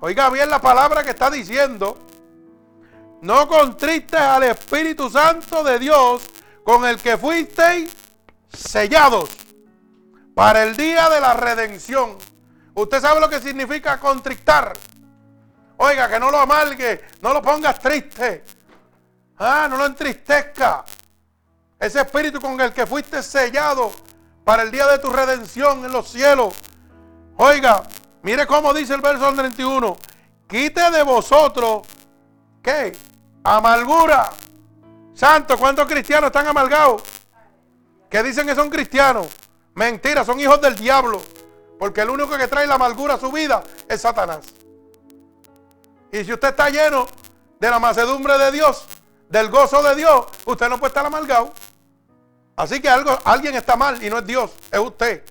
[0.00, 1.98] Oiga bien la palabra que está diciendo.
[3.22, 6.22] No contristes al Espíritu Santo de Dios
[6.62, 7.90] con el que fuisteis
[8.52, 9.30] sellados
[10.36, 12.18] para el día de la redención.
[12.74, 14.74] Usted sabe lo que significa contristar.
[15.78, 18.44] Oiga, que no lo amargue, no lo pongas triste.
[19.38, 20.84] Ah, no lo entristezca.
[21.80, 23.90] Ese espíritu con el que fuiste sellado
[24.44, 26.54] para el día de tu redención en los cielos.
[27.38, 27.84] Oiga,
[28.20, 29.96] mire cómo dice el verso 31.
[30.46, 31.86] Quite de vosotros,
[32.62, 32.94] ¿qué?
[33.42, 34.28] Amargura.
[35.14, 37.02] Santo, ¿cuántos cristianos están amargados?
[38.10, 39.28] Que dicen que son cristianos.
[39.76, 41.22] Mentira, son hijos del diablo.
[41.78, 44.46] Porque el único que trae la amargura a su vida es Satanás.
[46.10, 47.06] Y si usted está lleno
[47.60, 48.86] de la macedumbre de Dios,
[49.28, 51.52] del gozo de Dios, usted no puede estar amargado.
[52.56, 55.22] Así que algo, alguien está mal y no es Dios, es usted.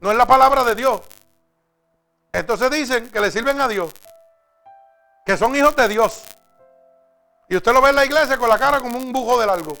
[0.00, 1.00] No es la palabra de Dios.
[2.32, 3.92] Entonces dicen que le sirven a Dios,
[5.24, 6.22] que son hijos de Dios.
[7.48, 9.76] Y usted lo ve en la iglesia con la cara como un bujo de largo.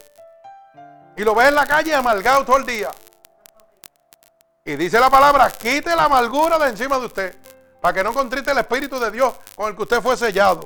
[1.18, 2.90] Y lo ve en la calle amargado todo el día.
[4.64, 7.36] Y dice la palabra, quite la amargura de encima de usted,
[7.80, 10.64] para que no contrite el Espíritu de Dios con el que usted fue sellado.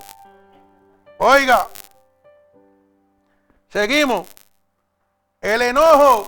[1.18, 1.68] Oiga,
[3.68, 4.26] seguimos.
[5.40, 6.26] El enojo.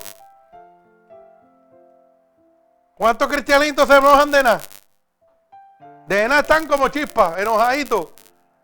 [2.94, 4.60] ¿Cuántos cristianitos se enojan de nada?
[6.06, 8.08] De nada están como chispas, enojaditos.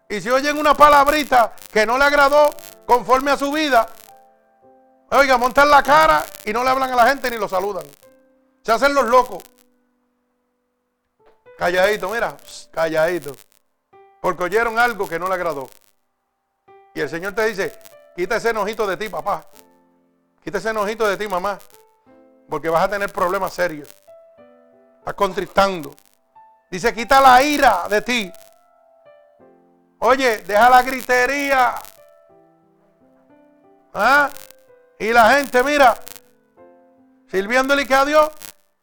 [0.08, 2.54] Y si oyen una palabrita que no le agradó
[2.86, 3.86] conforme a su vida,
[5.10, 7.84] oiga, montan la cara y no le hablan a la gente ni lo saludan.
[8.62, 9.42] Se hacen los locos.
[11.58, 12.36] Calladito, mira,
[12.70, 13.36] calladito.
[14.20, 15.68] Porque oyeron algo que no le agradó.
[16.94, 17.76] Y el Señor te dice,
[18.16, 19.44] quita ese enojito de ti, papá.
[20.42, 21.58] Quita ese enojito de ti, mamá.
[22.48, 23.88] Porque vas a tener problemas serios.
[24.98, 25.94] Estás contristando.
[26.70, 28.32] Dice, quita la ira de ti.
[29.98, 31.74] Oye, deja la gritería.
[33.94, 34.30] ¿Ah?
[34.98, 35.96] Y la gente, mira,
[37.28, 38.30] sirviéndole que a Dios.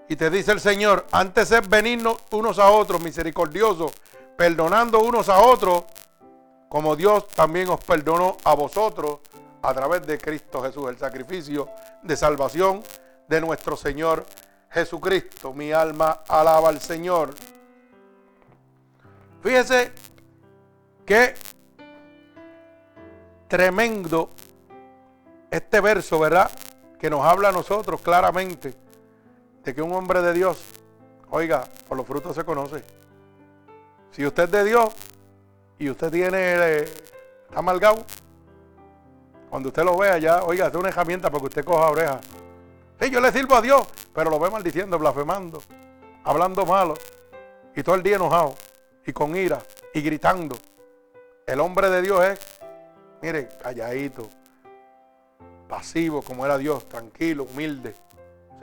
[0.08, 3.92] Y te dice el Señor, antes es venirnos unos a otros, misericordiosos,
[4.36, 5.82] perdonando unos a otros,
[6.68, 9.18] como Dios también os perdonó a vosotros
[9.60, 11.68] a través de Cristo Jesús, el sacrificio
[12.00, 12.80] de salvación
[13.26, 14.24] de nuestro Señor
[14.70, 15.52] Jesucristo.
[15.52, 17.34] Mi alma alaba al Señor.
[19.44, 19.92] Fíjese
[21.04, 21.34] qué
[23.46, 24.30] tremendo
[25.50, 26.50] este verso, ¿verdad?
[26.98, 28.74] Que nos habla a nosotros claramente
[29.62, 30.64] de que un hombre de Dios,
[31.28, 32.82] oiga, por los frutos se conoce.
[34.12, 34.94] Si usted es de Dios
[35.78, 38.02] y usted tiene, eh, está amargado,
[39.50, 42.18] cuando usted lo vea ya, oiga, es una herramienta para que usted coja oreja.
[42.98, 45.60] Sí, yo le sirvo a Dios, pero lo ve maldiciendo, blasfemando,
[46.24, 46.94] hablando malo
[47.76, 48.54] y todo el día enojado
[49.06, 49.60] y con ira
[49.92, 50.56] y gritando.
[51.46, 52.40] El hombre de Dios es,
[53.22, 54.28] mire, calladito,
[55.68, 57.94] pasivo como era Dios, tranquilo, humilde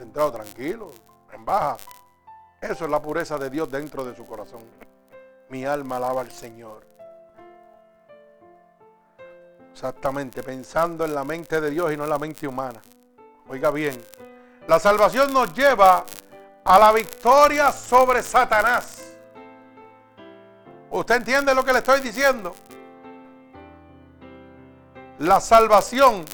[0.02, 0.90] sentado tranquilo,
[1.32, 1.76] en baja.
[2.60, 4.62] Eso es la pureza de Dios dentro de su corazón.
[5.48, 6.84] Mi alma alaba al Señor.
[9.72, 12.80] Exactamente, pensando en la mente de Dios y no en la mente humana.
[13.48, 13.96] Oiga bien,
[14.66, 16.04] la salvación nos lleva
[16.64, 19.01] a la victoria sobre Satanás.
[20.92, 22.54] ¿Usted entiende lo que le estoy diciendo?
[25.20, 26.26] La salvación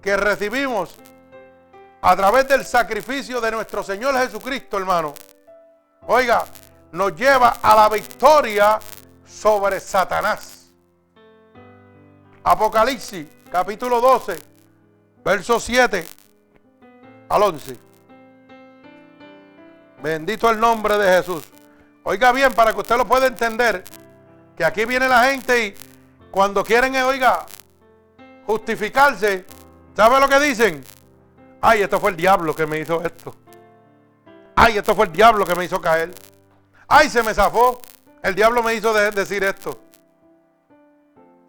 [0.00, 0.94] que recibimos
[2.00, 5.14] a través del sacrificio de nuestro Señor Jesucristo, hermano.
[6.06, 6.44] Oiga,
[6.92, 8.78] nos lleva a la victoria
[9.26, 10.70] sobre Satanás.
[12.44, 14.38] Apocalipsis, capítulo 12,
[15.24, 16.06] verso 7
[17.28, 17.76] al 11.
[20.00, 21.57] Bendito el nombre de Jesús.
[22.10, 23.84] Oiga bien, para que usted lo pueda entender,
[24.56, 25.74] que aquí viene la gente y
[26.30, 27.44] cuando quieren, oiga,
[28.46, 29.44] justificarse,
[29.94, 30.82] ¿sabe lo que dicen?
[31.60, 33.34] Ay, esto fue el diablo que me hizo esto.
[34.56, 36.14] Ay, esto fue el diablo que me hizo caer.
[36.86, 37.78] Ay, se me zafó.
[38.22, 39.78] El diablo me hizo decir esto.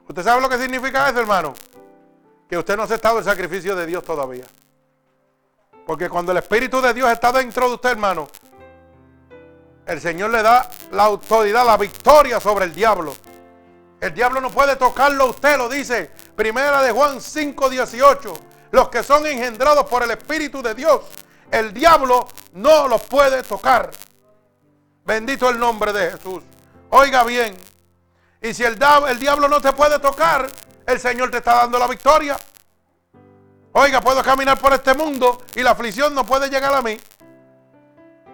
[0.09, 1.53] ¿Usted sabe lo que significa eso, hermano?
[2.49, 4.45] Que usted no ha aceptado el sacrificio de Dios todavía.
[5.85, 8.27] Porque cuando el Espíritu de Dios está dentro de usted, hermano,
[9.89, 13.15] el Señor le da la autoridad, la victoria sobre el diablo.
[13.99, 18.39] El diablo no puede tocarlo usted, lo dice Primera de Juan 5:18.
[18.71, 21.01] Los que son engendrados por el Espíritu de Dios,
[21.49, 23.89] el diablo no los puede tocar.
[25.03, 26.43] Bendito el nombre de Jesús.
[26.91, 27.57] Oiga bien,
[28.43, 30.47] y si el, el diablo no te puede tocar,
[30.85, 32.37] el Señor te está dando la victoria.
[33.73, 36.99] Oiga, puedo caminar por este mundo y la aflicción no puede llegar a mí.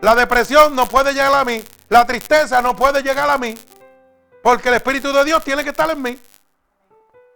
[0.01, 1.63] La depresión no puede llegar a mí.
[1.89, 3.55] La tristeza no puede llegar a mí.
[4.43, 6.19] Porque el Espíritu de Dios tiene que estar en mí.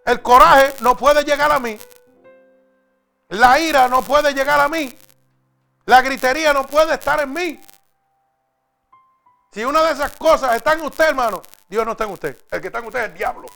[0.06, 1.78] El coraje no puede llegar a mí.
[3.30, 4.96] La ira no puede llegar a mí.
[5.86, 7.62] La gritería no puede estar en mí.
[9.52, 12.38] Si una de esas cosas está en usted, hermano, Dios no está en usted.
[12.52, 13.48] El que está en usted es el diablo.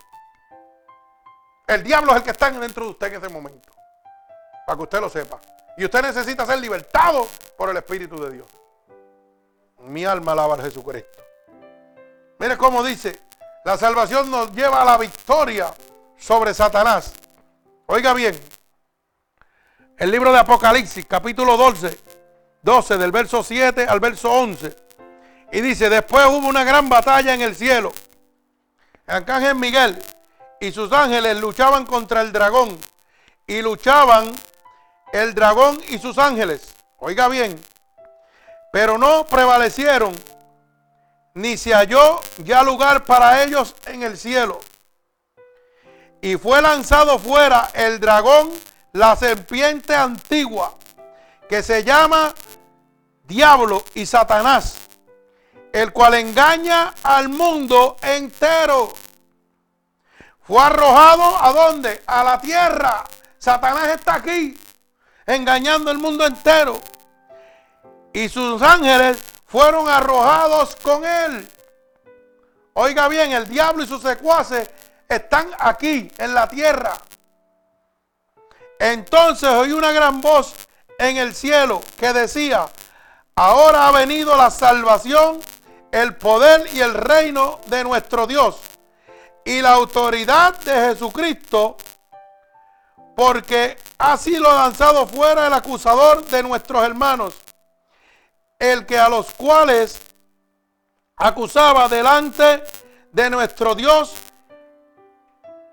[1.67, 3.71] El diablo es el que está dentro de usted en ese momento.
[4.65, 5.39] Para que usted lo sepa.
[5.77, 7.27] Y usted necesita ser libertado
[7.57, 8.47] por el Espíritu de Dios.
[9.83, 11.23] Mi alma alaba a Jesucristo.
[12.39, 13.21] Mire cómo dice,
[13.65, 15.73] la salvación nos lleva a la victoria
[16.17, 17.13] sobre Satanás.
[17.85, 18.37] Oiga bien,
[19.97, 21.99] el libro de Apocalipsis, capítulo 12,
[22.61, 24.75] 12, del verso 7 al verso 11.
[25.51, 27.91] Y dice, después hubo una gran batalla en el cielo.
[29.05, 30.01] Arcángel Miguel
[30.59, 32.77] y sus ángeles luchaban contra el dragón.
[33.45, 34.33] Y luchaban
[35.11, 36.73] el dragón y sus ángeles.
[36.97, 37.59] Oiga bien,
[38.73, 40.15] pero no prevalecieron,
[41.35, 44.59] ni se halló ya lugar para ellos en el cielo.
[46.23, 48.49] Y fue lanzado fuera el dragón,
[48.91, 50.75] la serpiente antigua,
[51.47, 52.33] que se llama
[53.25, 54.77] Diablo y Satanás,
[55.71, 58.91] el cual engaña al mundo entero.
[60.41, 62.01] Fue arrojado a dónde?
[62.07, 63.03] A la tierra.
[63.37, 64.57] Satanás está aquí,
[65.27, 66.79] engañando el mundo entero
[68.13, 69.17] y sus ángeles
[69.47, 71.47] fueron arrojados con él.
[72.73, 74.69] Oiga bien, el diablo y sus secuaces
[75.09, 76.93] están aquí en la tierra.
[78.79, 80.53] Entonces oí una gran voz
[80.97, 82.67] en el cielo que decía,
[83.35, 85.39] ahora ha venido la salvación,
[85.91, 88.57] el poder y el reino de nuestro Dios
[89.45, 91.77] y la autoridad de Jesucristo,
[93.15, 97.42] porque ha sido lanzado fuera el acusador de nuestros hermanos
[98.63, 99.99] el que a los cuales
[101.17, 102.63] acusaba delante
[103.11, 104.15] de nuestro Dios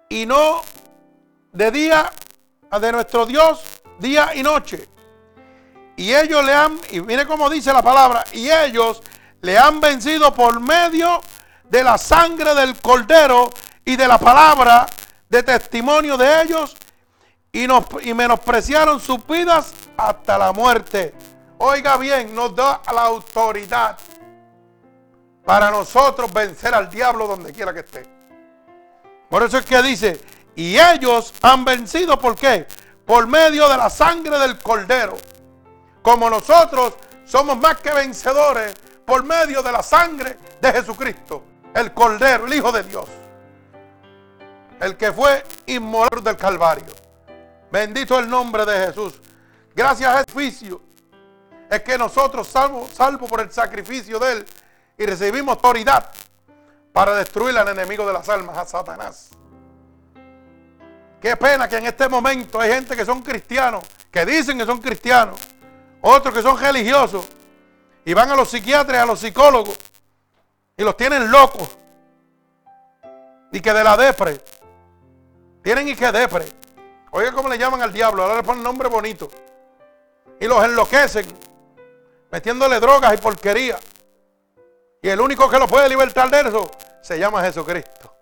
[0.08, 0.62] y no
[1.52, 2.10] de día
[2.80, 3.62] de nuestro Dios
[4.00, 4.88] día y noche.
[5.96, 9.00] Y ellos le han, y mire cómo dice la palabra, y ellos
[9.40, 11.20] le han vencido por medio
[11.68, 13.50] de la sangre del cordero
[13.84, 14.86] y de la palabra
[15.28, 16.76] de testimonio de ellos
[17.52, 21.14] y, nos, y menospreciaron sus vidas hasta la muerte.
[21.62, 23.98] Oiga bien, nos da la autoridad
[25.44, 28.02] para nosotros vencer al diablo donde quiera que esté.
[29.28, 30.18] Por eso es que dice,
[30.56, 32.66] y ellos han vencido, ¿por qué?
[33.04, 35.18] Por medio de la sangre del cordero.
[36.00, 36.94] Como nosotros
[37.26, 38.72] somos más que vencedores
[39.04, 43.06] por medio de la sangre de Jesucristo, el cordero, el Hijo de Dios.
[44.80, 46.86] El que fue inmolador del Calvario.
[47.70, 49.20] Bendito el nombre de Jesús.
[49.74, 50.18] Gracias a
[51.70, 54.46] es que nosotros, salvo, salvo por el sacrificio de Él,
[54.98, 56.10] y recibimos autoridad
[56.92, 59.30] para destruir al enemigo de las almas, a Satanás.
[61.20, 64.80] Qué pena que en este momento hay gente que son cristianos, que dicen que son
[64.80, 65.38] cristianos,
[66.00, 67.26] otros que son religiosos,
[68.04, 69.78] y van a los psiquiatras, a los psicólogos,
[70.76, 71.78] y los tienen locos.
[73.52, 74.40] Y que de la depre,
[75.62, 76.46] tienen y que depre.
[77.12, 79.28] Oiga cómo le llaman al diablo, ahora le ponen nombre bonito.
[80.40, 81.49] Y los enloquecen
[82.30, 83.78] metiéndole drogas y porquería.
[85.02, 86.70] Y el único que lo puede libertar de eso
[87.00, 88.14] se llama Jesucristo.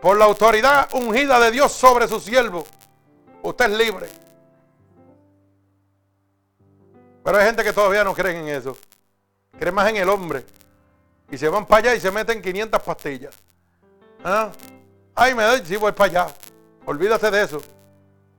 [0.00, 2.66] Por la autoridad ungida de Dios sobre su siervo,
[3.42, 4.08] usted es libre.
[7.22, 8.76] Pero hay gente que todavía no cree en eso.
[9.58, 10.44] Cree más en el hombre.
[11.30, 13.34] Y se van para allá y se meten 500 pastillas.
[14.24, 14.50] ¿Ah?
[15.14, 16.34] Ay, me doy, sí, voy para allá.
[16.86, 17.60] Olvídate de eso.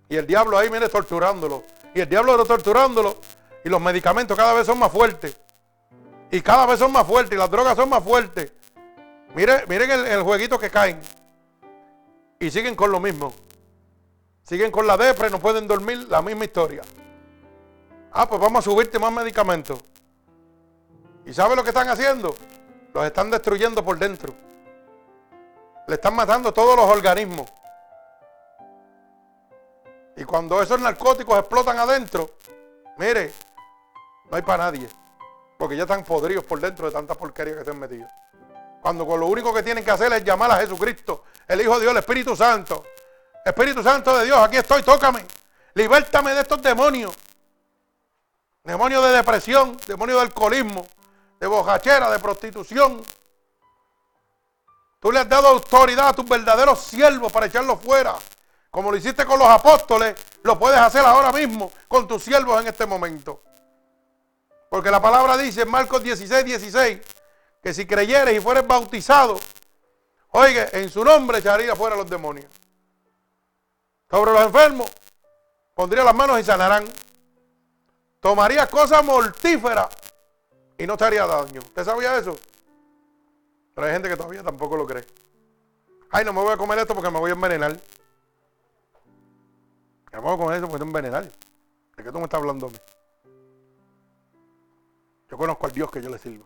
[0.10, 1.64] Y el diablo ahí viene torturándolo.
[1.94, 3.18] Y el diablo lo torturándolo.
[3.64, 5.40] Y los medicamentos cada vez son más fuertes.
[6.32, 7.34] Y cada vez son más fuertes.
[7.34, 8.52] Y las drogas son más fuertes.
[9.36, 11.00] Miren, miren el, el jueguito que caen.
[12.40, 13.34] Y siguen con lo mismo.
[14.44, 16.82] Siguen con la depre, no pueden dormir, la misma historia.
[18.12, 19.80] Ah, pues vamos a subirte más medicamentos.
[21.26, 22.36] ¿Y sabe lo que están haciendo?
[22.94, 24.34] Los están destruyendo por dentro.
[25.88, 27.50] Le están matando todos los organismos.
[30.22, 32.30] Y cuando esos narcóticos explotan adentro,
[33.00, 33.34] mire,
[34.30, 34.88] no hay para nadie.
[35.58, 38.08] Porque ya están podridos por dentro de tanta porquería que se han metido.
[38.84, 41.82] Cuando con lo único que tienen que hacer es llamar a Jesucristo, el Hijo de
[41.82, 42.86] Dios, el Espíritu Santo.
[43.44, 45.26] Espíritu Santo de Dios, aquí estoy, tócame.
[45.74, 47.16] Libértame de estos demonios.
[48.64, 50.86] Demonios de depresión, demonios de alcoholismo,
[51.40, 53.02] de bojachera, de prostitución.
[55.00, 58.16] Tú le has dado autoridad a tus verdaderos siervos para echarlos fuera.
[58.72, 62.70] Como lo hiciste con los apóstoles, lo puedes hacer ahora mismo con tus siervos en
[62.70, 63.44] este momento.
[64.70, 67.00] Porque la palabra dice en Marcos 16, 16,
[67.62, 69.38] que si creyeres y fueres bautizado,
[70.30, 72.50] oiga, en su nombre echaría fuera los demonios.
[74.10, 74.90] Sobre los enfermos,
[75.74, 76.86] pondría las manos y sanarán.
[78.22, 79.90] Tomaría cosas mortíferas
[80.78, 81.60] y no te haría daño.
[81.60, 82.38] ¿Usted sabía eso?
[83.76, 85.06] Pero hay gente que todavía tampoco lo cree.
[86.10, 87.78] Ay, no me voy a comer esto porque me voy a envenenar.
[90.12, 91.24] Me voy a comer esto porque voy a envenenar.
[91.24, 92.78] ¿De qué tú me estás hablando a mí?
[95.30, 96.46] Yo conozco al Dios que yo le sirvo.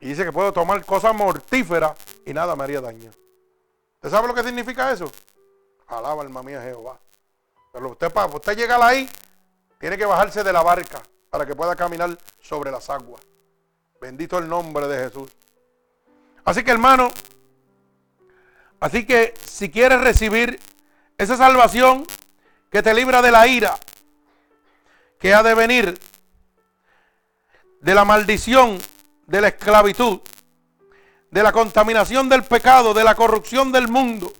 [0.00, 1.92] Y dice que puedo tomar cosas mortíferas
[2.24, 3.10] y nada me haría daño.
[3.96, 5.10] ¿Usted sabe lo que significa eso?
[5.88, 6.98] Alaba alma mía Jehová.
[7.72, 9.08] Pero usted para usted llegar ahí,
[9.78, 13.20] tiene que bajarse de la barca para que pueda caminar sobre las aguas.
[14.00, 15.30] Bendito el nombre de Jesús.
[16.44, 17.10] Así que hermano,
[18.80, 20.58] así que si quieres recibir
[21.18, 22.06] esa salvación
[22.70, 23.78] que te libra de la ira,
[25.18, 25.98] que ha de venir,
[27.80, 28.78] de la maldición,
[29.26, 30.20] de la esclavitud,
[31.30, 34.32] de la contaminación del pecado, de la corrupción del mundo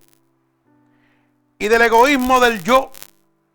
[1.59, 2.91] y del egoísmo del yo,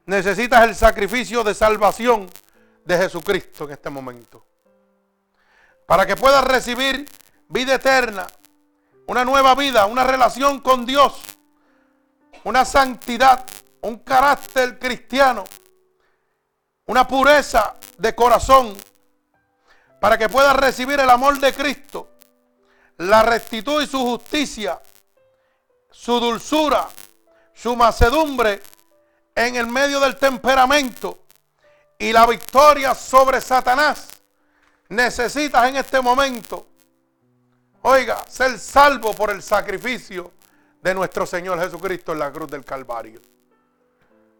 [0.05, 2.29] necesitas el sacrificio de salvación
[2.85, 4.45] de Jesucristo en este momento.
[5.87, 7.07] Para que puedas recibir
[7.47, 8.27] vida eterna,
[9.07, 11.21] una nueva vida, una relación con Dios,
[12.43, 13.45] una santidad,
[13.84, 15.43] un carácter cristiano,
[16.85, 18.76] una pureza de corazón,
[19.99, 22.10] para que puedas recibir el amor de Cristo,
[22.97, 24.81] la rectitud y su justicia,
[25.91, 26.88] su dulzura,
[27.53, 28.61] su macedumbre
[29.35, 31.19] en el medio del temperamento
[31.99, 34.07] y la victoria sobre Satanás,
[34.89, 36.68] necesitas en este momento,
[37.81, 40.31] oiga, ser salvo por el sacrificio
[40.81, 43.32] de nuestro Señor Jesucristo en la cruz del Calvario.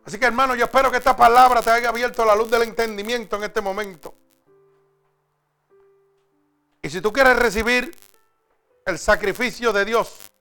[0.06, 3.38] Así que hermano, yo espero que esta palabra te haya abierto la luz del entendimiento
[3.38, 4.14] en este momento.
[6.82, 7.96] Y si tú quieres recibir
[8.86, 10.32] el sacrificio de Dios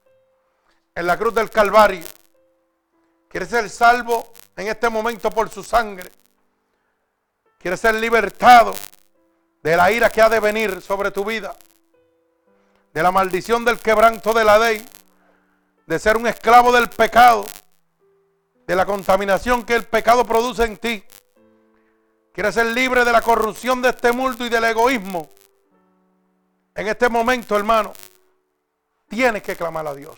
[0.93, 2.03] en la cruz del Calvario,
[3.29, 6.11] quieres ser salvo en este momento por su sangre,
[7.57, 8.73] quieres ser libertado
[9.61, 11.55] de la ira que ha de venir sobre tu vida,
[12.93, 14.85] de la maldición del quebranto de la ley,
[15.87, 17.45] de ser un esclavo del pecado,
[18.65, 21.03] de la contaminación que el pecado produce en ti.
[22.33, 25.29] Quieres ser libre de la corrupción de este mundo y del egoísmo.
[26.75, 27.93] En este momento, hermano,
[29.07, 30.17] tienes que clamar a Dios.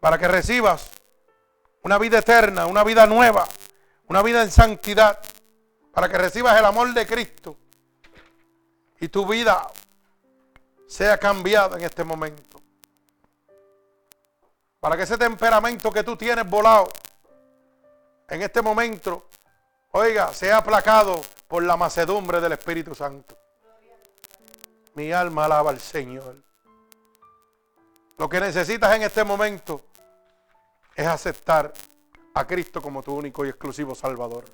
[0.00, 0.90] Para que recibas
[1.82, 3.46] una vida eterna, una vida nueva,
[4.06, 5.18] una vida en santidad
[5.92, 7.56] para que recibas el amor de Cristo
[9.00, 9.70] y tu vida
[10.86, 12.61] sea cambiada en este momento.
[14.82, 16.88] Para que ese temperamento que tú tienes volado
[18.28, 19.28] en este momento,
[19.92, 23.38] oiga, sea aplacado por la macedumbre del Espíritu Santo.
[24.94, 26.34] Mi alma alaba al Señor.
[28.18, 29.82] Lo que necesitas en este momento
[30.96, 31.72] es aceptar
[32.34, 34.46] a Cristo como tu único y exclusivo Salvador.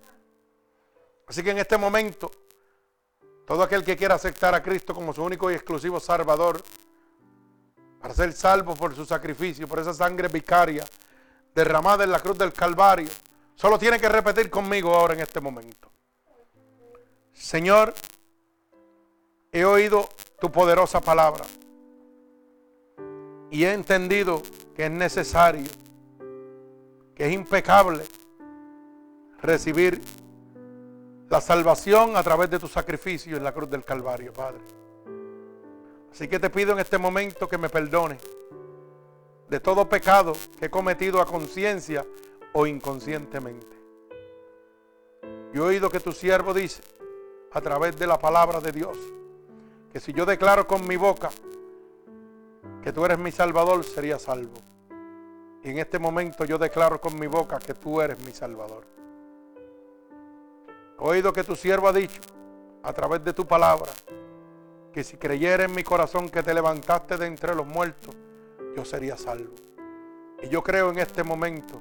[1.26, 2.30] Así que en este momento,
[3.46, 6.60] todo aquel que quiera aceptar a Cristo como su único y exclusivo Salvador,
[8.00, 10.84] para ser salvo por su sacrificio, por esa sangre vicaria
[11.54, 13.08] derramada en la cruz del Calvario,
[13.54, 15.90] solo tiene que repetir conmigo ahora en este momento.
[17.32, 17.94] Señor,
[19.52, 20.08] he oído
[20.40, 21.44] tu poderosa palabra.
[23.50, 24.42] Y he entendido
[24.74, 25.70] que es necesario,
[27.14, 28.04] que es impecable
[29.40, 30.00] recibir
[31.28, 34.60] la salvación a través de tu sacrificio en la cruz del Calvario, Padre.
[36.18, 38.18] Así que te pido en este momento que me perdone
[39.48, 42.04] de todo pecado que he cometido a conciencia
[42.54, 43.68] o inconscientemente.
[45.54, 46.82] Yo he oído que tu siervo dice,
[47.52, 48.98] a través de la palabra de Dios,
[49.92, 51.30] que si yo declaro con mi boca
[52.82, 54.58] que tú eres mi Salvador, sería salvo.
[55.62, 58.82] Y en este momento yo declaro con mi boca que tú eres mi Salvador.
[60.98, 62.20] He oído que tu siervo ha dicho,
[62.82, 63.92] a través de tu palabra,
[64.98, 68.16] que si creyera en mi corazón que te levantaste de entre los muertos,
[68.74, 69.54] yo sería salvo.
[70.42, 71.80] Y yo creo en este momento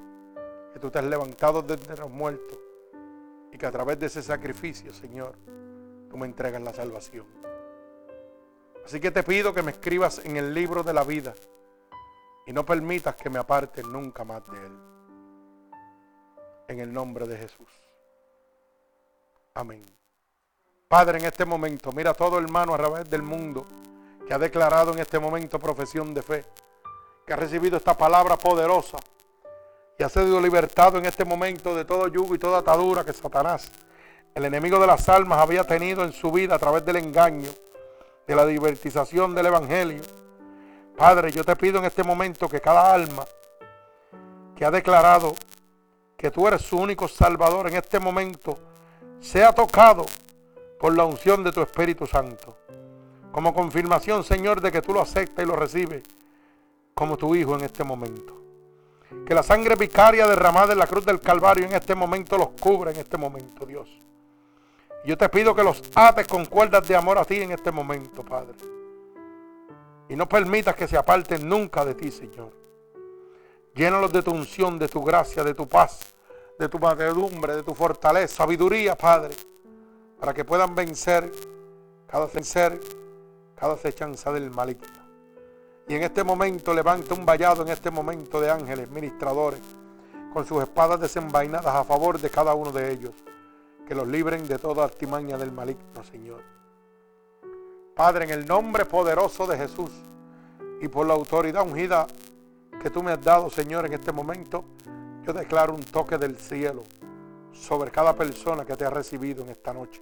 [0.72, 2.60] que tú te has levantado de entre los muertos
[3.52, 5.34] y que a través de ese sacrificio, Señor,
[6.08, 7.26] tú me entregas la salvación.
[8.86, 11.34] Así que te pido que me escribas en el libro de la vida
[12.46, 14.80] y no permitas que me aparte nunca más de él.
[16.68, 17.68] En el nombre de Jesús.
[19.56, 19.82] Amén.
[20.88, 23.68] Padre, en este momento, mira a todo hermano a través del mundo
[24.26, 26.46] que ha declarado en este momento profesión de fe,
[27.26, 28.98] que ha recibido esta palabra poderosa
[30.00, 33.70] y ha sido libertado en este momento de todo yugo y toda atadura que Satanás,
[34.34, 37.50] el enemigo de las almas, había tenido en su vida a través del engaño,
[38.26, 40.02] de la divertización del Evangelio.
[40.96, 43.26] Padre, yo te pido en este momento que cada alma
[44.56, 45.34] que ha declarado
[46.16, 48.58] que tú eres su único Salvador en este momento
[49.20, 50.06] sea tocado
[50.80, 52.58] por la unción de tu Espíritu Santo.
[53.32, 56.04] Como confirmación, Señor, de que tú lo aceptas y lo recibes
[56.94, 58.34] como tu Hijo en este momento.
[59.26, 62.92] Que la sangre vicaria derramada en la cruz del Calvario en este momento los cubra
[62.92, 63.90] en este momento, Dios.
[65.06, 68.24] Yo te pido que los ates con cuerdas de amor a ti en este momento,
[68.24, 68.56] Padre.
[70.10, 72.52] Y no permitas que se aparten nunca de ti, Señor.
[73.76, 76.14] Llénalos de tu unción, de tu gracia, de tu paz,
[76.58, 79.36] de tu mansedumbre, de tu fortaleza, sabiduría, Padre
[80.20, 81.32] para que puedan vencer
[82.08, 82.80] cada vencer,
[83.56, 84.88] cada acechanza del maligno.
[85.88, 89.62] Y en este momento levanta un vallado en este momento de ángeles, ministradores,
[90.34, 93.12] con sus espadas desenvainadas a favor de cada uno de ellos,
[93.86, 96.42] que los libren de toda artimaña del maligno, Señor.
[97.96, 99.92] Padre, en el nombre poderoso de Jesús
[100.82, 102.06] y por la autoridad ungida
[102.82, 104.64] que tú me has dado, Señor, en este momento,
[105.26, 106.84] yo declaro un toque del cielo
[107.60, 110.02] sobre cada persona que te ha recibido en esta noche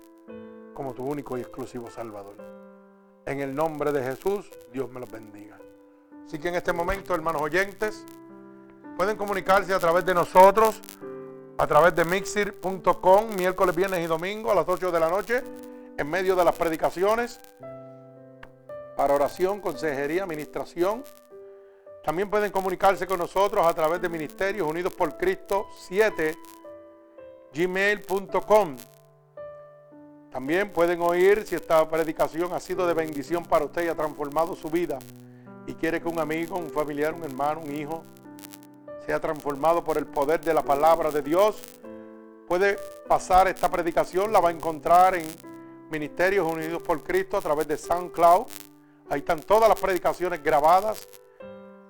[0.73, 2.35] como tu único y exclusivo Salvador.
[3.25, 5.57] En el nombre de Jesús, Dios me los bendiga.
[6.27, 8.05] Así que en este momento, hermanos oyentes,
[8.97, 10.79] pueden comunicarse a través de nosotros,
[11.57, 15.43] a través de mixir.com, miércoles, viernes y domingo a las 8 de la noche,
[15.97, 17.39] en medio de las predicaciones,
[18.97, 21.03] para oración, consejería, administración.
[22.03, 26.35] También pueden comunicarse con nosotros a través de Ministerios Unidos por Cristo 7
[27.55, 28.75] gmail.com.
[30.29, 34.55] También pueden oír si esta predicación ha sido de bendición para usted y ha transformado
[34.55, 34.99] su vida
[35.65, 38.03] y quiere que un amigo, un familiar, un hermano, un hijo
[39.05, 41.61] sea transformado por el poder de la palabra de Dios.
[42.47, 42.77] Puede
[43.07, 45.25] pasar esta predicación, la va a encontrar en
[45.89, 48.47] Ministerios Unidos por Cristo a través de SoundCloud.
[49.09, 51.07] Ahí están todas las predicaciones grabadas